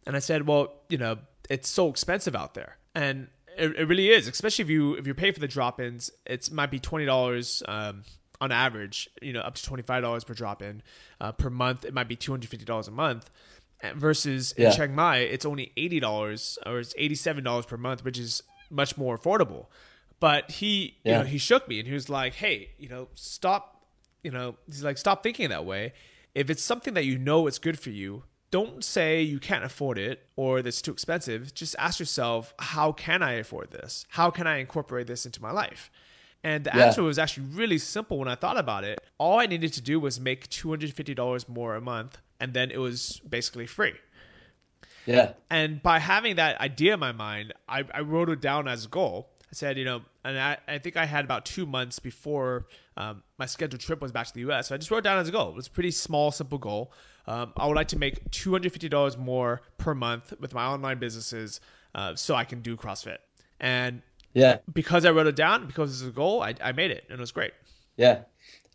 And 0.07 0.16
I 0.16 0.19
said, 0.19 0.47
well, 0.47 0.73
you 0.88 0.99
know, 0.99 1.19
it's 1.49 1.69
so 1.69 1.88
expensive 1.88 2.35
out 2.35 2.55
there. 2.55 2.77
And 2.95 3.29
it, 3.61 3.77
it 3.77 3.85
really 3.88 4.11
is, 4.11 4.27
especially 4.27 4.64
if 4.64 4.70
you 4.70 4.94
if 4.94 5.07
you 5.07 5.14
pay 5.14 5.31
for 5.33 5.40
the 5.40 5.49
drop-ins, 5.49 6.11
it 6.27 6.51
might 6.51 6.70
be 6.70 6.79
twenty 6.79 7.05
dollars 7.05 7.62
um, 7.68 8.03
on 8.40 8.53
average. 8.53 9.09
You 9.23 9.33
know, 9.33 9.40
up 9.40 9.55
to 9.55 9.62
twenty 9.62 9.83
five 9.83 10.03
dollars 10.03 10.25
per 10.25 10.35
drop-in 10.35 10.83
uh, 11.20 11.33
per 11.33 11.51
month. 11.51 11.85
It 11.85 11.94
might 11.94 12.09
be 12.09 12.16
two 12.16 12.33
hundred 12.33 12.51
fifty 12.51 12.64
dollars 12.64 12.88
a 12.88 12.92
month. 12.92 13.31
Versus 13.94 14.53
in 14.53 14.64
Yeah. 14.64 14.70
Chiang 14.73 14.94
Mai, 14.94 15.18
it's 15.18 15.46
only 15.46 15.73
eighty 15.77 16.01
dollars 16.01 16.59
or 16.66 16.81
it's 16.81 16.94
eighty 16.99 17.14
seven 17.14 17.42
dollars 17.44 17.64
per 17.64 17.79
month, 17.79 18.05
which 18.05 18.18
is 18.18 18.42
much 18.68 18.99
more 18.99 19.16
affordable. 19.16 19.66
But 20.20 20.51
he, 20.51 20.99
you 21.03 21.12
know, 21.12 21.23
he 21.23 21.38
shook 21.38 21.66
me 21.66 21.79
and 21.79 21.88
he 21.88 21.94
was 21.94 22.11
like, 22.11 22.35
"Hey, 22.35 22.70
you 22.79 22.88
know, 22.90 23.09
stop 23.14 23.79
you 24.23 24.31
know, 24.31 24.57
he's 24.66 24.85
like, 24.85 24.99
stop 24.99 25.23
thinking 25.23 25.49
that 25.49 25.64
way. 25.64 25.94
If 26.35 26.51
it's 26.51 26.62
something 26.62 26.92
that 26.94 27.07
you 27.07 27.18
know 27.18 27.46
it's 27.46 27.59
good 27.59 27.79
for 27.79 27.88
you, 27.88 28.23
don't 28.51 28.83
say 28.85 29.23
you 29.23 29.39
can't 29.39 29.65
afford 29.65 29.99
it 29.99 30.27
or 30.37 30.63
that's 30.63 30.83
too 30.83 30.91
expensive. 30.93 31.55
Just 31.55 31.77
ask 31.79 32.01
yourself, 32.01 32.53
how 32.59 32.93
can 32.93 33.23
I 33.23 33.33
afford 33.35 33.71
this? 33.71 34.05
How 34.11 34.31
can 34.31 34.47
I 34.47 34.59
incorporate 34.59 35.07
this 35.07 35.25
into 35.25 35.41
my 35.41 35.51
life? 35.53 35.91
And 36.43 36.65
the 36.65 36.71
Yeah. 36.75 36.87
answer 36.87 37.03
was 37.03 37.19
actually 37.19 37.47
really 37.47 37.79
simple 37.79 38.19
when 38.19 38.27
I 38.29 38.35
thought 38.35 38.57
about 38.59 38.83
it. 38.85 38.99
All 39.19 39.39
I 39.39 39.47
needed 39.47 39.73
to 39.75 39.81
do 39.81 40.01
was 40.01 40.19
make 40.19 40.49
$250 40.49 41.49
more 41.49 41.77
a 41.77 41.81
month, 41.81 42.19
and 42.41 42.55
then 42.55 42.71
it 42.71 42.79
was 42.79 43.21
basically 43.29 43.67
free. 43.67 43.95
Yeah, 45.07 45.33
And 45.51 45.83
by 45.83 45.99
having 45.99 46.37
that 46.37 46.61
idea 46.61 46.95
in 46.95 47.01
my 47.01 47.13
mind, 47.13 47.53
I, 47.69 47.85
I 47.93 48.01
wrote 48.01 48.29
it 48.29 48.41
down 48.41 48.69
as 48.69 48.85
a 48.85 48.89
goal. 48.89 49.31
I 49.45 49.55
said, 49.55 49.77
you 49.77 49.85
know, 49.85 50.03
and 50.25 50.39
I, 50.39 50.59
I 50.69 50.79
think 50.79 50.97
I 50.97 51.05
had 51.07 51.25
about 51.25 51.45
two 51.45 51.67
months 51.67 51.99
before 51.99 52.67
um, 52.97 53.23
my 53.39 53.47
scheduled 53.47 53.81
trip 53.81 54.01
was 54.01 54.13
back 54.13 54.27
to 54.29 54.35
the 54.35 54.41
US. 54.51 54.69
So 54.69 54.75
I 54.75 54.79
just 54.79 54.91
wrote 54.91 54.99
it 54.99 55.05
down 55.05 55.19
as 55.19 55.29
a 55.29 55.33
goal. 55.33 55.49
It 55.49 55.57
was 55.57 55.67
a 55.67 55.71
pretty 55.71 55.91
small, 55.91 56.31
simple 56.31 56.59
goal. 56.59 56.93
Um, 57.26 57.52
I 57.56 57.66
would 57.66 57.76
like 57.76 57.88
to 57.88 57.98
make 57.98 58.30
$250 58.30 59.18
more 59.18 59.62
per 59.78 59.94
month 59.94 60.33
with 60.40 60.54
my 60.54 60.64
online 60.64 60.98
businesses 60.98 61.61
uh, 61.94 62.14
so 62.14 62.35
I 62.35 62.44
can 62.44 62.61
do 62.61 62.76
CrossFit. 62.76 63.18
And 63.61 64.02
yeah. 64.33 64.59
because 64.72 65.04
I 65.04 65.11
wrote 65.11 65.26
it 65.26 65.37
down, 65.37 65.66
because 65.66 66.00
it's 66.00 66.09
a 66.09 66.12
goal, 66.12 66.42
I, 66.42 66.54
I 66.62 66.72
made 66.72 66.90
it 66.90 67.04
and 67.09 67.18
it 67.18 67.20
was 67.20 67.33
great. 67.33 67.52
Yeah. 67.96 68.22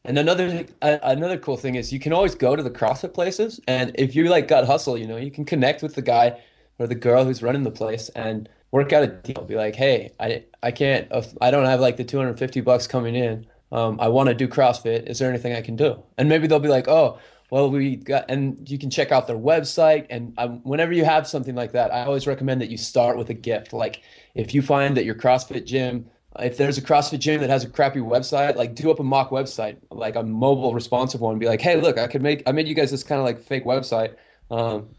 And 0.05 0.19
another 0.19 0.65
uh, 0.83 0.97
another 1.01 1.37
cool 1.37 1.57
thing 1.57 1.75
is 1.75 1.91
you 1.91 1.99
can 1.99 2.13
always 2.13 2.35
go 2.35 2.55
to 2.55 2.61
the 2.61 2.69
CrossFit 2.69 3.13
places, 3.15 3.59
and 3.67 3.91
if 3.95 4.15
you 4.15 4.25
like 4.25 4.47
gut 4.47 4.65
hustle, 4.65 4.97
you 4.99 5.07
know, 5.07 5.17
you 5.17 5.31
can 5.31 5.45
connect 5.45 5.81
with 5.81 5.95
the 5.95 6.03
guy 6.03 6.39
or 6.77 6.85
the 6.85 6.93
girl 6.93 7.25
who's 7.25 7.41
running 7.41 7.63
the 7.63 7.71
place 7.71 8.09
and 8.09 8.47
work 8.69 8.93
out 8.93 9.03
a 9.03 9.07
deal. 9.07 9.43
Be 9.43 9.55
like, 9.55 9.75
hey, 9.75 10.11
I 10.19 10.43
I 10.61 10.69
can't, 10.69 11.11
I 11.41 11.49
don't 11.49 11.65
have 11.65 11.79
like 11.79 11.97
the 11.97 12.03
250 12.03 12.61
bucks 12.61 12.85
coming 12.85 13.15
in. 13.15 13.47
Um, 13.71 13.99
I 13.99 14.07
want 14.09 14.29
to 14.29 14.35
do 14.35 14.47
CrossFit. 14.47 15.07
Is 15.09 15.17
there 15.17 15.27
anything 15.27 15.53
I 15.53 15.61
can 15.61 15.75
do? 15.75 16.01
And 16.19 16.29
maybe 16.29 16.45
they'll 16.45 16.59
be 16.59 16.69
like, 16.69 16.87
oh, 16.87 17.17
well, 17.49 17.69
we 17.69 17.95
got, 17.95 18.25
and 18.29 18.69
you 18.69 18.77
can 18.77 18.89
check 18.89 19.11
out 19.11 19.27
their 19.27 19.37
website. 19.37 20.07
And 20.09 20.33
um, 20.37 20.61
whenever 20.63 20.93
you 20.93 21.05
have 21.05 21.27
something 21.27 21.55
like 21.55 21.71
that, 21.73 21.93
I 21.93 22.03
always 22.03 22.27
recommend 22.27 22.61
that 22.61 22.69
you 22.69 22.77
start 22.77 23.17
with 23.17 23.29
a 23.29 23.33
gift. 23.33 23.73
Like 23.73 24.01
if 24.33 24.53
you 24.53 24.61
find 24.61 24.97
that 24.97 25.05
your 25.05 25.15
CrossFit 25.15 25.65
gym 25.65 26.09
if 26.39 26.57
there's 26.57 26.77
a 26.77 26.81
CrossFit 26.81 27.19
gym 27.19 27.41
that 27.41 27.49
has 27.49 27.63
a 27.63 27.69
crappy 27.69 27.99
website, 27.99 28.55
like 28.55 28.75
do 28.75 28.91
up 28.91 28.99
a 28.99 29.03
mock 29.03 29.29
website, 29.29 29.77
like 29.89 30.15
a 30.15 30.23
mobile 30.23 30.73
responsive 30.73 31.21
one. 31.21 31.39
Be 31.39 31.45
like, 31.45 31.61
hey, 31.61 31.79
look, 31.79 31.97
I 31.97 32.07
could 32.07 32.21
make, 32.21 32.43
I 32.45 32.51
made 32.51 32.67
you 32.67 32.75
guys 32.75 32.91
this 32.91 33.03
kind 33.03 33.19
of 33.19 33.25
like 33.25 33.39
fake 33.39 33.65
website. 33.65 34.15
Um, 34.51 34.89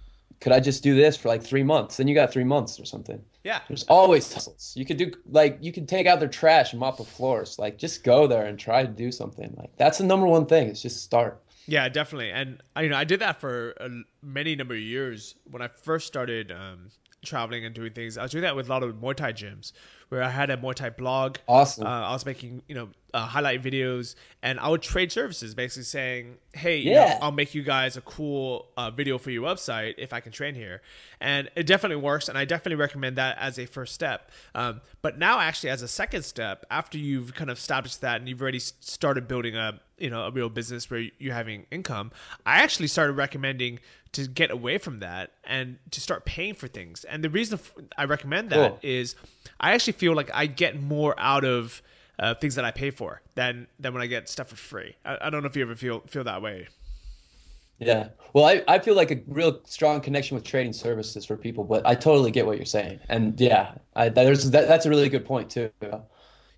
could 0.40 0.52
I 0.52 0.61
just 0.61 0.82
do 0.82 0.94
this 0.94 1.16
for 1.16 1.28
like 1.28 1.42
three 1.42 1.62
months? 1.62 1.96
Then 1.96 2.09
you 2.09 2.14
got 2.14 2.32
three 2.32 2.44
months 2.44 2.78
or 2.78 2.85
something. 2.85 3.22
Yeah. 3.44 3.61
There's 3.68 3.85
always 3.85 4.30
hustles. 4.32 4.72
You 4.76 4.85
could 4.85 4.96
do 4.96 5.12
like 5.30 5.59
you 5.61 5.72
can 5.72 5.87
take 5.87 6.06
out 6.06 6.20
their 6.20 6.28
trash 6.28 6.72
and 6.72 6.80
mop 6.80 6.96
the 6.98 7.04
floors. 7.04 7.59
Like 7.59 7.78
just 7.78 8.02
go 8.02 8.26
there 8.26 8.44
and 8.46 8.59
try 8.59 8.82
to 8.82 8.88
do 8.88 9.12
something. 9.12 9.54
Like 9.56 9.70
that's 9.76 9.98
the 9.98 10.04
number 10.04 10.26
one 10.26 10.46
thing. 10.46 10.68
Is 10.68 10.82
just 10.82 11.02
start. 11.02 11.42
Yeah, 11.66 11.88
definitely. 11.88 12.31
And 12.31 12.62
I, 12.76 12.83
you 12.83 12.88
know, 12.88 12.96
I 12.96 13.05
did 13.05 13.20
that 13.20 13.40
for 13.40 13.74
many 14.22 14.55
number 14.55 14.74
of 14.74 14.81
years 14.81 15.35
when 15.50 15.62
I 15.62 15.68
first 15.68 16.07
started 16.07 16.52
um, 16.52 16.90
traveling 17.24 17.64
and 17.64 17.74
doing 17.74 17.92
things. 17.92 18.16
I 18.16 18.22
was 18.22 18.31
doing 18.31 18.42
that 18.42 18.55
with 18.55 18.66
a 18.66 18.70
lot 18.70 18.83
of 18.83 18.94
Muay 18.94 19.16
Thai 19.16 19.33
gyms, 19.33 19.72
where 20.09 20.23
I 20.23 20.31
had 20.31 20.51
a 20.51 20.57
Muay 20.57 20.75
Thai 20.75 20.90
blog. 20.90 21.37
Awesome. 21.49 21.87
Uh, 21.87 21.90
I 22.09 22.12
was 22.12 22.25
making, 22.25 22.62
you 22.69 22.75
know, 22.75 22.88
uh, 23.14 23.21
highlight 23.27 23.62
videos, 23.62 24.14
and 24.42 24.61
I 24.61 24.69
would 24.69 24.83
trade 24.83 25.11
services, 25.11 25.55
basically 25.55 25.85
saying, 25.85 26.37
"Hey, 26.53 26.77
you 26.77 26.92
know, 26.92 27.07
Yeah. 27.07 27.19
I'll 27.23 27.33
make 27.33 27.55
you 27.55 27.62
guys 27.62 27.97
a 27.97 28.03
cool 28.03 28.69
uh, 28.77 28.90
video 28.90 29.16
for 29.16 29.31
your 29.31 29.42
website 29.42 29.95
if 29.97 30.12
I 30.12 30.21
can 30.21 30.33
train 30.33 30.55
here." 30.55 30.83
And 31.21 31.51
it 31.57 31.66
definitely 31.66 31.97
works, 32.03 32.29
and 32.29 32.37
I 32.37 32.45
definitely 32.45 32.77
recommend 32.77 33.16
that 33.16 33.38
as 33.38 33.59
a 33.59 33.64
first 33.66 33.95
step. 33.95 34.31
Um, 34.55 34.83
but 35.01 35.19
now, 35.19 35.40
actually, 35.40 35.71
as 35.71 35.81
a 35.83 35.88
second 35.88 36.25
step, 36.25 36.66
after 36.71 36.99
you've 36.99 37.35
kind 37.35 37.49
of 37.49 37.57
established 37.57 38.01
that 38.03 38.16
and 38.21 38.29
you've 38.29 38.42
already 38.42 38.59
started 38.61 39.27
building 39.27 39.57
a, 39.57 39.81
you 39.99 40.11
know, 40.11 40.25
a 40.27 40.31
real 40.31 40.51
business 40.51 40.90
where 40.90 41.05
you're 41.19 41.33
having 41.35 41.64
income, 41.71 42.12
I 42.45 42.59
actually 42.62 42.88
started 42.88 43.14
recommending 43.14 43.79
to 44.12 44.27
get 44.27 44.51
away 44.51 44.79
from 44.79 45.01
that 45.01 45.33
and 45.45 45.79
to 45.90 46.01
start 46.01 46.25
paying 46.27 46.55
for 46.55 46.69
things. 46.69 47.05
And 47.05 47.23
the 47.25 47.29
reason 47.31 47.59
I 47.99 48.05
recommend 48.05 48.51
that 48.51 48.71
Cool. 48.73 48.79
is 48.83 49.14
I 49.61 49.73
actually 49.73 49.95
feel 49.96 50.14
like 50.14 50.30
I 50.32 50.46
get 50.46 50.80
more 50.80 51.14
out 51.18 51.44
of 51.44 51.82
uh, 52.18 52.35
things 52.35 52.54
that 52.54 52.64
I 52.64 52.70
pay 52.70 52.90
for 52.90 53.22
than 53.35 53.66
than 53.78 53.92
when 53.92 54.02
I 54.02 54.06
get 54.06 54.28
stuff 54.28 54.48
for 54.48 54.56
free. 54.56 54.96
I, 55.04 55.18
I 55.22 55.30
don't 55.30 55.42
know 55.42 55.48
if 55.48 55.56
you 55.56 55.62
ever 55.62 55.76
feel 55.76 56.00
feel 56.06 56.24
that 56.24 56.42
way. 56.42 56.68
Yeah. 57.78 58.09
Well, 58.32 58.46
I, 58.46 58.62
I 58.66 58.78
feel 58.78 58.94
like 58.94 59.11
a 59.11 59.20
real 59.26 59.61
strong 59.64 60.00
connection 60.00 60.35
with 60.35 60.44
trading 60.44 60.72
services 60.72 61.26
for 61.26 61.37
people, 61.37 61.62
but 61.62 61.87
I 61.87 61.94
totally 61.94 62.30
get 62.30 62.46
what 62.46 62.56
you're 62.56 62.64
saying. 62.64 63.00
And 63.11 63.38
yeah, 63.38 63.74
I, 63.94 64.09
there's 64.09 64.50
that, 64.50 64.66
that's 64.66 64.87
a 64.87 64.90
really 64.90 65.11
good 65.11 65.26
point 65.26 65.50
too. 65.50 65.70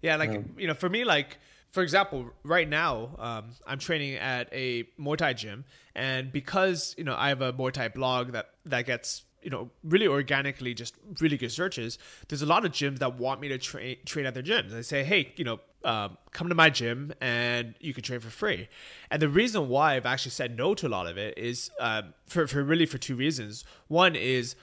Yeah, 0.00 0.14
like 0.16 0.44
you 0.56 0.68
know, 0.68 0.74
for 0.74 0.88
me, 0.88 1.04
like 1.04 1.38
for 1.70 1.82
example, 1.82 2.30
right 2.44 2.68
now, 2.68 3.16
um, 3.18 3.50
I'm 3.66 3.78
training 3.78 4.14
at 4.14 4.48
a 4.52 4.84
Muay 4.98 5.16
Thai 5.16 5.32
gym, 5.32 5.64
and 5.94 6.30
because 6.32 6.94
you 6.96 7.04
know 7.04 7.16
I 7.16 7.30
have 7.30 7.42
a 7.42 7.52
Muay 7.52 7.72
Thai 7.72 7.88
blog 7.88 8.32
that 8.32 8.50
that 8.66 8.86
gets 8.86 9.24
you 9.42 9.50
know 9.50 9.70
really 9.84 10.06
organically 10.06 10.74
just 10.74 10.94
really 11.20 11.36
good 11.36 11.52
searches. 11.52 11.98
There's 12.28 12.42
a 12.42 12.46
lot 12.46 12.64
of 12.64 12.72
gyms 12.72 12.98
that 12.98 13.18
want 13.18 13.40
me 13.40 13.48
to 13.48 13.58
train 13.58 13.96
train 14.04 14.26
at 14.26 14.34
their 14.34 14.42
gyms. 14.42 14.70
They 14.70 14.82
say, 14.82 15.04
hey, 15.04 15.32
you 15.36 15.44
know, 15.44 15.60
um, 15.84 16.18
come 16.32 16.48
to 16.48 16.54
my 16.54 16.70
gym 16.70 17.12
and 17.20 17.74
you 17.80 17.94
can 17.94 18.02
train 18.02 18.20
for 18.20 18.30
free. 18.30 18.68
And 19.10 19.22
the 19.22 19.28
reason 19.28 19.68
why 19.68 19.96
I've 19.96 20.06
actually 20.06 20.32
said 20.32 20.56
no 20.56 20.74
to 20.74 20.86
a 20.86 20.90
lot 20.90 21.06
of 21.06 21.16
it 21.16 21.38
is 21.38 21.70
um, 21.80 22.14
for 22.26 22.46
for 22.46 22.62
really 22.62 22.86
for 22.86 22.98
two 22.98 23.16
reasons. 23.16 23.64
One 23.88 24.16
is 24.16 24.56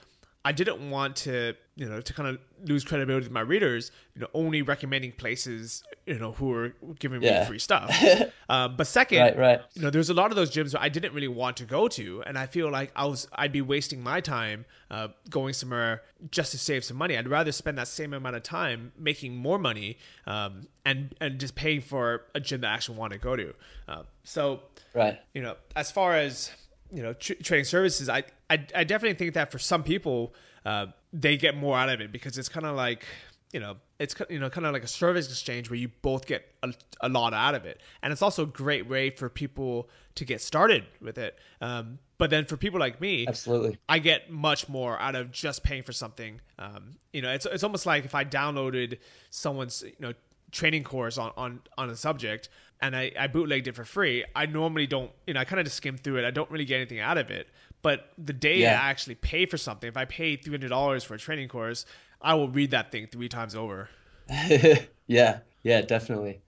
I 0.46 0.52
didn't 0.52 0.90
want 0.90 1.16
to, 1.16 1.54
you 1.78 1.86
know, 1.86 2.00
to 2.00 2.12
kind 2.14 2.26
of 2.30 2.38
lose 2.64 2.84
credibility 2.84 3.24
with 3.26 3.32
my 3.32 3.40
readers, 3.42 3.90
you 4.14 4.22
know, 4.22 4.28
only 4.32 4.62
recommending 4.62 5.12
places, 5.12 5.82
you 6.06 6.18
know, 6.18 6.32
who 6.32 6.50
are 6.52 6.74
giving 6.98 7.20
me 7.20 7.26
Yeah. 7.26 7.44
free 7.44 7.58
stuff. 7.58 7.94
um, 8.48 8.76
but 8.76 8.86
second, 8.86 9.18
Right, 9.20 9.38
right. 9.38 9.60
you 9.74 9.82
know, 9.82 9.90
there's 9.90 10.08
a 10.08 10.14
lot 10.14 10.30
of 10.30 10.36
those 10.36 10.50
gyms 10.50 10.74
I 10.78 10.88
didn't 10.88 11.12
really 11.12 11.28
want 11.28 11.58
to 11.58 11.64
go 11.64 11.86
to, 11.88 12.22
and 12.22 12.38
I 12.38 12.46
feel 12.46 12.70
like 12.70 12.92
I 12.96 13.04
was, 13.04 13.28
I'd 13.34 13.52
be 13.52 13.60
wasting 13.60 14.02
my 14.02 14.22
time 14.22 14.64
uh, 14.90 15.08
going 15.28 15.52
somewhere 15.52 16.00
just 16.30 16.52
to 16.52 16.58
save 16.58 16.82
some 16.82 16.96
money. 16.96 17.14
I'd 17.18 17.28
rather 17.28 17.52
spend 17.52 17.76
that 17.76 17.88
same 17.88 18.14
amount 18.14 18.36
of 18.36 18.42
time 18.42 18.92
making 18.98 19.36
more 19.36 19.58
money 19.58 19.98
um, 20.26 20.66
and 20.86 21.14
and 21.20 21.38
just 21.38 21.54
paying 21.56 21.82
for 21.82 22.22
a 22.34 22.40
gym 22.40 22.62
that 22.62 22.70
I 22.70 22.74
actually 22.74 22.96
want 22.96 23.12
to 23.12 23.18
go 23.18 23.36
to. 23.36 23.54
Uh, 23.86 24.02
so 24.24 24.62
Right. 24.94 25.20
you 25.34 25.42
know, 25.42 25.56
as 25.74 25.90
far 25.90 26.16
as 26.16 26.50
you 26.90 27.02
know, 27.02 27.12
tr- 27.12 27.34
trading 27.42 27.64
services, 27.64 28.08
I, 28.08 28.22
I 28.48 28.64
I 28.74 28.84
definitely 28.84 29.18
think 29.18 29.34
that 29.34 29.50
for 29.52 29.58
some 29.58 29.82
people, 29.82 30.32
uh, 30.66 30.86
they 31.12 31.36
get 31.36 31.56
more 31.56 31.78
out 31.78 31.88
of 31.88 32.00
it 32.00 32.12
because 32.12 32.36
it's 32.36 32.48
kind 32.48 32.66
of 32.66 32.76
like 32.76 33.04
you 33.52 33.60
know, 33.60 33.76
it's 33.98 34.14
you 34.28 34.38
know 34.38 34.50
kind 34.50 34.66
of 34.66 34.72
like 34.72 34.82
a 34.82 34.88
service 34.88 35.28
exchange 35.28 35.70
where 35.70 35.78
you 35.78 35.88
both 36.02 36.26
get 36.26 36.44
a, 36.62 36.74
a 37.00 37.08
lot 37.08 37.32
out 37.32 37.54
of 37.54 37.64
it, 37.64 37.80
and 38.02 38.12
it's 38.12 38.20
also 38.20 38.42
a 38.42 38.46
great 38.46 38.88
way 38.88 39.08
for 39.08 39.28
people 39.28 39.88
to 40.16 40.24
get 40.24 40.40
started 40.40 40.84
with 41.00 41.16
it. 41.16 41.38
Um, 41.60 41.98
but 42.18 42.30
then 42.30 42.44
for 42.44 42.56
people 42.56 42.80
like 42.80 43.00
me, 43.00 43.26
Absolutely. 43.26 43.78
I 43.88 44.00
get 44.00 44.30
much 44.30 44.68
more 44.68 45.00
out 45.00 45.14
of 45.14 45.30
just 45.30 45.62
paying 45.62 45.84
for 45.84 45.92
something. 45.92 46.40
Um, 46.58 46.96
you 47.12 47.22
know, 47.22 47.30
it's 47.30 47.46
it's 47.46 47.62
almost 47.62 47.86
like 47.86 48.04
if 48.04 48.14
I 48.14 48.24
downloaded 48.24 48.98
someone's 49.30 49.82
you 49.82 49.94
know 50.00 50.12
training 50.50 50.84
course 50.84 51.16
on 51.16 51.32
on 51.36 51.60
on 51.78 51.88
a 51.88 51.96
subject 51.96 52.48
and 52.80 52.94
I, 52.94 53.12
I 53.18 53.26
bootlegged 53.26 53.68
it 53.68 53.74
for 53.74 53.84
free. 53.84 54.24
I 54.34 54.46
normally 54.46 54.86
don't, 54.86 55.10
you 55.26 55.34
know, 55.34 55.40
I 55.40 55.44
kind 55.44 55.60
of 55.60 55.66
just 55.66 55.76
skim 55.76 55.96
through 55.96 56.18
it. 56.18 56.24
I 56.24 56.30
don't 56.30 56.50
really 56.50 56.64
get 56.64 56.76
anything 56.76 57.00
out 57.00 57.18
of 57.18 57.30
it. 57.30 57.48
But 57.86 58.10
the 58.18 58.32
day 58.32 58.62
Yeah. 58.62 58.82
I 58.82 58.90
actually 58.90 59.14
pay 59.14 59.46
for 59.46 59.56
something, 59.56 59.86
if 59.86 59.96
I 59.96 60.06
pay 60.06 60.34
three 60.34 60.50
hundred 60.50 60.70
dollars 60.70 61.04
for 61.04 61.14
a 61.14 61.18
training 61.18 61.46
course, 61.46 61.86
I 62.20 62.34
will 62.34 62.48
read 62.48 62.72
that 62.72 62.90
thing 62.90 63.06
three 63.06 63.28
times 63.28 63.54
over. 63.54 63.88
yeah. 65.06 65.38
Yeah. 65.62 65.82
Definitely. 65.82 66.40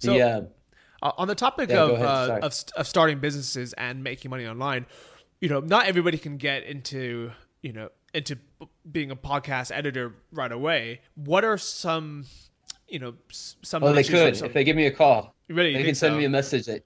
So- 0.00 0.14
the, 0.14 0.48
uh, 1.00 1.12
on 1.16 1.28
the 1.28 1.36
topic 1.36 1.70
Yeah, 1.70 1.84
of, 1.84 2.02
uh, 2.02 2.38
of 2.42 2.64
of 2.76 2.88
starting 2.88 3.20
businesses 3.20 3.72
and 3.74 4.02
making 4.02 4.32
money 4.32 4.48
online, 4.48 4.86
you 5.40 5.48
know, 5.48 5.60
not 5.60 5.86
everybody 5.86 6.18
can 6.18 6.38
get 6.38 6.64
into 6.64 7.30
you 7.62 7.72
know 7.72 7.90
into 8.12 8.36
being 8.90 9.12
a 9.12 9.16
podcast 9.16 9.70
editor 9.70 10.16
right 10.32 10.50
away. 10.50 11.02
What 11.14 11.44
are 11.44 11.56
some 11.56 12.24
you 12.88 12.98
know 12.98 13.14
some 13.28 13.84
oh, 13.84 13.92
they 13.92 14.02
could 14.02 14.42
if 14.42 14.52
they 14.52 14.64
give 14.64 14.74
me 14.74 14.86
a 14.86 14.90
call. 14.90 15.36
Really, 15.48 15.72
they 15.72 15.84
can 15.84 15.94
send 15.94 16.14
so? 16.14 16.18
me 16.18 16.24
a 16.24 16.28
message 16.30 16.68
at 16.68 16.82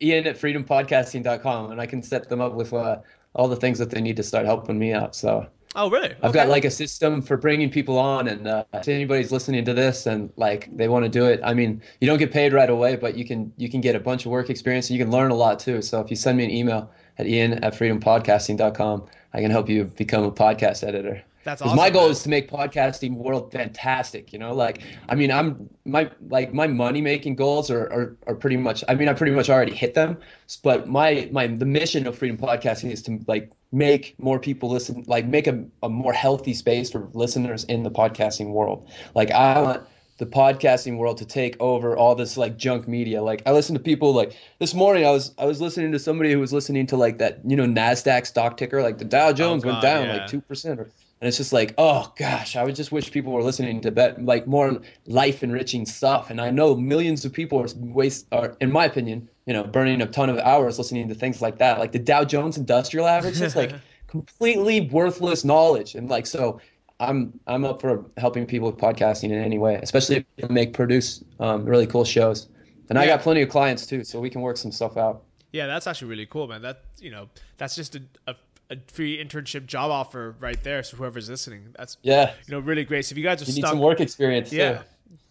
ian 0.00 0.28
at 0.28 0.36
freedompodcasting.com 0.38 1.72
and 1.72 1.80
I 1.80 1.86
can 1.86 2.04
set 2.04 2.28
them 2.28 2.40
up 2.40 2.52
with 2.52 2.72
uh, 2.72 2.98
all 3.34 3.48
the 3.48 3.56
things 3.56 3.78
that 3.78 3.90
they 3.90 4.00
need 4.00 4.16
to 4.16 4.22
start 4.22 4.46
helping 4.46 4.78
me 4.78 4.92
out. 4.92 5.14
So 5.14 5.46
oh 5.74 5.90
really? 5.90 6.14
I've 6.22 6.32
got 6.32 6.48
like 6.48 6.64
a 6.64 6.70
system 6.70 7.22
for 7.22 7.36
bringing 7.36 7.70
people 7.70 7.98
on, 7.98 8.28
and 8.28 8.46
uh, 8.46 8.64
if 8.74 8.88
anybody's 8.88 9.32
listening 9.32 9.64
to 9.64 9.74
this 9.74 10.06
and 10.06 10.30
like 10.36 10.74
they 10.76 10.88
want 10.88 11.04
to 11.04 11.08
do 11.08 11.26
it, 11.26 11.40
I 11.42 11.54
mean, 11.54 11.82
you 12.00 12.06
don't 12.06 12.18
get 12.18 12.32
paid 12.32 12.52
right 12.52 12.70
away, 12.70 12.96
but 12.96 13.16
you 13.16 13.24
can 13.24 13.52
you 13.56 13.70
can 13.70 13.80
get 13.80 13.96
a 13.96 14.00
bunch 14.00 14.26
of 14.26 14.32
work 14.32 14.50
experience, 14.50 14.90
and 14.90 14.98
you 14.98 15.04
can 15.04 15.12
learn 15.12 15.30
a 15.30 15.36
lot 15.36 15.58
too. 15.58 15.82
So 15.82 16.00
if 16.00 16.10
you 16.10 16.16
send 16.16 16.38
me 16.38 16.44
an 16.44 16.50
email 16.50 16.90
at 17.18 17.26
ian 17.26 17.54
at 17.64 17.74
freedompodcasting.com, 17.74 19.06
I 19.32 19.40
can 19.40 19.50
help 19.50 19.68
you 19.68 19.84
become 19.84 20.24
a 20.24 20.32
podcast 20.32 20.86
editor. 20.86 21.22
That's 21.44 21.60
'Cause 21.60 21.74
my 21.74 21.90
goal 21.90 22.02
man. 22.02 22.12
is 22.12 22.22
to 22.22 22.28
make 22.28 22.48
podcasting 22.48 23.14
world 23.14 23.50
fantastic. 23.50 24.32
You 24.32 24.38
know, 24.38 24.54
like 24.54 24.80
I 25.08 25.16
mean, 25.16 25.32
I'm 25.32 25.68
my 25.84 26.08
like 26.28 26.54
my 26.54 26.68
money 26.68 27.00
making 27.00 27.34
goals 27.34 27.68
are, 27.68 27.92
are 27.92 28.16
are 28.28 28.34
pretty 28.36 28.56
much. 28.56 28.84
I 28.88 28.94
mean, 28.94 29.08
I 29.08 29.12
pretty 29.12 29.32
much 29.34 29.50
already 29.50 29.74
hit 29.74 29.94
them. 29.94 30.18
But 30.62 30.88
my 30.88 31.28
my 31.32 31.48
the 31.48 31.64
mission 31.66 32.06
of 32.06 32.16
Freedom 32.16 32.36
Podcasting 32.38 32.92
is 32.92 33.02
to 33.04 33.18
like 33.26 33.50
make 33.72 34.14
more 34.18 34.38
people 34.38 34.68
listen, 34.70 35.02
like 35.08 35.26
make 35.26 35.48
a, 35.48 35.64
a 35.82 35.88
more 35.88 36.12
healthy 36.12 36.54
space 36.54 36.90
for 36.90 37.08
listeners 37.12 37.64
in 37.64 37.82
the 37.82 37.90
podcasting 37.90 38.52
world. 38.52 38.88
Like 39.16 39.32
I 39.32 39.60
want 39.60 39.82
the 40.22 40.26
podcasting 40.26 40.98
world 40.98 41.18
to 41.18 41.26
take 41.26 41.56
over 41.58 41.96
all 41.96 42.14
this 42.14 42.36
like 42.36 42.56
junk 42.56 42.86
media. 42.86 43.20
Like 43.20 43.42
I 43.44 43.50
listen 43.50 43.74
to 43.74 43.80
people 43.80 44.12
like 44.12 44.36
this 44.60 44.72
morning 44.72 45.04
I 45.04 45.10
was 45.10 45.34
I 45.36 45.46
was 45.46 45.60
listening 45.60 45.90
to 45.90 45.98
somebody 45.98 46.30
who 46.30 46.38
was 46.38 46.52
listening 46.52 46.86
to 46.86 46.96
like 46.96 47.18
that, 47.18 47.40
you 47.44 47.56
know, 47.56 47.64
Nasdaq 47.64 48.24
stock 48.24 48.56
ticker, 48.56 48.80
like 48.82 48.98
the 48.98 49.04
Dow 49.04 49.32
Jones 49.32 49.64
went 49.64 49.78
God, 49.78 49.82
down 49.82 50.06
yeah. 50.06 50.18
like 50.18 50.28
two 50.28 50.40
percent 50.40 50.78
or 50.78 50.84
and 51.20 51.26
it's 51.26 51.36
just 51.36 51.52
like, 51.52 51.74
oh 51.76 52.12
gosh, 52.16 52.54
I 52.54 52.62
would 52.62 52.76
just 52.76 52.92
wish 52.92 53.10
people 53.10 53.32
were 53.32 53.42
listening 53.42 53.80
to 53.80 53.90
bet 53.90 54.24
like 54.24 54.46
more 54.46 54.80
life 55.06 55.42
enriching 55.42 55.86
stuff. 55.86 56.30
And 56.30 56.40
I 56.40 56.50
know 56.50 56.76
millions 56.76 57.24
of 57.24 57.32
people 57.32 57.60
are 57.60 57.66
waste 57.76 58.28
are, 58.30 58.56
in 58.60 58.70
my 58.70 58.84
opinion, 58.84 59.28
you 59.46 59.52
know, 59.52 59.64
burning 59.64 60.02
a 60.02 60.06
ton 60.06 60.30
of 60.30 60.38
hours 60.38 60.78
listening 60.78 61.08
to 61.08 61.16
things 61.16 61.42
like 61.42 61.58
that. 61.58 61.80
Like 61.80 61.90
the 61.90 61.98
Dow 61.98 62.24
Jones 62.24 62.56
Industrial 62.56 63.08
Average, 63.08 63.40
is 63.40 63.56
like 63.56 63.72
completely 64.06 64.82
worthless 64.82 65.44
knowledge. 65.44 65.96
And 65.96 66.08
like 66.08 66.26
so 66.26 66.60
I'm 67.02 67.38
I'm 67.46 67.64
up 67.64 67.80
for 67.80 68.04
helping 68.16 68.46
people 68.46 68.70
with 68.70 68.78
podcasting 68.78 69.30
in 69.30 69.42
any 69.42 69.58
way, 69.58 69.74
especially 69.82 70.16
if 70.16 70.24
they 70.36 70.48
make 70.48 70.72
produce 70.72 71.24
um, 71.40 71.64
really 71.64 71.86
cool 71.86 72.04
shows. 72.04 72.48
And 72.88 72.98
I 72.98 73.06
got 73.06 73.22
plenty 73.22 73.42
of 73.42 73.48
clients 73.48 73.86
too, 73.86 74.04
so 74.04 74.20
we 74.20 74.30
can 74.30 74.40
work 74.40 74.56
some 74.56 74.70
stuff 74.70 74.96
out. 74.96 75.22
Yeah, 75.52 75.66
that's 75.66 75.86
actually 75.86 76.08
really 76.08 76.26
cool, 76.26 76.46
man. 76.46 76.62
That 76.62 76.82
you 76.98 77.10
know, 77.10 77.28
that's 77.58 77.74
just 77.74 77.96
a, 77.96 78.02
a, 78.26 78.34
a 78.70 78.76
free 78.86 79.22
internship 79.22 79.66
job 79.66 79.90
offer 79.90 80.36
right 80.40 80.62
there. 80.62 80.82
So 80.82 80.96
whoever's 80.96 81.28
listening, 81.28 81.74
that's 81.76 81.98
Yeah, 82.02 82.32
you 82.46 82.52
know 82.52 82.60
really 82.60 82.84
great. 82.84 83.04
So 83.04 83.14
if 83.14 83.18
you 83.18 83.24
guys 83.24 83.42
are 83.42 83.46
you 83.46 83.54
need 83.54 83.68
some 83.68 83.80
work 83.80 84.00
experience. 84.00 84.50
too. 84.50 84.56
yeah, 84.56 84.82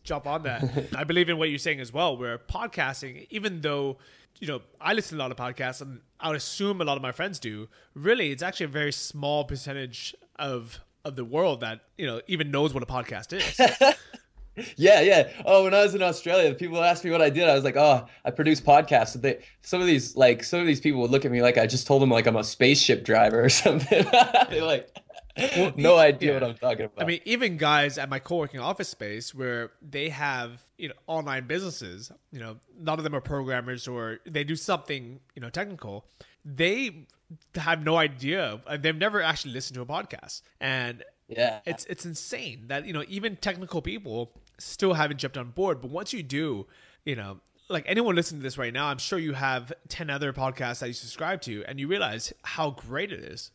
jump 0.03 0.27
on 0.27 0.43
that. 0.43 0.87
I 0.95 1.03
believe 1.03 1.29
in 1.29 1.37
what 1.37 1.49
you're 1.49 1.59
saying 1.59 1.79
as 1.79 1.93
well. 1.93 2.17
Where 2.17 2.37
podcasting, 2.37 3.27
even 3.29 3.61
though 3.61 3.97
you 4.39 4.47
know 4.47 4.61
I 4.79 4.93
listen 4.93 5.17
to 5.17 5.21
a 5.21 5.23
lot 5.23 5.31
of 5.31 5.37
podcasts, 5.37 5.81
and 5.81 6.01
I 6.19 6.27
would 6.27 6.37
assume 6.37 6.81
a 6.81 6.83
lot 6.83 6.97
of 6.97 7.01
my 7.01 7.11
friends 7.11 7.39
do. 7.39 7.69
Really, 7.93 8.31
it's 8.31 8.43
actually 8.43 8.65
a 8.65 8.69
very 8.69 8.91
small 8.91 9.45
percentage 9.45 10.15
of 10.37 10.79
of 11.05 11.15
the 11.15 11.25
world 11.25 11.61
that 11.61 11.81
you 11.97 12.05
know 12.05 12.21
even 12.27 12.51
knows 12.51 12.73
what 12.73 12.83
a 12.83 12.85
podcast 12.85 13.33
is. 13.33 13.95
Yeah, 14.75 15.01
yeah. 15.01 15.29
Oh, 15.45 15.63
when 15.63 15.73
I 15.73 15.81
was 15.81 15.95
in 15.95 16.01
Australia, 16.01 16.53
people 16.53 16.83
asked 16.83 17.05
me 17.05 17.11
what 17.11 17.21
I 17.21 17.29
did. 17.29 17.47
I 17.47 17.55
was 17.55 17.63
like, 17.63 17.77
"Oh, 17.77 18.05
I 18.25 18.31
produce 18.31 18.59
podcasts." 18.59 19.19
They, 19.19 19.39
some 19.61 19.79
of 19.79 19.87
these, 19.87 20.15
like, 20.15 20.43
some 20.43 20.59
of 20.59 20.67
these 20.67 20.81
people 20.81 21.01
would 21.01 21.11
look 21.11 21.23
at 21.25 21.31
me 21.31 21.41
like 21.41 21.57
I 21.57 21.65
just 21.67 21.87
told 21.87 22.01
them 22.01 22.09
like 22.09 22.27
I'm 22.27 22.35
a 22.35 22.43
spaceship 22.43 23.03
driver 23.05 23.43
or 23.43 23.49
something. 23.63 24.05
They're 24.49 24.65
like, 24.65 24.89
no 25.77 25.97
idea 25.97 26.33
yeah. 26.33 26.39
what 26.39 26.49
I'm 26.49 26.55
talking 26.55 26.85
about. 26.85 27.01
I 27.01 27.05
mean, 27.05 27.21
even 27.25 27.57
guys 27.57 27.97
at 27.97 28.09
my 28.09 28.19
co-working 28.19 28.59
office 28.59 28.89
space 28.89 29.33
where 29.33 29.71
they 29.81 30.09
have 30.09 30.63
you 30.77 30.89
know 30.89 30.95
online 31.07 31.47
businesses, 31.47 32.11
you 32.31 32.39
know, 32.39 32.57
none 32.77 32.99
of 32.99 33.03
them 33.03 33.15
are 33.15 33.21
programmers 33.21 33.87
or 33.87 34.19
they 34.25 34.43
do 34.43 34.55
something 34.55 35.21
you 35.33 35.41
know 35.41 35.49
technical. 35.49 36.05
They 36.43 37.07
have 37.55 37.83
no 37.83 37.97
idea. 37.97 38.61
uh, 38.67 38.77
They've 38.77 38.95
never 38.95 39.21
actually 39.21 39.53
listened 39.53 39.75
to 39.75 39.81
a 39.81 39.85
podcast, 39.85 40.41
and 40.59 41.03
yeah, 41.27 41.59
it's 41.65 41.85
it's 41.85 42.05
insane 42.05 42.65
that 42.67 42.85
you 42.85 42.93
know 42.93 43.03
even 43.07 43.35
technical 43.35 43.81
people 43.81 44.31
still 44.57 44.93
haven't 44.93 45.17
jumped 45.17 45.37
on 45.37 45.51
board. 45.51 45.81
But 45.81 45.91
once 45.91 46.13
you 46.13 46.23
do, 46.23 46.67
you 47.05 47.15
know. 47.15 47.39
Like 47.69 47.85
anyone 47.87 48.15
listening 48.15 48.41
to 48.41 48.43
this 48.43 48.57
right 48.57 48.73
now, 48.73 48.87
I'm 48.87 48.97
sure 48.97 49.17
you 49.17 49.31
have 49.31 49.71
10 49.87 50.09
other 50.09 50.33
podcasts 50.33 50.79
that 50.79 50.87
you 50.87 50.93
subscribe 50.93 51.39
to, 51.43 51.63
and 51.65 51.79
you 51.79 51.87
realize 51.87 52.33
how 52.43 52.71
great 52.71 53.13
it 53.13 53.21
is. 53.21 53.51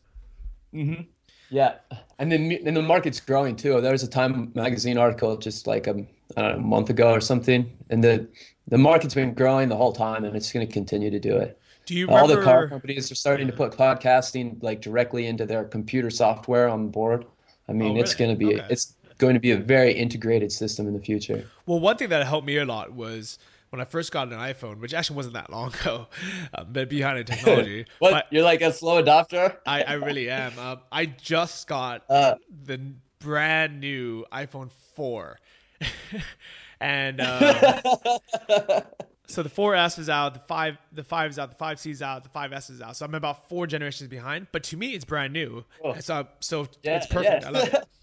Yeah, 1.51 1.75
and 2.19 2.33
then 2.33 2.51
and 2.65 2.77
the 2.77 2.83
market's 2.83 3.21
growing 3.21 3.57
too. 3.57 3.81
There 3.81 3.93
was 3.93 4.03
a 4.03 4.09
Time 4.09 4.53
magazine 4.55 4.99
article 4.99 5.37
just 5.37 5.67
like 5.67 5.87
a, 5.87 5.95
know, 5.95 6.07
a 6.37 6.57
month 6.57 6.91
ago 6.91 7.13
or 7.13 7.21
something, 7.21 7.71
and 7.91 8.03
the 8.03 8.27
the 8.67 8.79
market's 8.79 9.15
been 9.15 9.35
growing 9.35 9.69
the 9.69 9.77
whole 9.77 9.93
time, 9.93 10.25
and 10.25 10.35
it's 10.35 10.53
going 10.53 10.67
to 10.67 10.73
continue 10.73 11.11
to 11.11 11.21
do 11.21 11.37
it. 11.37 11.61
Do 11.87 11.95
you 11.95 12.09
all 12.09 12.27
the 12.27 12.43
car 12.43 12.69
companies 12.69 13.11
are 13.13 13.15
starting 13.15 13.47
to 13.47 13.53
put 13.53 13.73
podcasting 13.73 14.61
like 14.63 14.83
directly 14.83 15.27
into 15.27 15.47
their 15.47 15.65
computer 15.65 16.11
software 16.11 16.69
on 16.69 16.89
board? 16.89 17.25
I 17.69 17.73
mean, 17.73 17.83
oh, 17.83 17.87
really? 17.91 18.01
it's 18.01 18.15
going 18.15 18.31
to 18.31 18.37
be 18.37 18.57
okay. 18.57 18.67
it's 18.69 18.97
going 19.19 19.35
to 19.35 19.41
be 19.41 19.53
a 19.53 19.57
very 19.57 19.93
integrated 19.93 20.51
system 20.51 20.89
in 20.89 20.95
the 20.95 21.01
future. 21.01 21.49
Well, 21.65 21.79
one 21.79 21.97
thing 21.97 22.09
that 22.11 22.27
helped 22.27 22.47
me 22.47 22.59
a 22.59 22.65
lot 22.65 22.93
was 22.93 23.39
when 23.71 23.81
I 23.81 23.85
first 23.85 24.11
got 24.11 24.33
an 24.33 24.39
iPhone, 24.39 24.81
which 24.81 24.95
actually 24.95 25.17
wasn't 25.17 25.35
that 25.35 25.51
long 25.51 25.73
ago, 25.81 26.09
uh, 26.55 26.65
but 26.65 26.89
behind 26.89 27.19
the 27.19 27.25
technology. 27.33 27.87
what? 28.01 28.11
But 28.11 28.27
You're 28.31 28.45
like 28.45 28.63
a 28.63 28.73
slow 28.73 29.03
adopter? 29.03 29.57
I, 29.67 29.83
I 29.83 29.93
really 29.95 30.29
am. 30.29 30.59
Um, 30.59 30.81
I 30.91 31.07
just 31.07 31.69
got 31.69 32.03
uh, 32.11 32.35
the 32.65 32.81
brand 33.21 33.81
new 33.81 34.25
iPhone 34.33 34.71
4. 34.95 35.39
and 36.81 37.21
uh, 37.21 37.83
so 39.27 39.43
the 39.43 39.49
4S 39.51 39.99
is 39.99 40.09
out, 40.09 40.35
the 40.35 40.41
5 40.41 40.77
the 40.93 41.05
5 41.05 41.31
is 41.31 41.39
out, 41.39 41.57
the 41.59 41.65
5C 41.65 41.91
is 41.91 42.03
out, 42.03 42.23
the 42.25 42.31
5S 42.31 42.71
is 42.71 42.81
out. 42.81 42.97
So 42.97 43.05
I'm 43.05 43.15
about 43.15 43.49
four 43.49 43.67
generations 43.67 44.09
behind, 44.09 44.47
but 44.53 44.63
to 44.65 44.77
me 44.77 44.95
it's 44.95 45.05
brand 45.05 45.33
new. 45.33 45.65
Oh. 45.85 45.95
So 45.99 46.29
so 46.41 46.69
yeah, 46.83 46.99
it's 46.99 47.07
perfect. 47.07 47.43
Yeah. 47.43 47.49
I 47.49 47.51
love 47.51 47.69
it. 47.69 47.89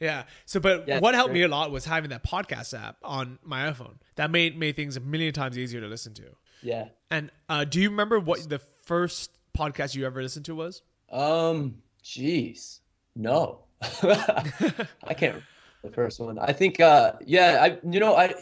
Yeah. 0.00 0.24
So, 0.44 0.60
but 0.60 0.86
yeah, 0.86 0.98
what 0.98 1.14
helped 1.14 1.30
great. 1.30 1.40
me 1.40 1.44
a 1.44 1.48
lot 1.48 1.70
was 1.70 1.84
having 1.84 2.10
that 2.10 2.24
podcast 2.24 2.78
app 2.78 2.96
on 3.02 3.38
my 3.42 3.70
iPhone. 3.70 3.94
That 4.16 4.30
made 4.30 4.58
made 4.58 4.76
things 4.76 4.96
a 4.96 5.00
million 5.00 5.32
times 5.32 5.56
easier 5.56 5.80
to 5.80 5.86
listen 5.86 6.12
to. 6.14 6.24
Yeah. 6.62 6.88
And 7.10 7.30
uh, 7.48 7.64
do 7.64 7.80
you 7.80 7.90
remember 7.90 8.18
what 8.18 8.46
the 8.48 8.58
first 8.58 9.30
podcast 9.56 9.94
you 9.94 10.04
ever 10.04 10.20
listened 10.22 10.44
to 10.46 10.54
was? 10.54 10.82
Um, 11.10 11.76
jeez, 12.02 12.80
no, 13.14 13.60
I 14.02 15.14
can't. 15.16 15.42
the 15.82 15.90
first 15.90 16.18
one, 16.20 16.38
I 16.38 16.52
think. 16.52 16.80
Uh, 16.80 17.12
yeah, 17.24 17.60
I 17.62 17.78
you 17.88 18.00
know 18.00 18.16
I 18.16 18.34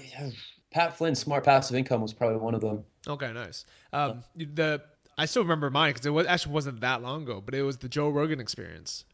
Pat 0.73 0.97
Flynn's 0.97 1.18
Smart 1.18 1.45
Passive 1.45 1.77
Income 1.77 2.01
was 2.01 2.12
probably 2.12 2.39
one 2.39 2.55
of 2.55 2.61
them. 2.61 2.85
Okay, 3.07 3.33
nice. 3.33 3.64
Um, 3.93 4.25
the 4.37 4.83
I 5.18 5.27
still 5.27 5.43
remember 5.43 5.70
mine 5.70 5.93
because 5.93 6.07
it 6.07 6.11
was 6.11 6.27
actually 6.27 6.53
wasn't 6.53 6.81
that 6.81 7.03
long 7.03 7.23
ago, 7.23 7.41
but 7.45 7.55
it 7.55 7.62
was 7.62 7.79
the 7.79 7.89
Joe 7.89 8.09
Rogan 8.09 8.41
Experience. 8.41 9.05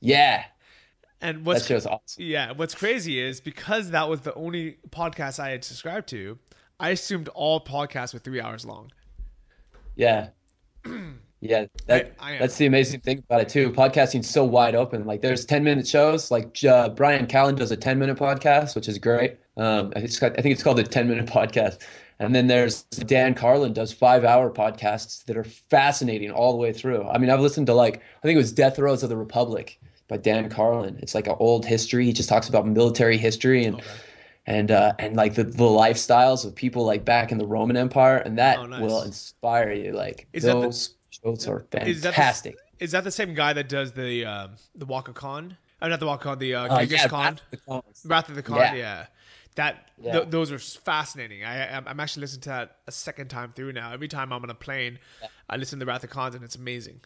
Yeah, 0.00 0.44
and 1.20 1.44
what's 1.44 1.62
that 1.62 1.68
show's 1.68 1.86
awesome. 1.86 2.24
Yeah, 2.24 2.52
what's 2.52 2.74
crazy 2.74 3.18
is 3.18 3.40
because 3.40 3.90
that 3.90 4.08
was 4.08 4.20
the 4.20 4.34
only 4.34 4.78
podcast 4.90 5.38
I 5.38 5.50
had 5.50 5.64
subscribed 5.64 6.08
to, 6.10 6.38
I 6.78 6.90
assumed 6.90 7.28
all 7.28 7.62
podcasts 7.62 8.14
were 8.14 8.20
three 8.20 8.40
hours 8.40 8.64
long. 8.64 8.92
Yeah. 9.96 10.28
Yeah, 11.42 11.64
that, 11.86 12.14
I, 12.20 12.34
I 12.34 12.38
that's 12.38 12.58
the 12.58 12.66
amazing 12.66 13.00
thing 13.00 13.20
about 13.20 13.40
it 13.40 13.48
too. 13.48 13.70
Podcasting's 13.70 14.28
so 14.28 14.44
wide 14.44 14.74
open. 14.74 15.06
Like 15.06 15.22
there's 15.22 15.46
10 15.46 15.64
minute 15.64 15.88
shows. 15.88 16.30
Like 16.30 16.62
uh, 16.64 16.90
Bryan 16.90 17.26
Callen 17.26 17.56
does 17.56 17.70
a 17.70 17.78
10 17.78 17.98
minute 17.98 18.18
podcast, 18.18 18.74
which 18.74 18.88
is 18.88 18.98
great. 18.98 19.38
Um, 19.60 19.92
I, 19.94 20.00
think 20.00 20.22
I 20.22 20.40
think 20.40 20.54
it's 20.54 20.62
called 20.62 20.78
the 20.78 20.84
10 20.84 21.06
minute 21.06 21.26
podcast. 21.26 21.82
And 22.18 22.34
then 22.34 22.46
there's 22.46 22.82
Dan 22.82 23.34
Carlin 23.34 23.72
does 23.72 23.92
five 23.92 24.24
hour 24.24 24.50
podcasts 24.50 25.24
that 25.24 25.36
are 25.36 25.44
fascinating 25.44 26.30
all 26.30 26.52
the 26.52 26.58
way 26.58 26.72
through. 26.72 27.06
I 27.08 27.18
mean, 27.18 27.30
I've 27.30 27.40
listened 27.40 27.66
to 27.68 27.74
like 27.74 27.96
I 27.96 28.22
think 28.22 28.36
it 28.36 28.38
was 28.38 28.52
Death 28.52 28.76
Throes 28.76 29.02
of 29.02 29.08
the 29.08 29.16
Republic 29.16 29.78
by 30.08 30.16
Dan 30.16 30.50
Carlin. 30.50 30.98
It's 31.00 31.14
like 31.14 31.26
an 31.26 31.36
old 31.38 31.64
history. 31.64 32.04
He 32.04 32.12
just 32.12 32.28
talks 32.28 32.48
about 32.48 32.66
military 32.66 33.16
history 33.16 33.64
and 33.64 33.76
okay. 33.76 33.86
and 34.46 34.70
uh, 34.70 34.92
and 34.98 35.16
like 35.16 35.34
the, 35.34 35.44
the 35.44 35.64
lifestyles 35.64 36.44
of 36.44 36.54
people 36.54 36.84
like 36.84 37.06
back 37.06 37.32
in 37.32 37.38
the 37.38 37.46
Roman 37.46 37.76
Empire, 37.76 38.18
and 38.18 38.38
that 38.38 38.58
oh, 38.58 38.66
nice. 38.66 38.82
will 38.82 39.02
inspire 39.02 39.72
you. 39.72 39.92
Like 39.92 40.26
is 40.34 40.42
those 40.42 40.88
the, 40.88 41.16
shows 41.22 41.48
are 41.48 41.60
fantastic. 41.70 41.88
Is 41.88 42.02
that, 42.02 42.42
the, 42.78 42.84
is 42.84 42.90
that 42.92 43.04
the 43.04 43.10
same 43.10 43.34
guy 43.34 43.54
that 43.54 43.68
does 43.68 43.92
the 43.92 44.26
uh, 44.26 44.48
the 44.74 44.84
Waka 44.84 45.14
Khan? 45.14 45.56
Oh, 45.80 45.88
not 45.88 46.00
the 46.00 46.06
Waka 46.06 46.24
Khan, 46.24 46.38
the 46.38 46.54
uh, 46.54 46.76
uh 46.76 46.80
yeah, 46.80 47.08
Khan. 47.08 47.40
Wrath 48.04 48.28
of 48.28 48.34
the 48.34 48.42
Khan. 48.42 48.58
Yeah. 48.58 48.74
yeah. 48.74 49.06
That 49.56 49.90
yeah. 50.00 50.12
Th- 50.12 50.28
those 50.28 50.52
are 50.52 50.58
fascinating. 50.58 51.44
I 51.44 51.76
I'm 51.76 52.00
actually 52.00 52.22
listening 52.22 52.42
to 52.42 52.48
that 52.50 52.76
a 52.86 52.92
second 52.92 53.28
time 53.28 53.52
through 53.54 53.72
now. 53.72 53.92
Every 53.92 54.08
time 54.08 54.32
I'm 54.32 54.42
on 54.42 54.50
a 54.50 54.54
plane, 54.54 54.98
yeah. 55.20 55.28
I 55.48 55.56
listen 55.56 55.80
to 55.80 55.86
Wrath 55.86 56.04
of 56.04 56.10
the 56.10 56.14
Khans, 56.14 56.34
and 56.34 56.44
it's 56.44 56.56
amazing. 56.56 57.00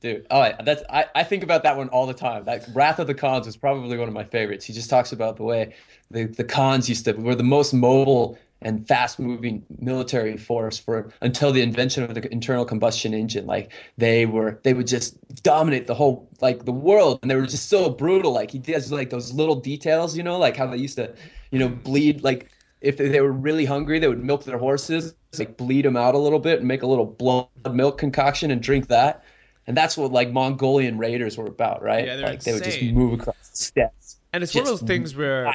Dude, 0.00 0.26
oh, 0.30 0.52
that's 0.64 0.82
I, 0.88 1.06
I 1.14 1.24
think 1.24 1.42
about 1.42 1.64
that 1.64 1.76
one 1.76 1.88
all 1.88 2.06
the 2.06 2.14
time. 2.14 2.44
That 2.44 2.64
Wrath 2.72 3.00
of 3.00 3.08
the 3.08 3.14
Khans 3.14 3.48
is 3.48 3.56
probably 3.56 3.96
one 3.98 4.06
of 4.06 4.14
my 4.14 4.24
favorites. 4.24 4.64
He 4.64 4.72
just 4.72 4.88
talks 4.88 5.10
about 5.10 5.36
the 5.36 5.42
way 5.42 5.74
the, 6.10 6.24
the 6.24 6.44
Khans 6.44 6.88
used 6.88 7.04
to 7.06 7.12
were 7.14 7.34
the 7.34 7.42
most 7.42 7.74
mobile 7.74 8.38
and 8.60 8.86
fast 8.86 9.18
moving 9.18 9.64
military 9.78 10.36
force 10.36 10.78
for 10.78 11.12
until 11.20 11.52
the 11.52 11.62
invention 11.62 12.02
of 12.02 12.14
the 12.14 12.32
internal 12.32 12.64
combustion 12.64 13.14
engine. 13.14 13.46
Like 13.46 13.72
they 13.96 14.26
were 14.26 14.60
they 14.62 14.74
would 14.74 14.86
just 14.86 15.16
dominate 15.42 15.86
the 15.86 15.94
whole 15.94 16.28
like 16.40 16.64
the 16.64 16.72
world 16.72 17.18
and 17.22 17.30
they 17.30 17.34
were 17.34 17.46
just 17.46 17.68
so 17.68 17.90
brutal. 17.90 18.32
Like 18.32 18.50
he 18.50 18.58
does 18.58 18.92
like 18.92 19.10
those 19.10 19.32
little 19.32 19.56
details, 19.56 20.16
you 20.16 20.22
know, 20.22 20.38
like 20.38 20.56
how 20.56 20.66
they 20.66 20.76
used 20.76 20.96
to, 20.96 21.12
you 21.50 21.58
know, 21.58 21.68
bleed 21.68 22.22
like 22.22 22.50
if 22.80 22.96
they 22.96 23.20
were 23.20 23.32
really 23.32 23.64
hungry, 23.64 23.98
they 23.98 24.08
would 24.08 24.22
milk 24.22 24.44
their 24.44 24.58
horses, 24.58 25.14
like 25.38 25.56
bleed 25.56 25.84
them 25.84 25.96
out 25.96 26.14
a 26.14 26.18
little 26.18 26.38
bit 26.38 26.60
and 26.60 26.68
make 26.68 26.82
a 26.82 26.86
little 26.86 27.06
blood 27.06 27.48
milk 27.72 27.98
concoction 27.98 28.50
and 28.50 28.62
drink 28.62 28.88
that 28.88 29.24
and 29.68 29.76
that's 29.76 29.98
what 29.98 30.10
like 30.10 30.32
Mongolian 30.32 30.96
raiders 30.96 31.36
were 31.36 31.46
about, 31.46 31.82
right? 31.82 32.06
Yeah, 32.06 32.16
they're 32.16 32.24
like 32.24 32.34
insane. 32.36 32.54
they 32.54 32.58
would 32.58 32.64
just 32.64 32.82
move 32.82 33.20
across 33.20 33.50
the 33.50 33.56
steppes. 33.56 34.16
And 34.32 34.42
it's 34.42 34.54
one 34.54 34.62
of 34.62 34.68
those 34.68 34.80
things 34.80 35.14
where 35.14 35.52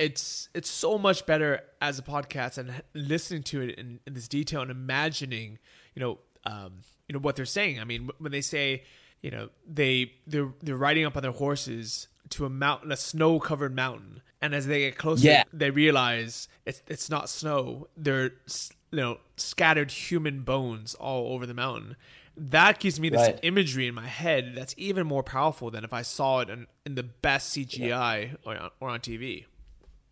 it's 0.00 0.48
it's 0.52 0.68
so 0.68 0.98
much 0.98 1.24
better 1.26 1.60
as 1.80 2.00
a 2.00 2.02
podcast 2.02 2.58
and 2.58 2.82
listening 2.92 3.44
to 3.44 3.62
it 3.62 3.78
in, 3.78 4.00
in 4.04 4.14
this 4.14 4.26
detail 4.26 4.62
and 4.62 4.70
imagining, 4.70 5.60
you 5.94 6.00
know, 6.00 6.18
um, 6.44 6.80
you 7.08 7.12
know 7.12 7.20
what 7.20 7.36
they're 7.36 7.44
saying. 7.44 7.78
I 7.78 7.84
mean, 7.84 8.10
when 8.18 8.32
they 8.32 8.40
say, 8.40 8.82
you 9.22 9.30
know, 9.30 9.48
they 9.64 10.12
they're 10.26 10.52
they're 10.60 10.76
riding 10.76 11.04
up 11.04 11.16
on 11.16 11.22
their 11.22 11.30
horses 11.30 12.08
to 12.30 12.44
a 12.44 12.50
mountain, 12.50 12.90
a 12.90 12.96
snow 12.96 13.38
covered 13.38 13.76
mountain, 13.76 14.22
and 14.42 14.54
as 14.54 14.66
they 14.66 14.80
get 14.80 14.98
closer, 14.98 15.26
yeah. 15.26 15.44
they 15.52 15.70
realize 15.70 16.48
it's 16.66 16.82
it's 16.88 17.08
not 17.08 17.30
snow. 17.30 17.88
They're 17.96 18.32
you 18.90 18.98
know 18.98 19.18
scattered 19.36 19.90
human 19.90 20.42
bones 20.42 20.94
all 20.94 21.32
over 21.32 21.46
the 21.46 21.54
mountain 21.54 21.96
that 22.36 22.78
gives 22.78 22.98
me 22.98 23.08
this 23.08 23.20
right. 23.20 23.38
imagery 23.42 23.86
in 23.86 23.94
my 23.94 24.06
head 24.06 24.52
that's 24.54 24.74
even 24.78 25.06
more 25.06 25.22
powerful 25.22 25.70
than 25.70 25.84
if 25.84 25.92
I 25.92 26.02
saw 26.02 26.40
it 26.40 26.48
in, 26.48 26.66
in 26.86 26.94
the 26.94 27.02
best 27.02 27.54
CGI 27.54 27.78
yeah. 27.78 28.28
or, 28.44 28.56
on, 28.56 28.70
or 28.80 28.88
on 28.88 29.00
TV. 29.00 29.44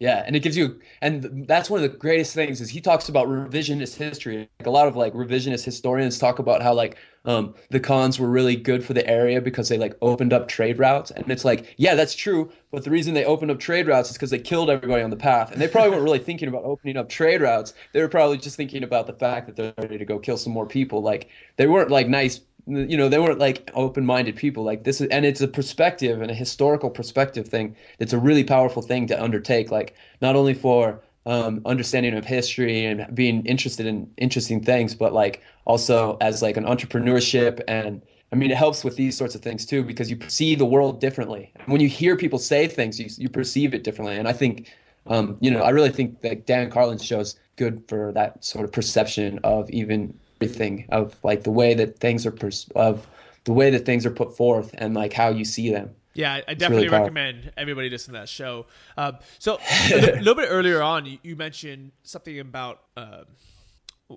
Yeah, 0.00 0.24
and 0.26 0.34
it 0.34 0.40
gives 0.40 0.56
you, 0.56 0.80
and 1.02 1.46
that's 1.46 1.68
one 1.68 1.84
of 1.84 1.92
the 1.92 1.98
greatest 1.98 2.32
things 2.32 2.62
is 2.62 2.70
he 2.70 2.80
talks 2.80 3.10
about 3.10 3.28
revisionist 3.28 3.96
history. 3.96 4.48
Like 4.58 4.66
a 4.66 4.70
lot 4.70 4.88
of 4.88 4.96
like 4.96 5.12
revisionist 5.12 5.62
historians 5.62 6.18
talk 6.18 6.38
about 6.38 6.62
how 6.62 6.72
like 6.72 6.96
um, 7.26 7.54
the 7.68 7.80
Khans 7.80 8.18
were 8.18 8.30
really 8.30 8.56
good 8.56 8.82
for 8.82 8.94
the 8.94 9.06
area 9.06 9.42
because 9.42 9.68
they 9.68 9.76
like 9.76 9.94
opened 10.00 10.32
up 10.32 10.48
trade 10.48 10.78
routes, 10.78 11.10
and 11.10 11.30
it's 11.30 11.44
like 11.44 11.74
yeah, 11.76 11.94
that's 11.94 12.14
true. 12.14 12.50
But 12.72 12.84
the 12.84 12.90
reason 12.90 13.12
they 13.12 13.26
opened 13.26 13.50
up 13.50 13.60
trade 13.60 13.86
routes 13.88 14.08
is 14.08 14.16
because 14.16 14.30
they 14.30 14.38
killed 14.38 14.70
everybody 14.70 15.02
on 15.02 15.10
the 15.10 15.16
path, 15.16 15.52
and 15.52 15.60
they 15.60 15.68
probably 15.68 15.90
weren't 15.90 16.04
really 16.04 16.18
thinking 16.18 16.48
about 16.48 16.64
opening 16.64 16.96
up 16.96 17.10
trade 17.10 17.42
routes. 17.42 17.74
They 17.92 18.00
were 18.00 18.08
probably 18.08 18.38
just 18.38 18.56
thinking 18.56 18.82
about 18.84 19.06
the 19.06 19.12
fact 19.12 19.48
that 19.48 19.56
they're 19.56 19.74
ready 19.76 19.98
to 19.98 20.06
go 20.06 20.18
kill 20.18 20.38
some 20.38 20.54
more 20.54 20.66
people. 20.66 21.02
Like 21.02 21.28
they 21.56 21.66
weren't 21.66 21.90
like 21.90 22.08
nice 22.08 22.40
you 22.66 22.96
know 22.96 23.08
they 23.08 23.18
weren't 23.18 23.38
like 23.38 23.70
open-minded 23.74 24.36
people. 24.36 24.64
Like 24.64 24.84
this 24.84 25.00
is 25.00 25.08
and 25.08 25.24
it's 25.24 25.40
a 25.40 25.48
perspective 25.48 26.20
and 26.20 26.30
a 26.30 26.34
historical 26.34 26.90
perspective 26.90 27.48
thing 27.48 27.76
it's 27.98 28.12
a 28.12 28.18
really 28.18 28.44
powerful 28.44 28.82
thing 28.82 29.06
to 29.08 29.22
undertake 29.22 29.70
like 29.70 29.94
not 30.20 30.36
only 30.36 30.54
for 30.54 31.02
um, 31.26 31.60
understanding 31.66 32.14
of 32.14 32.24
history 32.24 32.84
and 32.84 33.06
being 33.14 33.44
interested 33.44 33.86
in 33.86 34.10
interesting 34.16 34.62
things 34.62 34.94
but 34.94 35.12
like 35.12 35.42
also 35.64 36.16
as 36.20 36.42
like 36.42 36.56
an 36.56 36.64
entrepreneurship. 36.64 37.60
And 37.68 38.02
i 38.32 38.36
mean 38.36 38.50
it 38.50 38.56
helps 38.56 38.84
with 38.84 38.96
these 38.96 39.16
sorts 39.16 39.34
of 39.34 39.42
things 39.42 39.66
too 39.66 39.82
because 39.82 40.10
you 40.10 40.18
see 40.28 40.54
the 40.54 40.66
world 40.66 41.00
differently. 41.00 41.52
When 41.66 41.80
you 41.80 41.88
hear 41.88 42.16
people 42.16 42.38
say 42.38 42.66
things 42.66 42.98
you, 42.98 43.08
you 43.16 43.28
perceive 43.28 43.74
it 43.74 43.84
differently. 43.84 44.16
And 44.16 44.28
i 44.28 44.32
think 44.32 44.72
um, 45.06 45.36
you 45.40 45.50
know 45.50 45.62
i 45.62 45.70
really 45.70 45.90
think 45.90 46.20
that 46.20 46.46
dan 46.46 46.70
carlin 46.70 46.98
shows 46.98 47.36
good 47.56 47.82
for 47.88 48.12
that 48.12 48.44
sort 48.44 48.64
of 48.64 48.72
perception 48.72 49.38
of 49.44 49.68
even 49.70 50.18
everything 50.40 50.86
of 50.90 51.16
like 51.22 51.42
the 51.42 51.50
way 51.50 51.74
that 51.74 51.98
things 51.98 52.24
are 52.24 52.30
pers- 52.30 52.68
of 52.74 53.06
the 53.44 53.52
way 53.52 53.70
that 53.70 53.84
things 53.84 54.06
are 54.06 54.10
put 54.10 54.36
forth 54.36 54.74
and 54.74 54.94
like 54.94 55.12
how 55.12 55.28
you 55.28 55.44
see 55.44 55.70
them. 55.70 55.90
Yeah, 56.14 56.40
I 56.46 56.54
definitely 56.54 56.88
really 56.88 56.98
recommend 56.98 57.52
everybody 57.56 57.88
listen 57.88 58.14
to 58.14 58.20
that 58.20 58.28
show. 58.28 58.66
Um, 58.96 59.18
so 59.38 59.58
a 59.92 60.16
little 60.18 60.34
bit 60.34 60.48
earlier 60.50 60.82
on, 60.82 61.06
you, 61.06 61.18
you 61.22 61.36
mentioned 61.36 61.92
something 62.02 62.40
about 62.40 62.80
uh, 62.96 63.22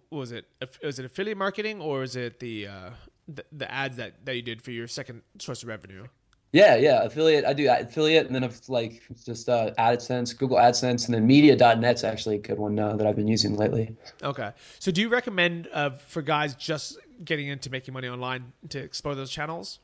was 0.10 0.32
it 0.32 0.46
was 0.82 1.00
it 1.00 1.06
affiliate 1.06 1.38
marketing 1.38 1.82
or 1.82 2.00
was 2.00 2.16
it 2.16 2.40
the, 2.40 2.68
uh, 2.68 2.90
the 3.28 3.46
the 3.52 3.72
ads 3.72 3.98
that 3.98 4.26
that 4.26 4.36
you 4.36 4.42
did 4.42 4.62
for 4.62 4.72
your 4.72 4.88
second 4.88 5.22
source 5.40 5.62
of 5.62 5.70
revenue? 5.70 6.08
Yeah, 6.54 6.76
yeah, 6.76 7.02
affiliate. 7.04 7.46
I 7.46 7.54
do 7.54 7.68
affiliate, 7.68 8.28
and 8.28 8.36
then 8.36 8.44
it's 8.44 8.70
like 8.70 9.02
just 9.26 9.50
uh, 9.50 9.72
AdSense, 9.80 10.38
Google 10.38 10.58
AdSense, 10.58 11.08
and 11.08 11.16
then 11.16 11.26
Media.net's 11.26 12.04
actually 12.04 12.36
a 12.36 12.40
good 12.40 12.60
one 12.60 12.78
uh, 12.78 12.96
that 12.96 13.08
I've 13.08 13.16
been 13.16 13.28
using 13.28 13.58
lately. 13.58 13.96
Okay, 14.22 14.52
so 14.78 14.92
do 14.92 15.02
you 15.02 15.10
recommend 15.10 15.68
uh, 15.74 15.90
for 15.90 16.22
guys 16.22 16.54
just 16.54 17.00
getting 17.26 17.48
into 17.48 17.72
making 17.72 17.96
money 17.96 18.08
online 18.08 18.54
to 18.70 18.78
explore 18.78 19.16
those 19.16 19.32
channels, 19.32 19.80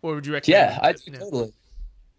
or 0.00 0.14
would 0.14 0.26
you 0.26 0.32
recommend? 0.32 0.70
Yeah, 0.70 0.78
I 0.82 0.92
do, 0.92 1.12
totally. 1.12 1.52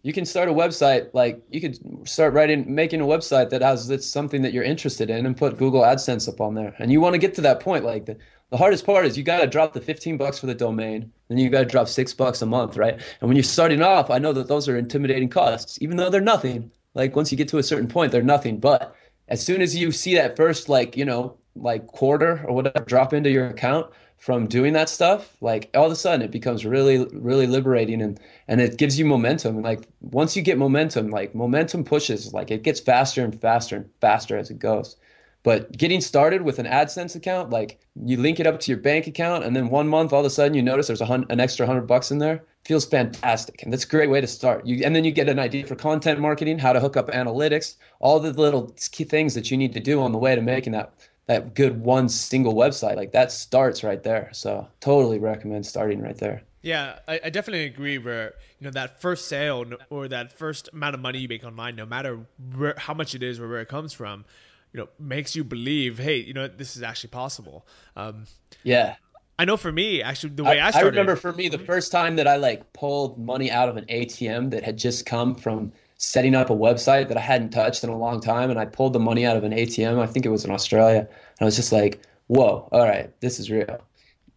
You 0.02 0.12
can 0.12 0.24
start 0.24 0.48
a 0.48 0.52
website, 0.52 1.10
like 1.12 1.42
you 1.50 1.60
could 1.60 1.76
start 2.08 2.34
writing, 2.34 2.72
making 2.72 3.00
a 3.00 3.04
website 3.04 3.50
that 3.50 3.62
has 3.62 3.88
that's 3.88 4.06
something 4.06 4.42
that 4.42 4.52
you're 4.52 4.62
interested 4.62 5.10
in, 5.10 5.26
and 5.26 5.36
put 5.36 5.58
Google 5.58 5.82
AdSense 5.82 6.28
up 6.28 6.40
on 6.40 6.54
there. 6.54 6.72
And 6.78 6.92
you 6.92 7.00
want 7.00 7.14
to 7.14 7.18
get 7.18 7.34
to 7.34 7.40
that 7.40 7.58
point, 7.58 7.84
like 7.84 8.06
the 8.06 8.16
The 8.50 8.56
hardest 8.56 8.86
part 8.86 9.04
is 9.04 9.18
you 9.18 9.24
got 9.24 9.40
to 9.40 9.46
drop 9.46 9.74
the 9.74 9.80
15 9.80 10.16
bucks 10.16 10.38
for 10.38 10.46
the 10.46 10.54
domain, 10.54 11.12
then 11.28 11.36
you 11.36 11.50
got 11.50 11.60
to 11.60 11.64
drop 11.66 11.86
six 11.86 12.14
bucks 12.14 12.40
a 12.40 12.46
month, 12.46 12.78
right? 12.78 12.94
And 12.94 13.28
when 13.28 13.36
you're 13.36 13.42
starting 13.42 13.82
off, 13.82 14.08
I 14.10 14.18
know 14.18 14.32
that 14.32 14.48
those 14.48 14.68
are 14.68 14.76
intimidating 14.78 15.28
costs, 15.28 15.78
even 15.82 15.98
though 15.98 16.08
they're 16.08 16.22
nothing. 16.22 16.70
Like 16.94 17.14
once 17.14 17.30
you 17.30 17.36
get 17.36 17.48
to 17.48 17.58
a 17.58 17.62
certain 17.62 17.88
point, 17.88 18.10
they're 18.10 18.22
nothing. 18.22 18.58
But 18.58 18.94
as 19.28 19.44
soon 19.44 19.60
as 19.60 19.76
you 19.76 19.92
see 19.92 20.14
that 20.14 20.36
first, 20.36 20.70
like, 20.70 20.96
you 20.96 21.04
know, 21.04 21.36
like 21.54 21.86
quarter 21.88 22.42
or 22.46 22.54
whatever 22.54 22.84
drop 22.86 23.12
into 23.12 23.30
your 23.30 23.48
account 23.48 23.90
from 24.16 24.46
doing 24.46 24.72
that 24.72 24.88
stuff, 24.88 25.36
like 25.42 25.68
all 25.74 25.84
of 25.86 25.92
a 25.92 25.96
sudden 25.96 26.22
it 26.22 26.30
becomes 26.30 26.64
really, 26.64 27.06
really 27.12 27.46
liberating 27.46 28.00
and, 28.00 28.18
and 28.48 28.62
it 28.62 28.78
gives 28.78 28.98
you 28.98 29.04
momentum. 29.04 29.60
Like 29.60 29.86
once 30.00 30.34
you 30.34 30.42
get 30.42 30.56
momentum, 30.56 31.10
like 31.10 31.34
momentum 31.34 31.84
pushes, 31.84 32.32
like 32.32 32.50
it 32.50 32.62
gets 32.62 32.80
faster 32.80 33.22
and 33.22 33.38
faster 33.38 33.76
and 33.76 33.90
faster 34.00 34.38
as 34.38 34.50
it 34.50 34.58
goes. 34.58 34.96
But 35.44 35.72
getting 35.76 36.00
started 36.00 36.42
with 36.42 36.58
an 36.58 36.66
AdSense 36.66 37.14
account, 37.14 37.50
like 37.50 37.80
you 38.04 38.16
link 38.16 38.40
it 38.40 38.46
up 38.46 38.60
to 38.60 38.70
your 38.70 38.80
bank 38.80 39.06
account, 39.06 39.44
and 39.44 39.54
then 39.54 39.70
one 39.70 39.88
month 39.88 40.12
all 40.12 40.20
of 40.20 40.26
a 40.26 40.30
sudden 40.30 40.54
you 40.54 40.62
notice 40.62 40.88
there's 40.88 41.00
a 41.00 41.06
hun- 41.06 41.26
an 41.30 41.40
extra 41.40 41.66
hundred 41.66 41.86
bucks 41.86 42.10
in 42.10 42.18
there. 42.18 42.42
Feels 42.64 42.84
fantastic, 42.84 43.62
and 43.62 43.72
that's 43.72 43.84
a 43.84 43.88
great 43.88 44.10
way 44.10 44.20
to 44.20 44.26
start. 44.26 44.66
You 44.66 44.84
and 44.84 44.94
then 44.94 45.04
you 45.04 45.10
get 45.10 45.28
an 45.28 45.38
idea 45.38 45.64
for 45.66 45.76
content 45.76 46.20
marketing, 46.20 46.58
how 46.58 46.72
to 46.72 46.80
hook 46.80 46.96
up 46.96 47.08
analytics, 47.08 47.76
all 48.00 48.20
the 48.20 48.32
little 48.32 48.74
key 48.90 49.04
things 49.04 49.34
that 49.34 49.50
you 49.50 49.56
need 49.56 49.72
to 49.74 49.80
do 49.80 50.02
on 50.02 50.12
the 50.12 50.18
way 50.18 50.34
to 50.34 50.42
making 50.42 50.72
that 50.72 50.92
that 51.26 51.54
good 51.54 51.80
one 51.80 52.08
single 52.08 52.54
website. 52.54 52.96
Like 52.96 53.12
that 53.12 53.30
starts 53.30 53.84
right 53.84 54.02
there. 54.02 54.30
So 54.32 54.66
totally 54.80 55.18
recommend 55.18 55.66
starting 55.66 56.02
right 56.02 56.18
there. 56.18 56.42
Yeah, 56.62 56.98
I, 57.06 57.20
I, 57.24 57.30
definitely 57.30 57.66
agree. 57.66 57.98
Where 57.98 58.34
you 58.58 58.64
know 58.64 58.72
that 58.72 59.00
first 59.00 59.28
sale 59.28 59.64
or 59.90 60.08
that 60.08 60.32
first 60.32 60.68
amount 60.72 60.94
of 60.94 61.00
money 61.00 61.20
you 61.20 61.28
make 61.28 61.44
online, 61.44 61.76
no 61.76 61.86
matter 61.86 62.26
where, 62.56 62.74
how 62.76 62.94
much 62.94 63.14
it 63.14 63.22
is 63.22 63.38
or 63.38 63.48
where 63.48 63.60
it 63.60 63.68
comes 63.68 63.92
from, 63.92 64.24
you 64.72 64.80
know 64.80 64.88
makes 64.98 65.34
you 65.34 65.44
believe 65.44 65.98
hey 65.98 66.16
you 66.16 66.32
know 66.32 66.48
this 66.48 66.76
is 66.76 66.82
actually 66.82 67.10
possible. 67.10 67.66
Um, 67.96 68.26
yeah. 68.62 68.96
I 69.40 69.44
know 69.44 69.56
for 69.56 69.70
me 69.70 70.02
actually 70.02 70.30
the 70.30 70.42
way 70.42 70.58
i, 70.58 70.66
I 70.66 70.70
started 70.72 70.88
i 70.88 70.90
remember 70.90 71.14
for 71.14 71.32
me 71.32 71.48
the 71.48 71.60
first 71.60 71.92
time 71.92 72.16
that 72.16 72.26
i 72.26 72.34
like 72.34 72.72
pulled 72.72 73.20
money 73.20 73.52
out 73.52 73.68
of 73.68 73.76
an 73.76 73.84
atm 73.84 74.50
that 74.50 74.64
had 74.64 74.76
just 74.76 75.06
come 75.06 75.36
from 75.36 75.72
setting 75.96 76.34
up 76.34 76.50
a 76.50 76.56
website 76.56 77.06
that 77.06 77.16
i 77.16 77.20
hadn't 77.20 77.50
touched 77.50 77.84
in 77.84 77.90
a 77.90 77.96
long 77.96 78.20
time 78.20 78.50
and 78.50 78.58
i 78.58 78.64
pulled 78.64 78.94
the 78.94 78.98
money 78.98 79.24
out 79.24 79.36
of 79.36 79.44
an 79.44 79.52
atm 79.52 80.00
i 80.00 80.06
think 80.06 80.26
it 80.26 80.30
was 80.30 80.44
in 80.44 80.50
australia 80.50 80.98
and 80.98 81.40
i 81.40 81.44
was 81.44 81.54
just 81.54 81.70
like 81.70 82.02
whoa 82.26 82.68
all 82.72 82.82
right 82.82 83.12
this 83.20 83.38
is 83.38 83.48
real. 83.48 83.78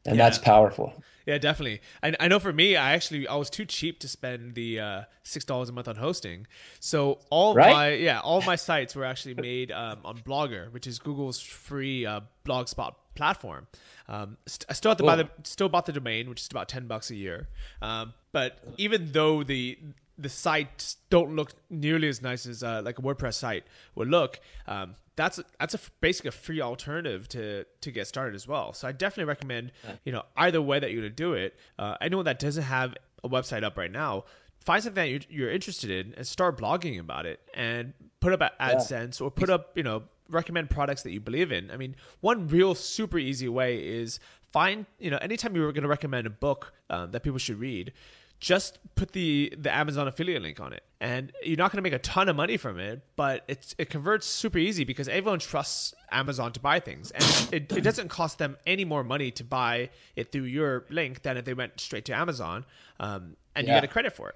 And 0.06 0.18
yeah. 0.18 0.24
that's 0.24 0.38
powerful 0.38 0.94
yeah, 1.26 1.38
definitely. 1.38 1.82
I, 2.02 2.14
I 2.20 2.28
know 2.28 2.40
for 2.40 2.54
me, 2.54 2.76
I 2.76 2.94
actually 2.94 3.28
I 3.28 3.36
was 3.36 3.50
too 3.50 3.66
cheap 3.66 4.00
to 4.00 4.08
spend 4.08 4.56
the 4.56 4.80
uh, 4.80 5.02
six 5.24 5.46
dollars 5.46 5.70
a 5.70 5.74
month 5.74 5.88
on 5.88 5.96
hosting. 5.96 6.48
So 6.80 7.20
all 7.30 7.54
right? 7.54 7.72
my 7.72 7.90
yeah 7.94 8.20
all 8.20 8.42
my 8.42 8.56
sites 8.70 8.96
were 8.96 9.06
actually 9.06 9.36
made 9.36 9.72
um, 9.72 10.00
on 10.04 10.20
Blogger, 10.20 10.72
which 10.72 10.88
is 10.88 11.00
Google's 11.00 11.40
free 11.40 12.06
uh, 12.06 12.22
blogspot 12.46 12.96
platform. 13.16 13.68
Um, 14.08 14.38
st- 14.46 14.66
I 14.70 14.74
still 14.74 14.92
have 14.92 14.98
to 14.98 15.04
buy 15.04 15.16
the 15.16 15.30
still 15.44 15.70
bought 15.70 15.86
the 15.86 15.94
domain, 15.94 16.30
which 16.30 16.42
is 16.42 16.48
about 16.50 16.70
ten 16.70 16.88
bucks 16.88 17.12
a 17.12 17.16
year. 17.16 17.48
Um, 17.82 18.14
but 18.32 18.60
even 18.78 19.12
though 19.12 19.44
the 19.44 19.78
the 20.18 20.30
sites 20.30 20.98
don't 21.10 21.36
look 21.36 21.52
nearly 21.70 22.08
as 22.08 22.22
nice 22.22 22.46
as 22.46 22.64
uh, 22.64 22.82
like 22.84 23.00
a 23.00 23.02
WordPress 23.02 23.36
site 23.36 23.64
would 23.96 24.08
look, 24.08 24.40
um, 24.68 24.96
that's 25.16 25.40
that's 25.60 25.74
a 25.74 25.80
basically 26.00 26.30
a 26.30 26.32
free 26.32 26.62
alternative 26.62 27.28
to 27.30 27.66
to 27.82 27.92
get 27.92 28.08
started 28.08 28.36
as 28.36 28.48
well. 28.48 28.74
So 28.74 28.88
I 28.88 28.92
definitely 28.92 29.26
recommend 29.26 29.72
you 30.06 30.12
know 30.12 30.24
either 30.38 30.62
way 30.62 30.80
that 30.80 30.92
you're 30.92 31.02
gonna 31.02 31.10
do 31.10 31.34
it. 31.34 31.56
Uh, 31.78 31.96
anyone 32.02 32.26
that 32.26 32.40
doesn't 32.40 32.64
have 32.64 32.96
a 33.24 33.30
website 33.30 33.64
up 33.64 33.78
right 33.78 33.92
now, 33.92 34.26
find 34.60 34.84
something 34.84 35.04
that 35.04 35.10
you're, 35.10 35.44
you're 35.44 35.52
interested 35.52 35.92
in 35.92 36.14
and 36.16 36.26
start 36.26 36.58
blogging 36.58 37.00
about 37.00 37.26
it 37.26 37.40
and 37.54 37.94
put 38.20 38.34
up 38.34 38.58
AdSense 38.60 39.20
yeah. 39.20 39.26
or 39.26 39.32
put 39.32 39.50
up 39.50 39.78
you 39.78 39.84
know 39.84 40.04
recommend 40.30 40.70
products 40.70 41.04
that 41.04 41.12
you 41.12 41.20
believe 41.20 41.52
in. 41.52 41.70
I 41.72 41.78
mean, 41.78 41.96
one 42.22 42.48
real 42.48 42.74
super 42.74 43.18
easy 43.18 43.50
way 43.50 43.78
is 43.78 44.20
find 44.52 44.86
you 45.00 45.12
know 45.12 45.18
anytime 45.18 45.56
you're 45.56 45.72
going 45.72 45.84
to 45.84 45.90
recommend 45.90 46.28
a 46.28 46.32
book 46.32 46.74
um, 46.90 47.12
that 47.12 47.24
people 47.24 47.40
should 47.40 47.60
read 47.60 47.94
just 48.42 48.80
put 48.96 49.14
the 49.14 49.54
the 49.58 49.74
Amazon 49.74 50.08
affiliate 50.08 50.42
link 50.42 50.60
on 50.60 50.74
it, 50.74 50.84
and 51.00 51.32
you're 51.44 51.58
not 51.58 51.72
going 51.72 51.78
to 51.78 51.84
make 51.84 51.94
a 51.94 52.00
ton 52.00 52.28
of 52.28 52.36
money 52.36 52.58
from 52.58 52.80
it, 52.80 53.02
but 53.16 53.44
it's 53.48 53.74
it 53.78 53.90
converts 53.90 54.26
super 54.26 54.58
easy 54.58 54.84
because 54.84 55.08
everyone 55.08 55.40
trusts 55.40 55.94
Amazon 56.12 56.52
to 56.52 56.60
buy 56.60 56.80
things, 56.80 57.12
and 57.12 57.24
it, 57.54 57.72
it 57.72 57.82
doesn't 57.82 58.10
cost 58.10 58.40
them 58.40 58.58
any 58.66 58.84
more 58.84 59.04
money 59.04 59.32
to 59.32 59.44
buy 59.44 59.90
it 60.16 60.32
through 60.32 60.44
your 60.44 60.86
link 60.90 61.22
than 61.22 61.38
if 61.38 61.46
they 61.46 61.54
went 61.54 61.80
straight 61.80 62.04
to 62.06 62.14
Amazon, 62.14 62.66
um, 63.00 63.38
and 63.56 63.68
yeah. 63.68 63.76
you 63.76 63.78
get 63.78 63.84
a 63.86 63.94
credit 63.94 64.14
for 64.14 64.30
it. 64.30 64.36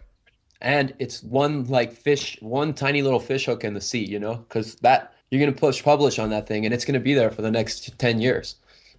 And 0.61 0.93
it's 0.99 1.21
one 1.21 1.65
like 1.65 1.91
fish, 1.91 2.37
one 2.41 2.73
tiny 2.73 3.01
little 3.01 3.19
fish 3.19 3.45
hook 3.45 3.63
in 3.63 3.73
the 3.73 3.81
sea, 3.81 4.05
you 4.05 4.19
know, 4.19 4.35
because 4.35 4.75
that 4.75 5.13
you're 5.29 5.41
going 5.41 5.53
to 5.53 5.59
push 5.59 5.83
publish 5.83 6.19
on 6.19 6.29
that 6.29 6.47
thing, 6.47 6.63
and 6.65 6.73
it's 6.73 6.85
going 6.85 6.93
to 6.93 6.99
be 6.99 7.15
there 7.15 7.31
for 7.31 7.41
the 7.41 7.51
next 7.51 7.97
ten 7.97 8.21
years. 8.21 8.55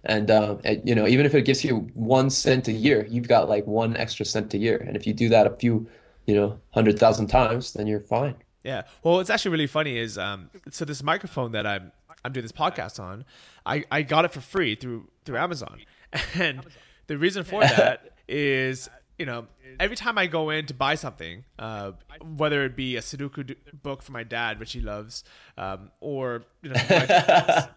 And 0.07 0.31
uh, 0.31 0.55
you 0.85 0.95
know, 0.95 1.05
even 1.05 1.25
if 1.25 1.35
it 1.35 1.43
gives 1.43 1.63
you 1.63 1.89
one 1.93 2.29
cent 2.29 2.67
a 2.69 2.71
year, 2.71 3.05
you've 3.09 3.27
got 3.27 3.49
like 3.49 3.67
one 3.67 3.95
extra 3.97 4.25
cent 4.25 4.53
a 4.53 4.57
year. 4.57 4.77
And 4.77 4.95
if 4.95 5.05
you 5.05 5.13
do 5.13 5.27
that 5.29 5.45
a 5.45 5.51
few, 5.51 5.85
you 6.25 6.33
know, 6.33 6.59
hundred 6.71 6.97
thousand 6.97 7.27
times, 7.27 7.73
then 7.73 7.87
you're 7.87 7.99
fine. 7.99 8.35
Yeah. 8.63 8.83
Well, 9.03 9.19
it's 9.19 9.29
actually 9.29 9.51
really 9.51 9.67
funny 9.67 9.97
is 9.97 10.17
um, 10.17 10.49
so 10.71 10.85
this 10.85 11.03
microphone 11.03 11.51
that 11.51 11.67
I'm 11.67 11.91
I'm 12.23 12.31
doing 12.31 12.43
this 12.43 12.53
podcast 12.53 13.01
on, 13.01 13.25
I, 13.65 13.83
I 13.91 14.01
got 14.01 14.25
it 14.25 14.31
for 14.31 14.41
free 14.41 14.75
through 14.75 15.09
through 15.25 15.37
Amazon, 15.37 15.79
and 16.33 16.65
the 17.07 17.17
reason 17.17 17.43
for 17.43 17.61
that 17.61 18.13
is 18.29 18.89
you 19.17 19.25
know 19.25 19.47
every 19.79 19.95
time 19.95 20.17
I 20.17 20.27
go 20.27 20.49
in 20.49 20.65
to 20.67 20.73
buy 20.73 20.95
something, 20.95 21.43
uh, 21.59 21.91
whether 22.35 22.63
it 22.65 22.75
be 22.75 22.95
a 22.95 23.01
Sudoku 23.01 23.55
book 23.81 24.01
for 24.01 24.11
my 24.11 24.23
dad, 24.23 24.59
which 24.59 24.73
he 24.73 24.81
loves, 24.81 25.23
um, 25.57 25.91
or 25.99 26.43
you 26.61 26.69
know 26.69 27.67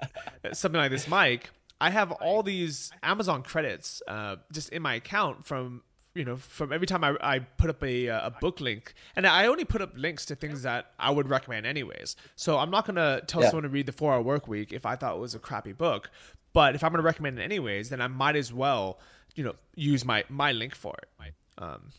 something 0.53 0.81
like 0.81 0.91
this 0.91 1.09
mic, 1.09 1.51
I 1.81 1.91
have 1.91 2.12
all 2.12 2.43
these 2.43 2.91
Amazon 3.03 3.43
credits 3.43 4.03
uh, 4.07 4.37
just 4.53 4.68
in 4.70 4.83
my 4.83 4.95
account 4.95 5.47
from 5.47 5.83
you 6.14 6.24
know 6.24 6.37
from 6.37 6.72
every 6.72 6.87
time 6.87 7.05
I, 7.05 7.16
I 7.20 7.39
put 7.39 7.70
up 7.70 7.83
a, 7.83 8.09
uh, 8.09 8.26
a 8.26 8.31
book 8.31 8.61
link. 8.61 8.95
And 9.16 9.26
i 9.26 9.47
only 9.47 9.64
put 9.64 9.81
up 9.81 9.93
links 9.97 10.26
to 10.26 10.35
things 10.35 10.62
that 10.62 10.93
i 10.99 11.11
would 11.11 11.28
recommend 11.28 11.66
anyways. 11.66 12.16
So 12.37 12.59
i'm 12.59 12.70
not 12.70 12.87
going 12.87 12.97
to 12.97 13.24
tell 13.26 13.43
yeah. 13.43 13.49
someone 13.49 13.62
to 13.64 13.68
read 13.68 13.87
the 13.87 13.93
four 13.93 14.12
hour 14.12 14.22
work 14.22 14.49
week 14.49 14.72
if 14.72 14.85
i 14.87 14.97
thought 14.97 15.14
it 15.16 15.20
was 15.20 15.35
a 15.35 15.39
crappy 15.39 15.72
book. 15.72 16.11
But 16.53 16.74
if 16.74 16.83
i'm 16.83 16.91
going 16.91 17.03
to 17.03 17.07
recommend 17.07 17.39
it 17.39 17.43
anyways 17.43 17.91
then 17.91 18.01
i 18.01 18.09
might 18.09 18.37
as 18.37 18.53
well 18.53 18.99
you 19.35 19.45
know 19.45 19.55
use 19.74 20.05
my 20.05 20.24
my 20.28 20.53
link 20.53 20.74
for 20.74 20.95
it. 21.03 21.35
Um, 21.59 21.91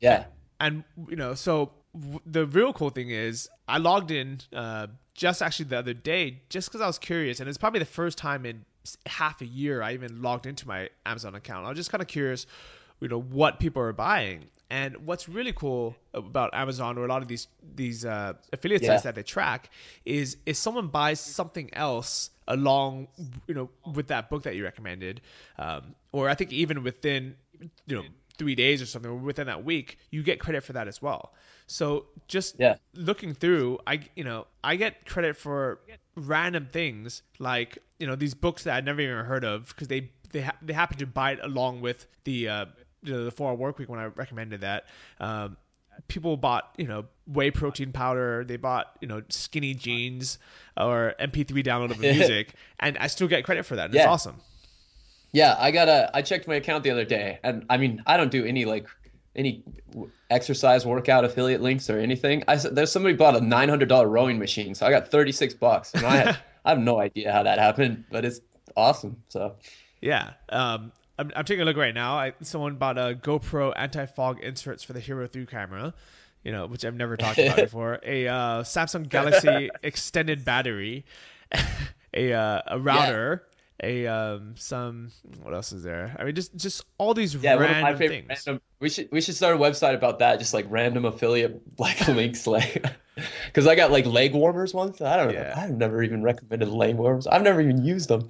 yeah. 0.00 0.26
and 0.60 0.84
you 1.08 1.16
know 1.16 1.34
so 1.34 1.72
w- 1.98 2.20
the 2.26 2.46
real 2.46 2.72
cool 2.74 2.90
thing 2.90 3.08
is 3.10 3.48
i 3.66 3.78
logged 3.78 4.10
in 4.10 4.40
uh, 4.52 4.88
just 5.14 5.40
actually 5.40 5.64
the 5.66 5.78
other 5.78 5.94
day 5.94 6.42
just 6.50 6.68
because 6.68 6.80
i 6.80 6.86
was 6.86 6.98
curious. 6.98 7.40
And 7.40 7.48
it's 7.48 7.58
probably 7.58 7.80
the 7.80 7.86
first 7.86 8.18
time 8.18 8.46
in 8.46 8.64
half 9.06 9.40
a 9.40 9.46
year 9.46 9.82
I 9.82 9.92
even 9.94 10.22
logged 10.22 10.46
into 10.46 10.66
my 10.66 10.88
Amazon 11.06 11.34
account. 11.34 11.66
I 11.66 11.68
was 11.68 11.78
just 11.78 11.90
kind 11.90 12.02
of 12.02 12.08
curious, 12.08 12.46
you 13.00 13.08
know, 13.08 13.20
what 13.20 13.60
people 13.60 13.82
are 13.82 13.92
buying. 13.92 14.46
And 14.70 15.06
what's 15.06 15.28
really 15.28 15.52
cool 15.52 15.94
about 16.14 16.50
Amazon 16.54 16.98
or 16.98 17.04
a 17.04 17.08
lot 17.08 17.22
of 17.22 17.28
these 17.28 17.48
these 17.76 18.04
uh, 18.04 18.32
affiliate 18.52 18.82
yeah. 18.82 18.88
sites 18.88 19.02
that 19.02 19.14
they 19.14 19.22
track 19.22 19.70
is 20.04 20.38
if 20.46 20.56
someone 20.56 20.88
buys 20.88 21.20
something 21.20 21.72
else 21.74 22.30
along, 22.48 23.08
you 23.46 23.54
know, 23.54 23.68
with 23.94 24.08
that 24.08 24.30
book 24.30 24.42
that 24.44 24.56
you 24.56 24.64
recommended, 24.64 25.20
um, 25.58 25.94
or 26.12 26.28
I 26.28 26.34
think 26.34 26.52
even 26.52 26.82
within, 26.82 27.36
you 27.86 27.96
know, 27.96 28.04
three 28.36 28.54
days 28.54 28.82
or 28.82 28.86
something, 28.86 29.10
or 29.10 29.14
within 29.14 29.46
that 29.46 29.64
week, 29.64 29.98
you 30.10 30.22
get 30.22 30.40
credit 30.40 30.62
for 30.62 30.72
that 30.72 30.88
as 30.88 31.00
well. 31.00 31.32
So 31.66 32.06
just 32.28 32.56
yeah. 32.58 32.76
looking 32.94 33.34
through, 33.34 33.78
I 33.86 34.00
you 34.14 34.24
know 34.24 34.46
I 34.62 34.76
get 34.76 35.06
credit 35.06 35.36
for 35.36 35.80
random 36.16 36.68
things 36.70 37.22
like 37.38 37.78
you 37.98 38.06
know 38.06 38.16
these 38.16 38.34
books 38.34 38.64
that 38.64 38.74
I'd 38.76 38.84
never 38.84 39.00
even 39.00 39.24
heard 39.24 39.44
of 39.44 39.68
because 39.68 39.88
they 39.88 40.10
they 40.30 40.42
ha- 40.42 40.56
they 40.60 40.72
happen 40.72 40.98
to 40.98 41.06
buy 41.06 41.32
it 41.32 41.38
along 41.42 41.80
with 41.80 42.06
the 42.24 42.48
uh, 42.48 42.66
you 43.02 43.12
know, 43.12 43.24
the 43.24 43.30
four 43.30 43.50
hour 43.50 43.56
work 43.56 43.78
week 43.78 43.88
when 43.88 44.00
I 44.00 44.06
recommended 44.06 44.62
that. 44.62 44.86
Um, 45.20 45.56
people 46.08 46.36
bought 46.36 46.74
you 46.76 46.86
know 46.86 47.04
whey 47.26 47.52
protein 47.52 47.92
powder 47.92 48.44
they 48.44 48.56
bought 48.56 48.96
you 49.00 49.06
know 49.06 49.22
skinny 49.28 49.74
jeans 49.74 50.38
or 50.76 51.14
mp3 51.20 51.64
download 51.64 51.92
of 51.92 52.00
music 52.00 52.54
and 52.80 52.98
i 52.98 53.06
still 53.06 53.28
get 53.28 53.44
credit 53.44 53.64
for 53.64 53.76
that 53.76 53.86
and 53.86 53.94
yeah. 53.94 54.00
it's 54.00 54.08
awesome 54.08 54.40
yeah 55.34 55.56
i 55.58 55.70
got 55.70 55.88
a 55.88 56.10
i 56.14 56.22
checked 56.22 56.48
my 56.48 56.54
account 56.54 56.82
the 56.82 56.90
other 56.90 57.04
day 57.04 57.38
and 57.44 57.66
i 57.68 57.76
mean 57.76 58.02
i 58.06 58.16
don't 58.16 58.30
do 58.30 58.44
any 58.44 58.64
like 58.64 58.88
any 59.36 59.62
exercise 60.30 60.86
workout 60.86 61.24
affiliate 61.24 61.60
links 61.60 61.90
or 61.90 61.98
anything. 61.98 62.42
I 62.48 62.56
there's 62.56 62.90
somebody 62.92 63.14
bought 63.14 63.36
a 63.36 63.40
nine 63.40 63.68
hundred 63.68 63.88
dollar 63.88 64.08
rowing 64.08 64.38
machine, 64.38 64.74
so 64.74 64.86
I 64.86 64.90
got 64.90 65.08
thirty 65.08 65.32
six 65.32 65.54
bucks, 65.54 65.92
and 65.94 66.06
I 66.06 66.16
have 66.16 66.42
I 66.64 66.70
have 66.70 66.78
no 66.78 67.00
idea 67.00 67.32
how 67.32 67.42
that 67.42 67.58
happened, 67.58 68.04
but 68.10 68.24
it's 68.24 68.40
awesome. 68.76 69.22
So 69.28 69.56
yeah, 70.00 70.32
um, 70.48 70.92
I'm, 71.18 71.30
I'm 71.36 71.44
taking 71.44 71.62
a 71.62 71.64
look 71.64 71.76
right 71.76 71.94
now. 71.94 72.16
I, 72.16 72.32
someone 72.42 72.76
bought 72.76 72.98
a 72.98 73.18
GoPro 73.20 73.72
anti 73.76 74.06
fog 74.06 74.40
inserts 74.40 74.82
for 74.82 74.92
the 74.92 75.00
Hero 75.00 75.26
Three 75.26 75.46
camera. 75.46 75.94
You 76.42 76.52
know, 76.52 76.66
which 76.66 76.84
I've 76.84 76.94
never 76.94 77.16
talked 77.16 77.38
about 77.38 77.56
before. 77.70 78.00
A 78.04 78.28
uh, 78.28 78.62
Samsung 78.62 79.08
Galaxy 79.08 79.70
extended 79.82 80.44
battery, 80.44 81.06
a 82.12 82.32
uh, 82.32 82.62
a 82.66 82.78
router, 82.78 83.44
a 83.82 84.06
um 84.06 84.54
some 84.56 85.10
what 85.42 85.54
else 85.54 85.72
is 85.72 85.82
there? 85.82 86.14
I 86.18 86.24
mean, 86.24 86.34
just 86.34 86.54
just 86.56 86.84
all 86.98 87.14
these 87.14 87.34
yeah, 87.34 87.54
random 87.54 87.96
things. 87.96 88.28
Random, 88.28 88.62
we 88.80 88.88
should 88.88 89.08
we 89.10 89.20
should 89.20 89.34
start 89.34 89.56
a 89.56 89.58
website 89.58 89.94
about 89.94 90.20
that, 90.20 90.38
just 90.38 90.54
like 90.54 90.66
random 90.68 91.04
affiliate 91.04 91.60
like 91.78 92.06
links, 92.08 92.46
like 92.46 92.84
because 93.46 93.66
I 93.66 93.74
got 93.74 93.90
like 93.90 94.06
leg 94.06 94.32
warmers 94.34 94.74
once. 94.74 95.00
I 95.00 95.16
don't 95.16 95.34
know. 95.34 95.52
I've 95.56 95.76
never 95.76 96.02
even 96.02 96.22
recommended 96.22 96.68
leg 96.68 96.96
warmers. 96.96 97.26
I've 97.26 97.42
never 97.42 97.60
even 97.60 97.84
used 97.84 98.08
them. 98.08 98.28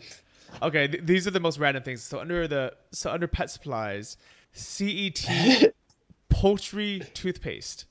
Okay, 0.62 0.88
th- 0.88 1.04
these 1.04 1.26
are 1.26 1.30
the 1.30 1.40
most 1.40 1.58
random 1.58 1.82
things. 1.82 2.02
So 2.02 2.20
under 2.20 2.48
the 2.48 2.74
so 2.92 3.10
under 3.10 3.26
pet 3.26 3.50
supplies, 3.50 4.16
CET 4.52 5.74
poultry 6.28 7.02
toothpaste. 7.12 7.84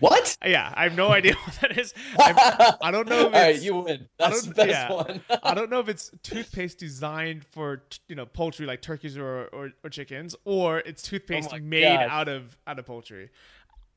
What? 0.00 0.36
Yeah, 0.44 0.72
I 0.74 0.82
have 0.84 0.94
no 0.96 1.08
idea 1.08 1.34
what 1.44 1.54
that 1.60 1.78
is. 1.78 1.94
I, 2.18 2.90
don't 2.90 3.08
know 3.08 3.20
if 3.20 3.24
All 3.26 3.30
right, 3.32 3.60
you 3.60 3.76
win. 3.76 4.08
That's 4.18 4.42
the 4.42 4.54
best 4.54 4.68
yeah, 4.70 4.92
one. 4.92 5.20
I 5.42 5.54
don't 5.54 5.70
know 5.70 5.80
if 5.80 5.88
it's 5.88 6.10
toothpaste 6.22 6.78
designed 6.78 7.44
for 7.44 7.78
t- 7.88 7.98
you 8.08 8.14
know 8.16 8.26
poultry 8.26 8.66
like 8.66 8.82
turkeys 8.82 9.16
or, 9.16 9.46
or, 9.52 9.72
or 9.82 9.90
chickens, 9.90 10.36
or 10.44 10.80
it's 10.80 11.02
toothpaste 11.02 11.50
Oh 11.52 11.58
made 11.58 11.82
gosh. 11.84 12.08
out 12.10 12.28
of 12.28 12.56
out 12.66 12.78
of 12.78 12.86
poultry. 12.86 13.30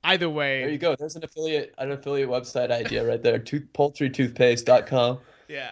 Either 0.04 0.30
way, 0.30 0.62
There 0.62 0.70
you 0.70 0.78
go. 0.78 0.96
There's 0.98 1.18
an 1.18 1.24
affiliate 1.26 1.74
an 1.78 1.92
affiliate 1.92 2.30
website 2.30 2.72
idea 2.72 3.06
right 3.06 3.22
there. 3.22 3.38
Tooth, 3.38 3.68
poultrytoothpaste.com. 3.74 5.20
yeah. 5.50 5.72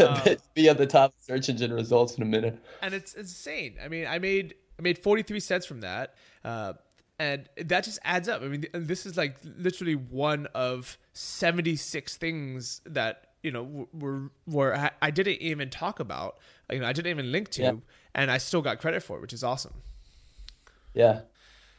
Um, 0.00 0.20
Be 0.54 0.68
at 0.68 0.78
the 0.78 0.86
top 0.86 1.14
search 1.20 1.48
engine 1.48 1.72
results 1.72 2.16
in 2.16 2.22
a 2.22 2.26
minute. 2.26 2.58
and 2.82 2.92
it's 2.94 3.14
insane. 3.14 3.76
I 3.82 3.88
mean, 3.88 4.06
I 4.06 4.18
made 4.18 4.54
I 4.78 4.82
made 4.82 4.98
43 4.98 5.40
cents 5.40 5.66
from 5.66 5.80
that, 5.82 6.14
uh, 6.44 6.72
and 7.18 7.48
that 7.56 7.84
just 7.84 7.98
adds 8.04 8.28
up. 8.28 8.42
I 8.42 8.48
mean, 8.48 8.66
this 8.72 9.04
is 9.06 9.16
like 9.16 9.36
literally 9.58 9.94
one 9.96 10.46
of 10.54 10.96
76 11.12 12.16
things 12.16 12.80
that 12.86 13.24
you 13.42 13.50
know 13.50 13.88
were 13.92 14.30
were 14.46 14.74
I- 14.76 14.90
I 15.02 15.10
didn't 15.10 15.40
even 15.40 15.70
talk 15.70 16.00
about. 16.00 16.38
You 16.70 16.80
know, 16.80 16.86
I 16.86 16.92
didn't 16.92 17.10
even 17.10 17.32
link 17.32 17.48
to, 17.50 17.62
Yeah. 17.62 17.72
and 18.14 18.30
I 18.30 18.38
still 18.38 18.60
got 18.62 18.78
credit 18.78 19.02
for, 19.02 19.16
it, 19.18 19.20
which 19.22 19.32
is 19.32 19.42
awesome. 19.42 19.74
Yeah. 20.94 21.20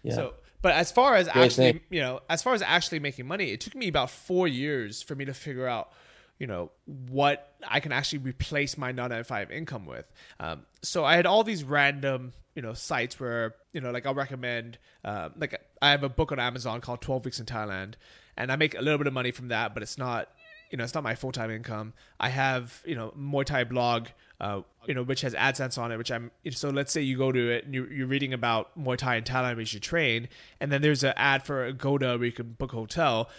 Yeah. 0.04 0.16
So, 0.16 0.34
but 0.62 0.74
as 0.74 0.92
far 0.92 1.16
as 1.16 1.28
Great 1.28 1.46
actually, 1.46 1.72
thing. 1.74 1.82
you 1.90 2.02
know, 2.02 2.22
as 2.30 2.42
far 2.42 2.54
as 2.54 2.62
actually 2.62 3.00
making 3.00 3.28
money, 3.28 3.52
it 3.52 3.60
took 3.62 3.76
me 3.76 3.88
about 3.88 4.10
four 4.10 4.48
years 4.48 5.02
for 5.02 5.16
me 5.16 5.26
to 5.26 5.34
figure 5.34 5.68
out, 5.68 5.92
you 6.40 6.48
know, 6.48 6.72
what 6.86 7.54
I 7.68 7.80
can 7.80 7.92
actually 7.92 8.20
replace 8.20 8.78
my 8.78 8.92
non-five 8.92 9.52
income 9.52 9.86
with. 9.86 10.06
Um, 10.40 10.66
so 10.82 11.06
I 11.06 11.16
had 11.16 11.26
all 11.26 11.44
these 11.44 11.64
random, 11.64 12.34
you 12.56 12.62
know, 12.62 12.74
sites 12.74 13.20
where, 13.20 13.56
you 13.74 13.82
know, 13.82 13.92
like 13.92 14.06
I'll 14.06 14.16
recommend, 14.16 14.78
uh, 15.04 15.30
like 15.38 15.62
I 15.82 15.92
have 15.92 16.04
a 16.04 16.10
book 16.10 16.32
on 16.32 16.40
Amazon 16.40 16.82
called 16.82 17.02
Twelve 17.02 17.26
Weeks 17.26 17.40
in 17.40 17.46
Thailand, 17.46 17.94
and 18.38 18.52
I 18.52 18.56
make 18.56 18.74
a 18.74 18.82
little 18.82 18.98
bit 18.98 19.08
of 19.08 19.14
money 19.14 19.32
from 19.32 19.50
that, 19.50 19.74
but 19.74 19.84
it's 19.84 19.98
not 19.98 20.30
you 20.70 20.78
know, 20.78 20.84
it's 20.84 20.94
not 20.94 21.04
my 21.04 21.16
full 21.16 21.32
time 21.32 21.52
income. 21.52 21.94
I 22.20 22.30
have, 22.30 22.82
you 22.86 22.96
know, 22.96 23.14
Muay 23.18 23.46
Thai 23.46 23.64
blog, 23.64 24.08
uh, 24.40 24.62
you 24.86 24.94
know, 24.94 25.04
which 25.04 25.22
has 25.22 25.34
AdSense 25.34 25.78
on 25.78 25.92
it, 25.92 25.98
which 25.98 26.12
I'm, 26.12 26.32
so 26.52 26.70
let's 26.70 26.92
say 26.92 27.02
you 27.02 27.18
go 27.18 27.32
to 27.32 27.52
it 27.52 27.66
and 27.66 27.74
you're, 27.74 27.92
you're 27.92 28.08
reading 28.08 28.34
about 28.34 28.78
Muay 28.80 28.98
Thai 28.98 29.18
in 29.18 29.24
Thailand 29.24 29.56
where 29.56 29.62
you 29.62 29.80
train. 29.80 30.30
And 30.60 30.72
then 30.72 30.82
there's 30.82 31.04
an 31.04 31.14
ad 31.16 31.44
for 31.44 31.66
Agoda 31.66 32.18
where 32.18 32.26
you 32.26 32.32
can 32.32 32.52
book 32.54 32.74
a 32.74 32.76
hotel. 32.76 33.30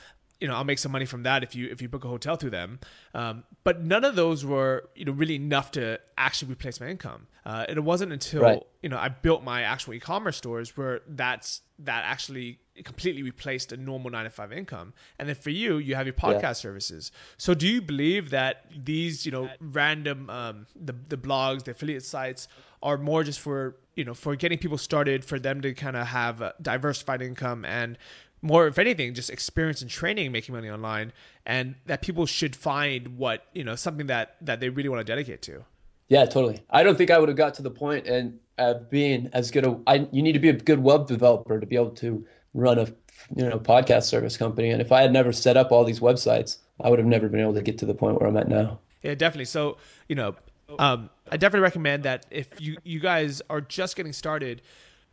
You 0.41 0.49
know, 0.49 0.55
I'll 0.55 0.65
make 0.65 0.79
some 0.79 0.91
money 0.93 1.05
from 1.05 1.23
that 1.25 1.43
if 1.43 1.55
you, 1.55 1.69
if 1.71 1.83
you 1.83 1.89
book 1.89 2.05
a 2.05 2.09
hotel 2.09 2.37
through 2.37 2.51
them. 2.51 2.81
Um, 3.15 3.45
but 3.63 3.83
none 3.83 4.05
of 4.05 4.17
those 4.17 4.45
were, 4.45 4.89
you 4.95 5.05
know, 5.05 5.13
really 5.13 5.35
enough 5.35 5.71
to 5.73 6.01
actually 6.17 6.53
replace 6.53 6.81
my 6.81 6.89
income. 6.89 7.27
Uh, 7.45 7.67
and 7.69 7.77
it 7.77 7.83
wasn't 7.83 8.13
until, 8.13 8.43
Right. 8.43 8.63
you 8.83 8.89
know, 8.89 8.97
I 8.97 9.09
built 9.09 9.43
my 9.43 9.63
actual 9.63 9.95
e-commerce 9.95 10.39
stores 10.39 10.77
where 10.77 11.01
that's, 11.07 11.61
that 11.81 12.05
actually 12.07 12.59
completely 12.85 13.23
replaced 13.23 13.73
a 13.73 13.77
normal 13.77 14.11
nine 14.11 14.25
to 14.25 14.31
five 14.31 14.53
income. 14.53 14.95
And 15.19 15.29
then 15.29 15.37
for 15.37 15.51
you, 15.51 15.77
you 15.77 15.95
have 15.95 16.07
your 16.07 16.15
podcast 16.15 16.57
services. 16.57 17.13
So 17.37 17.53
do 17.53 17.67
you 17.67 17.83
believe 17.83 18.31
that 18.31 18.65
these, 18.85 19.27
you 19.27 19.33
know, 19.33 19.51
random, 19.61 20.31
um, 20.31 20.67
the, 20.75 20.95
the 21.09 21.17
blogs, 21.19 21.65
the 21.65 21.73
affiliate 21.73 22.05
sites 22.05 22.49
are 22.83 22.97
more 22.97 23.25
just 23.25 23.41
for, 23.41 23.77
you 23.95 24.05
know, 24.05 24.15
for 24.15 24.37
getting 24.37 24.57
people 24.57 24.79
started, 24.79 25.25
for 25.25 25.39
them 25.39 25.61
to 25.61 25.75
kind 25.75 25.97
of 25.97 26.07
have 26.07 26.41
a 26.41 26.55
diversified 26.63 27.21
income 27.21 27.67
and 27.67 27.99
more, 28.43 28.67
if 28.67 28.79
anything, 28.79 29.15
just 29.15 29.31
experience 29.31 29.83
and 29.83 29.91
training, 29.91 30.33
making 30.33 30.55
money 30.55 30.71
online 30.71 31.13
and 31.45 31.75
that 31.87 32.03
people 32.03 32.27
should 32.27 32.57
find 32.57 33.19
what, 33.19 33.47
you 33.53 33.65
know, 33.65 33.77
something 33.77 34.07
that, 34.07 34.37
that 34.41 34.61
they 34.61 34.69
really 34.69 34.89
want 34.89 35.01
to 35.01 35.05
dedicate 35.05 35.43
to. 35.43 35.65
Yeah, 36.09 36.25
totally. 36.27 36.61
I 36.71 36.83
don't 36.83 36.99
think 36.99 37.11
I 37.11 37.19
would 37.19 37.29
have 37.29 37.39
got 37.39 37.55
to 37.55 37.63
the 37.63 37.71
point 37.71 38.07
and 38.07 38.39
uh, 38.59 38.75
being 38.91 39.31
as 39.33 39.51
good 39.51 39.65
a. 39.65 39.79
I 39.87 40.09
you 40.13 40.23
need 40.23 40.33
to 40.33 40.39
be 40.39 40.49
a 40.49 40.53
good 40.53 40.81
web 40.81 41.07
developer 41.07 41.59
to 41.59 41.67
be 41.67 41.77
able 41.77 41.93
to 41.93 42.27
run 42.53 42.79
a 42.79 42.87
you 43.35 43.49
know 43.49 43.59
podcast 43.59 44.05
service 44.05 44.37
company. 44.37 44.71
And 44.71 44.83
if 44.83 44.93
I 44.93 45.03
had 45.03 45.13
never 45.13 45.33
set 45.33 45.57
up 45.57 45.73
all 45.73 45.85
these 45.85 46.01
websites, 46.01 46.59
I 46.81 46.91
would 46.91 46.99
have 46.99 47.07
never 47.07 47.29
been 47.29 47.41
able 47.41 47.55
to 47.55 47.63
get 47.63 47.79
to 47.79 47.87
the 47.87 47.95
point 47.95 48.21
where 48.21 48.29
I'm 48.29 48.37
at 48.37 48.49
now. 48.49 48.81
Yeah, 49.03 49.15
definitely. 49.15 49.47
So, 49.47 49.79
you 50.09 50.17
know, 50.17 50.35
um, 50.79 51.11
I 51.31 51.37
definitely 51.37 51.63
recommend 51.63 52.03
that 52.03 52.27
if 52.31 52.61
you 52.61 52.77
you 52.85 53.01
guys 53.01 53.41
are 53.49 53.61
just 53.61 53.97
getting 53.97 54.13
started, 54.13 54.63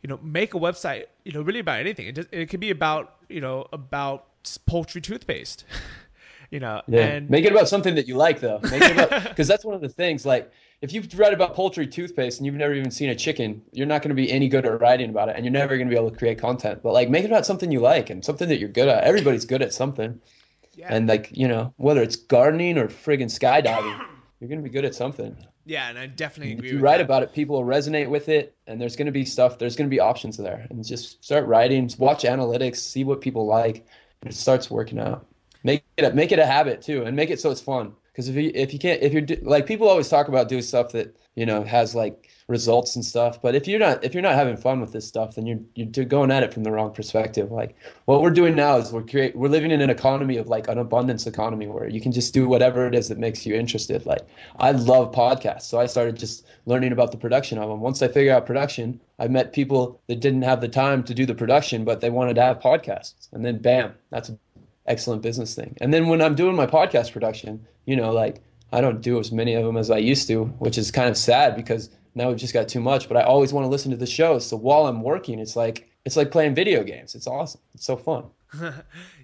you 0.02 0.08
know, 0.08 0.18
make 0.22 0.54
a 0.54 0.58
website. 0.58 1.04
You 1.24 1.32
know, 1.32 1.42
really 1.42 1.60
about 1.60 1.80
anything. 1.80 2.06
It 2.06 2.14
just, 2.14 2.28
it 2.32 2.48
could 2.48 2.60
be 2.60 2.70
about 2.70 3.16
you 3.28 3.40
know 3.40 3.66
about 3.72 4.26
poultry 4.66 5.00
toothpaste. 5.00 5.64
you 6.50 6.60
know, 6.60 6.82
Yeah. 6.86 7.00
and 7.06 7.30
Make 7.30 7.44
it 7.44 7.52
about 7.52 7.68
something 7.68 7.94
that 7.96 8.08
you 8.08 8.16
like, 8.16 8.40
though. 8.40 8.60
Make 8.62 8.82
it 8.82 8.92
about 8.92 9.22
because 9.28 9.48
that's 9.48 9.64
one 9.64 9.74
of 9.74 9.80
the 9.80 9.88
things. 9.88 10.24
Like, 10.24 10.50
if 10.80 10.92
you've 10.92 11.12
read 11.18 11.34
about 11.34 11.54
poultry 11.54 11.86
toothpaste 11.86 12.38
and 12.38 12.46
you've 12.46 12.54
never 12.54 12.72
even 12.72 12.90
seen 12.90 13.10
a 13.10 13.14
chicken, 13.14 13.62
you're 13.72 13.86
not 13.86 14.00
going 14.00 14.10
to 14.10 14.14
be 14.14 14.30
any 14.30 14.48
good 14.48 14.64
at 14.64 14.80
writing 14.80 15.10
about 15.10 15.28
it, 15.28 15.36
and 15.36 15.44
you're 15.44 15.52
never 15.52 15.76
going 15.76 15.88
to 15.88 15.94
be 15.94 15.98
able 15.98 16.10
to 16.10 16.16
create 16.16 16.38
content. 16.38 16.80
But 16.82 16.92
like, 16.92 17.10
make 17.10 17.24
it 17.24 17.30
about 17.30 17.44
something 17.44 17.70
you 17.72 17.80
like 17.80 18.10
and 18.10 18.24
something 18.24 18.48
that 18.48 18.58
you're 18.60 18.68
good 18.68 18.88
at. 18.88 19.04
Everybody's 19.04 19.44
good 19.44 19.60
at 19.60 19.74
something, 19.74 20.20
yeah, 20.74 20.86
and 20.88 21.08
like 21.08 21.36
you 21.36 21.48
know, 21.48 21.74
whether 21.76 22.00
it's 22.00 22.16
gardening 22.16 22.78
or 22.78 22.86
friggin' 22.86 23.24
skydiving, 23.26 24.00
you're 24.40 24.48
going 24.48 24.62
to 24.62 24.64
be 24.64 24.70
good 24.70 24.84
at 24.84 24.94
something. 24.94 25.36
Yeah, 25.68 25.90
and 25.90 25.98
I 25.98 26.06
definitely 26.06 26.54
If 26.54 26.72
you 26.72 26.78
write 26.78 26.96
that. 26.98 27.04
about 27.04 27.22
it, 27.22 27.34
people 27.34 27.62
will 27.62 27.68
resonate 27.68 28.08
with 28.08 28.28
it, 28.30 28.56
and 28.66 28.80
there's 28.80 28.96
going 28.96 29.06
to 29.06 29.12
be 29.12 29.26
stuff. 29.26 29.58
There's 29.58 29.76
going 29.76 29.88
to 29.88 29.94
be 29.94 30.00
options 30.00 30.38
there, 30.38 30.66
and 30.70 30.84
just 30.84 31.22
start 31.22 31.46
writing. 31.46 31.90
Watch 31.98 32.22
analytics, 32.24 32.76
see 32.76 33.04
what 33.04 33.20
people 33.20 33.46
like, 33.46 33.86
and 34.22 34.32
it 34.32 34.34
starts 34.34 34.70
working 34.70 34.98
out. 34.98 35.26
Make 35.62 35.84
it 35.98 36.04
a, 36.04 36.14
make 36.14 36.32
it 36.32 36.38
a 36.38 36.46
habit 36.46 36.80
too, 36.80 37.04
and 37.04 37.14
make 37.14 37.28
it 37.30 37.38
so 37.38 37.50
it's 37.50 37.60
fun. 37.60 37.92
Because 38.18 38.30
if 38.30 38.34
you 38.34 38.50
if 38.52 38.72
you 38.72 38.80
can't 38.80 39.00
if 39.00 39.12
you're 39.12 39.24
like 39.42 39.64
people 39.64 39.88
always 39.88 40.08
talk 40.08 40.26
about 40.26 40.48
doing 40.48 40.62
stuff 40.62 40.90
that 40.90 41.16
you 41.36 41.46
know 41.46 41.62
has 41.62 41.94
like 41.94 42.28
results 42.48 42.96
and 42.96 43.04
stuff, 43.04 43.40
but 43.40 43.54
if 43.54 43.68
you're 43.68 43.78
not 43.78 44.02
if 44.02 44.12
you're 44.12 44.24
not 44.24 44.34
having 44.34 44.56
fun 44.56 44.80
with 44.80 44.90
this 44.90 45.06
stuff, 45.06 45.36
then 45.36 45.46
you're 45.46 45.60
you're 45.76 46.04
going 46.04 46.32
at 46.32 46.42
it 46.42 46.52
from 46.52 46.64
the 46.64 46.72
wrong 46.72 46.92
perspective. 46.92 47.52
Like 47.52 47.76
what 48.06 48.20
we're 48.20 48.30
doing 48.30 48.56
now 48.56 48.76
is 48.78 48.90
we're 48.90 49.04
create 49.04 49.36
we're 49.36 49.46
living 49.46 49.70
in 49.70 49.80
an 49.80 49.88
economy 49.88 50.36
of 50.36 50.48
like 50.48 50.66
an 50.66 50.78
abundance 50.78 51.28
economy 51.28 51.68
where 51.68 51.88
you 51.88 52.00
can 52.00 52.10
just 52.10 52.34
do 52.34 52.48
whatever 52.48 52.88
it 52.88 52.94
is 52.96 53.06
that 53.06 53.18
makes 53.18 53.46
you 53.46 53.54
interested. 53.54 54.04
Like 54.04 54.26
I 54.58 54.72
love 54.72 55.12
podcasts, 55.12 55.62
so 55.62 55.78
I 55.78 55.86
started 55.86 56.16
just 56.16 56.44
learning 56.66 56.90
about 56.90 57.12
the 57.12 57.18
production 57.18 57.56
of 57.58 57.68
them. 57.68 57.78
Once 57.78 58.02
I 58.02 58.08
figured 58.08 58.34
out 58.34 58.46
production, 58.46 59.00
I 59.20 59.28
met 59.28 59.52
people 59.52 60.00
that 60.08 60.18
didn't 60.18 60.42
have 60.42 60.60
the 60.60 60.66
time 60.66 61.04
to 61.04 61.14
do 61.14 61.24
the 61.24 61.36
production, 61.36 61.84
but 61.84 62.00
they 62.00 62.10
wanted 62.10 62.34
to 62.34 62.42
have 62.42 62.58
podcasts, 62.58 63.28
and 63.30 63.44
then 63.44 63.58
bam, 63.58 63.94
that's 64.10 64.32
excellent 64.88 65.22
business 65.22 65.54
thing. 65.54 65.76
And 65.80 65.94
then 65.94 66.08
when 66.08 66.20
I'm 66.20 66.34
doing 66.34 66.56
my 66.56 66.66
podcast 66.66 67.12
production, 67.12 67.64
you 67.88 67.96
know, 67.96 68.12
like 68.12 68.42
I 68.70 68.82
don't 68.82 69.00
do 69.00 69.18
as 69.18 69.32
many 69.32 69.54
of 69.54 69.64
them 69.64 69.78
as 69.78 69.90
I 69.90 69.96
used 69.96 70.28
to, 70.28 70.44
which 70.58 70.76
is 70.76 70.90
kind 70.90 71.08
of 71.08 71.16
sad 71.16 71.56
because 71.56 71.88
now 72.14 72.28
we've 72.28 72.36
just 72.36 72.52
got 72.52 72.68
too 72.68 72.80
much. 72.80 73.08
But 73.08 73.16
I 73.16 73.22
always 73.22 73.50
want 73.50 73.64
to 73.64 73.68
listen 73.68 73.90
to 73.92 73.96
the 73.96 74.06
show. 74.06 74.38
So 74.38 74.58
while 74.58 74.86
I'm 74.86 75.02
working, 75.02 75.38
it's 75.38 75.56
like 75.56 75.90
it's 76.04 76.14
like 76.16 76.30
playing 76.30 76.54
video 76.54 76.84
games. 76.84 77.14
It's 77.14 77.26
awesome. 77.26 77.62
It's 77.74 77.86
so 77.86 77.96
fun. 77.96 78.24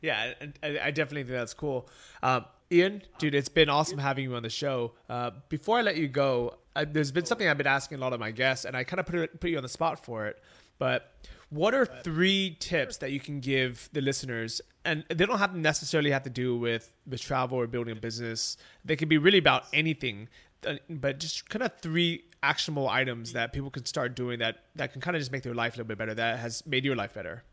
yeah, 0.02 0.32
I, 0.62 0.78
I 0.84 0.90
definitely 0.90 1.24
think 1.24 1.34
that's 1.34 1.52
cool. 1.52 1.88
Um, 2.22 2.46
Ian, 2.72 3.02
dude, 3.18 3.34
it's 3.34 3.50
been 3.50 3.68
awesome 3.68 3.98
having 3.98 4.24
you 4.24 4.34
on 4.34 4.42
the 4.42 4.48
show. 4.48 4.92
Uh, 5.10 5.32
before 5.50 5.78
I 5.78 5.82
let 5.82 5.98
you 5.98 6.08
go, 6.08 6.56
uh, 6.74 6.86
there's 6.90 7.12
been 7.12 7.26
something 7.26 7.46
I've 7.46 7.58
been 7.58 7.66
asking 7.66 7.98
a 7.98 8.00
lot 8.00 8.14
of 8.14 8.20
my 8.20 8.30
guests, 8.30 8.64
and 8.64 8.74
I 8.74 8.84
kind 8.84 8.98
of 8.98 9.04
put 9.04 9.16
it, 9.16 9.40
put 9.40 9.50
you 9.50 9.58
on 9.58 9.62
the 9.62 9.68
spot 9.68 10.04
for 10.04 10.26
it. 10.26 10.42
But 10.78 11.12
what 11.54 11.72
are 11.72 11.86
three 11.86 12.56
tips 12.58 12.96
that 12.98 13.12
you 13.12 13.20
can 13.20 13.38
give 13.40 13.88
the 13.92 14.00
listeners? 14.00 14.60
And 14.84 15.04
they 15.08 15.24
don't 15.24 15.38
have 15.38 15.52
to 15.52 15.58
necessarily 15.58 16.10
have 16.10 16.24
to 16.24 16.30
do 16.30 16.56
with 16.56 16.90
with 17.06 17.20
travel 17.20 17.58
or 17.58 17.66
building 17.66 17.96
a 17.96 18.00
business. 18.00 18.56
They 18.84 18.96
can 18.96 19.08
be 19.08 19.18
really 19.18 19.38
about 19.38 19.64
anything, 19.72 20.28
uh, 20.66 20.74
but 20.90 21.20
just 21.20 21.48
kind 21.48 21.62
of 21.62 21.72
three 21.80 22.24
actionable 22.42 22.88
items 22.88 23.32
that 23.32 23.52
people 23.52 23.70
can 23.70 23.84
start 23.86 24.14
doing 24.16 24.40
that 24.40 24.64
that 24.74 24.92
can 24.92 25.00
kind 25.00 25.16
of 25.16 25.20
just 25.20 25.32
make 25.32 25.42
their 25.42 25.54
life 25.54 25.74
a 25.74 25.76
little 25.76 25.88
bit 25.88 25.98
better. 25.98 26.14
That 26.14 26.40
has 26.40 26.66
made 26.66 26.84
your 26.84 26.96
life 26.96 27.14
better. 27.14 27.44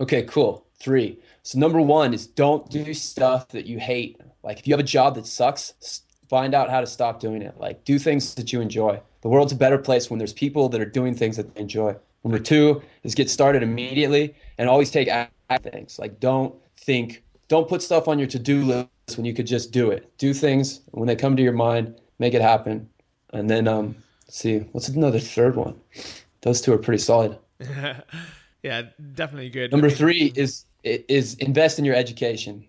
Okay, 0.00 0.22
cool. 0.22 0.66
Three. 0.80 1.18
So 1.42 1.58
number 1.58 1.80
one 1.80 2.14
is 2.14 2.26
don't 2.26 2.68
do 2.70 2.94
stuff 2.94 3.48
that 3.48 3.66
you 3.66 3.78
hate. 3.78 4.20
Like 4.42 4.58
if 4.60 4.66
you 4.68 4.72
have 4.72 4.80
a 4.80 4.84
job 4.84 5.16
that 5.16 5.26
sucks, 5.26 6.02
find 6.28 6.54
out 6.54 6.70
how 6.70 6.80
to 6.80 6.86
stop 6.86 7.20
doing 7.20 7.42
it. 7.42 7.58
Like 7.58 7.84
do 7.84 7.98
things 7.98 8.34
that 8.34 8.52
you 8.52 8.60
enjoy. 8.60 9.00
The 9.22 9.28
world's 9.28 9.52
a 9.52 9.56
better 9.56 9.78
place 9.78 10.10
when 10.10 10.18
there's 10.18 10.32
people 10.32 10.68
that 10.68 10.80
are 10.80 10.86
doing 10.86 11.14
things 11.14 11.36
that 11.36 11.54
they 11.54 11.60
enjoy. 11.60 11.96
Number 12.24 12.38
two 12.38 12.82
is 13.02 13.14
get 13.14 13.28
started 13.30 13.62
immediately 13.62 14.34
and 14.58 14.68
always 14.68 14.90
take 14.90 15.08
action 15.08 15.70
things. 15.70 15.98
Like 15.98 16.18
don't 16.20 16.54
think, 16.76 17.22
don't 17.48 17.68
put 17.68 17.82
stuff 17.82 18.08
on 18.08 18.18
your 18.18 18.26
to-do 18.28 18.64
list 18.64 18.88
when 19.16 19.26
you 19.26 19.34
could 19.34 19.46
just 19.46 19.70
do 19.70 19.90
it. 19.90 20.10
Do 20.18 20.32
things 20.32 20.80
when 20.92 21.06
they 21.06 21.16
come 21.16 21.36
to 21.36 21.42
your 21.42 21.52
mind, 21.52 21.94
make 22.18 22.34
it 22.34 22.42
happen. 22.42 22.88
And 23.32 23.50
then 23.50 23.68
um, 23.68 23.96
see, 24.28 24.58
what's 24.72 24.88
another 24.88 25.18
third 25.18 25.56
one? 25.56 25.78
Those 26.40 26.60
two 26.60 26.72
are 26.72 26.78
pretty 26.78 27.02
solid. 27.02 27.38
yeah, 28.62 28.82
definitely 29.14 29.50
good. 29.50 29.70
Number 29.72 29.90
three 29.90 30.32
is 30.34 30.64
is 30.82 31.34
invest 31.34 31.78
in 31.78 31.84
your 31.84 31.94
education. 31.94 32.64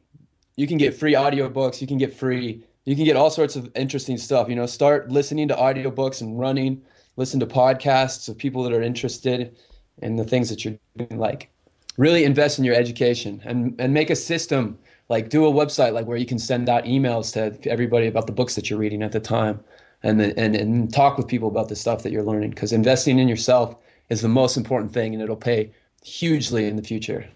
You 0.56 0.68
can 0.68 0.78
get 0.78 0.95
free 0.95 1.14
audiobooks. 1.14 1.82
You 1.82 1.88
can 1.88 1.97
get 1.97 2.14
free. 2.14 2.64
You 2.86 2.95
can 2.95 3.03
get 3.03 3.18
all 3.18 3.30
sorts 3.30 3.56
of 3.56 3.70
interesting 3.76 4.18
stuff. 4.18 4.47
You 4.47 4.56
know, 4.56 4.66
start 4.66 5.12
listening 5.12 5.47
to 5.49 5.56
audiobooks 5.56 6.22
and 6.22 6.39
running. 6.39 6.82
Listen 7.18 7.39
to 7.39 7.45
podcasts 7.45 8.28
of 8.28 8.38
people 8.38 8.63
that 8.63 8.74
are 8.74 8.82
interested 8.82 9.55
in 10.01 10.16
the 10.16 10.24
things 10.24 10.49
that 10.49 10.66
you're 10.66 10.78
doing. 10.97 11.20
Like, 11.20 11.49
really 11.97 12.24
invest 12.26 12.59
in 12.59 12.66
your 12.66 12.76
education 12.76 13.41
and 13.45 13.76
and 13.80 13.93
make 13.93 14.09
a 14.09 14.16
system. 14.16 14.78
Like, 15.07 15.30
do 15.30 15.45
a 15.45 15.51
website 15.51 15.93
like 15.93 16.07
where 16.07 16.18
you 16.18 16.26
can 16.26 16.39
send 16.39 16.68
out 16.68 16.86
emails 16.86 17.32
to 17.34 17.70
everybody 17.70 18.07
about 18.07 18.26
the 18.26 18.34
books 18.34 18.55
that 18.55 18.70
you're 18.70 18.80
reading 18.80 19.03
at 19.03 19.11
the 19.11 19.20
time. 19.20 19.59
and 20.03 20.20
the, 20.20 20.38
and 20.39 20.55
and 20.55 20.93
talk 20.93 21.18
with 21.18 21.28
people 21.28 21.47
about 21.47 21.70
the 21.70 21.76
stuff 21.76 22.03
that 22.03 22.11
you're 22.11 22.24
learning 22.24 22.51
because 22.51 22.72
investing 22.74 23.20
in 23.20 23.28
yourself 23.28 23.76
is 24.09 24.22
the 24.22 24.28
most 24.28 24.57
important 24.57 24.93
thing, 24.93 25.13
and 25.13 25.22
it'll 25.22 25.36
pay 25.36 25.72
hugely 26.03 26.68
in 26.68 26.76
the 26.76 26.84
future. 26.84 27.28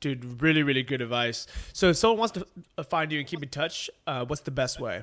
Dude, 0.00 0.42
really, 0.42 0.62
really 0.62 0.82
good 0.82 1.00
advice. 1.00 1.46
So, 1.72 1.90
if 1.90 1.96
someone 1.96 2.18
wants 2.18 2.32
to 2.32 2.46
uh, 2.78 2.82
find 2.82 3.12
you 3.12 3.18
and 3.18 3.28
keep 3.28 3.42
in 3.42 3.48
touch, 3.48 3.90
uh, 4.06 4.24
what's 4.24 4.42
the 4.42 4.50
best 4.50 4.80
way? 4.80 5.02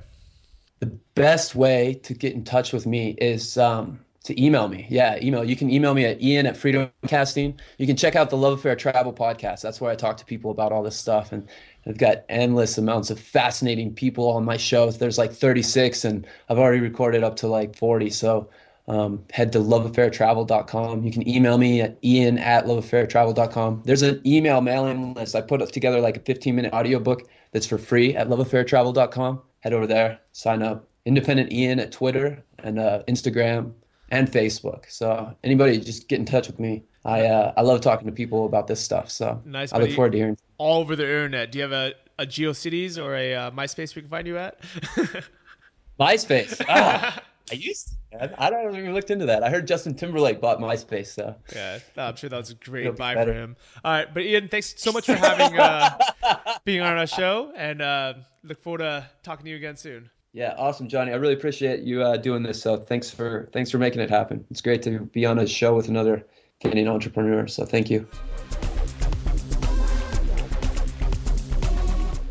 The 0.80 0.86
best 1.14 1.54
way 1.54 1.94
to 2.02 2.14
get 2.14 2.34
in 2.34 2.44
touch 2.44 2.72
with 2.72 2.86
me 2.86 3.16
is 3.18 3.56
um, 3.58 4.00
to 4.24 4.42
email 4.42 4.68
me. 4.68 4.86
Yeah, 4.88 5.18
email. 5.22 5.44
You 5.44 5.54
can 5.54 5.70
email 5.70 5.94
me 5.94 6.06
at 6.06 6.22
ian 6.22 6.46
at 6.46 6.56
freedom 6.56 6.90
casting. 7.06 7.60
You 7.78 7.86
can 7.86 7.94
check 7.94 8.16
out 8.16 8.30
the 8.30 8.38
Love 8.38 8.58
Affair 8.58 8.74
Travel 8.74 9.12
podcast. 9.12 9.60
That's 9.60 9.80
where 9.80 9.92
I 9.92 9.94
talk 9.94 10.16
to 10.16 10.24
people 10.24 10.50
about 10.50 10.72
all 10.72 10.82
this 10.82 10.96
stuff. 10.96 11.30
And 11.30 11.46
I've 11.86 11.98
got 11.98 12.24
endless 12.30 12.78
amounts 12.78 13.10
of 13.10 13.20
fascinating 13.20 13.94
people 13.94 14.30
on 14.30 14.44
my 14.44 14.56
show. 14.56 14.90
There's 14.90 15.18
like 15.18 15.32
36, 15.32 16.06
and 16.06 16.26
I've 16.48 16.58
already 16.58 16.80
recorded 16.80 17.22
up 17.22 17.36
to 17.36 17.48
like 17.48 17.76
40. 17.76 18.08
So 18.10 18.48
um, 18.88 19.22
head 19.30 19.52
to 19.52 19.58
loveaffairtravel.com. 19.58 21.04
You 21.04 21.12
can 21.12 21.28
email 21.28 21.58
me 21.58 21.82
at 21.82 21.98
ian 22.02 22.38
at 22.38 22.64
loveaffairtravel.com. 22.64 23.82
There's 23.84 24.02
an 24.02 24.22
email 24.26 24.62
mailing 24.62 25.12
list. 25.12 25.36
I 25.36 25.42
put 25.42 25.70
together 25.70 26.00
like 26.00 26.16
a 26.16 26.20
15 26.20 26.56
minute 26.56 26.72
audiobook 26.72 27.28
that's 27.52 27.66
for 27.66 27.76
free 27.76 28.16
at 28.16 28.28
loveaffairtravel.com. 28.28 29.42
Head 29.60 29.74
over 29.74 29.86
there, 29.86 30.18
sign 30.32 30.62
up. 30.62 30.88
Independent 31.04 31.52
Ian 31.52 31.78
at 31.80 31.92
Twitter 31.92 32.42
and 32.60 32.78
uh, 32.78 33.02
Instagram 33.06 33.74
and 34.14 34.30
Facebook. 34.30 34.90
So 34.90 35.36
anybody, 35.42 35.78
just 35.80 36.08
get 36.08 36.20
in 36.20 36.24
touch 36.24 36.46
with 36.46 36.60
me. 36.60 36.84
I 37.04 37.26
uh, 37.26 37.52
I 37.56 37.62
love 37.62 37.80
talking 37.80 38.06
to 38.06 38.12
people 38.12 38.46
about 38.46 38.68
this 38.68 38.80
stuff. 38.80 39.10
So 39.10 39.42
nice, 39.44 39.72
I 39.72 39.78
look 39.78 39.90
forward 39.90 40.12
to 40.12 40.18
hearing. 40.18 40.38
All 40.56 40.80
over 40.80 40.94
the 40.94 41.04
internet. 41.04 41.50
Do 41.50 41.58
you 41.58 41.62
have 41.62 41.72
a, 41.72 41.94
a 42.18 42.24
GeoCities 42.24 43.02
or 43.02 43.16
a 43.16 43.34
uh, 43.34 43.50
MySpace 43.50 43.96
we 43.96 44.02
can 44.02 44.10
find 44.10 44.26
you 44.26 44.38
at? 44.38 44.60
MySpace. 46.00 46.64
Ah, 46.68 47.20
I 47.52 47.54
used 47.54 47.88
to. 47.88 48.40
I 48.40 48.48
don't 48.48 48.76
even 48.76 48.94
looked 48.94 49.10
into 49.10 49.26
that. 49.26 49.42
I 49.42 49.50
heard 49.50 49.66
Justin 49.66 49.94
Timberlake 49.94 50.40
bought 50.40 50.60
MySpace. 50.60 51.08
So 51.08 51.34
yeah, 51.52 51.80
I'm 51.96 52.14
sure 52.14 52.30
that 52.30 52.36
was 52.36 52.50
a 52.50 52.54
great 52.54 52.94
buy 52.96 53.14
better. 53.16 53.32
for 53.32 53.38
him. 53.38 53.56
All 53.84 53.92
right, 53.92 54.14
but 54.14 54.22
Ian, 54.22 54.46
thanks 54.48 54.74
so 54.76 54.92
much 54.92 55.06
for 55.06 55.16
having 55.16 55.58
uh, 55.58 55.98
being 56.64 56.80
on 56.80 56.96
our 56.96 57.08
show, 57.08 57.52
and 57.56 57.82
uh, 57.82 58.14
look 58.44 58.62
forward 58.62 58.78
to 58.78 59.10
talking 59.24 59.44
to 59.46 59.50
you 59.50 59.56
again 59.56 59.76
soon. 59.76 60.10
Yeah, 60.34 60.56
awesome, 60.58 60.88
Johnny. 60.88 61.12
I 61.12 61.14
really 61.14 61.34
appreciate 61.34 61.84
you 61.84 62.02
uh, 62.02 62.16
doing 62.16 62.42
this. 62.42 62.60
So 62.60 62.76
thanks 62.76 63.08
for 63.08 63.48
thanks 63.52 63.70
for 63.70 63.78
making 63.78 64.00
it 64.00 64.10
happen. 64.10 64.44
It's 64.50 64.60
great 64.60 64.82
to 64.82 64.98
be 64.98 65.24
on 65.24 65.38
a 65.38 65.46
show 65.46 65.76
with 65.76 65.86
another 65.86 66.26
Canadian 66.60 66.88
entrepreneur. 66.88 67.46
So 67.46 67.64
thank 67.64 67.88
you. 67.88 68.08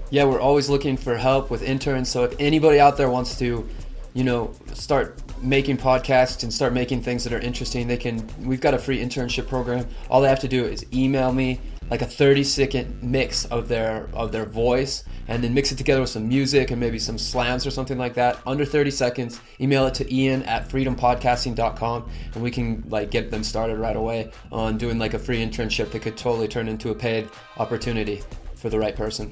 Yeah, 0.10 0.26
we're 0.26 0.42
always 0.42 0.70
looking 0.70 0.98
for 0.98 1.16
help 1.16 1.50
with 1.50 1.64
interns. 1.64 2.10
So 2.10 2.26
if 2.26 2.36
anybody 2.40 2.78
out 2.78 2.98
there 2.98 3.10
wants 3.10 3.40
to, 3.40 3.66
you 4.14 4.24
know, 4.26 4.52
start 4.74 5.22
making 5.42 5.78
podcasts 5.78 6.44
and 6.44 6.54
start 6.54 6.74
making 6.74 7.04
things 7.04 7.24
that 7.24 7.32
are 7.32 7.40
interesting, 7.40 7.88
they 7.88 7.96
can. 7.96 8.28
We've 8.42 8.60
got 8.60 8.74
a 8.74 8.80
free 8.80 9.02
internship 9.02 9.48
program. 9.48 9.88
All 10.10 10.20
they 10.20 10.28
have 10.28 10.42
to 10.42 10.50
do 10.50 10.66
is 10.66 10.86
email 10.94 11.32
me 11.32 11.62
like 11.90 12.02
a 12.02 12.06
30 12.06 12.44
second 12.44 13.04
mix 13.04 13.46
of 13.46 13.68
their 13.68 14.10
of 14.14 14.32
their 14.32 14.46
voice 14.46 15.04
and 15.28 15.44
then 15.44 15.54
mix 15.54 15.72
it 15.72 15.78
together 15.78 16.02
with 16.02 16.10
some 16.10 16.28
music 16.28 16.72
and 16.72 16.80
maybe 16.80 17.00
some 17.00 17.18
slams 17.18 17.66
or 17.66 17.72
something 17.72 17.98
like 17.98 18.14
that. 18.14 18.40
Under 18.46 18.66
30 18.66 18.92
seconds 18.92 19.40
email 19.60 19.86
it 19.88 19.94
to 19.96 20.14
ian 20.14 20.44
at 20.44 20.68
freedompodcasting.com 20.70 22.10
and 22.34 22.44
we 22.44 22.52
can 22.52 22.84
like 22.90 23.12
get 23.12 23.32
them 23.32 23.44
started 23.44 23.78
right 23.78 23.96
away 23.96 24.32
on 24.52 24.78
doing 24.78 25.00
like 25.00 25.14
a 25.14 25.20
free 25.20 25.46
internship 25.46 25.92
that 25.92 26.02
could 26.02 26.18
totally 26.18 26.48
turn 26.48 26.68
into 26.68 26.90
a 26.90 26.96
paid 26.96 27.30
opportunity 27.58 28.22
for 28.56 28.70
the 28.70 28.80
right 28.80 28.96
person 28.96 29.32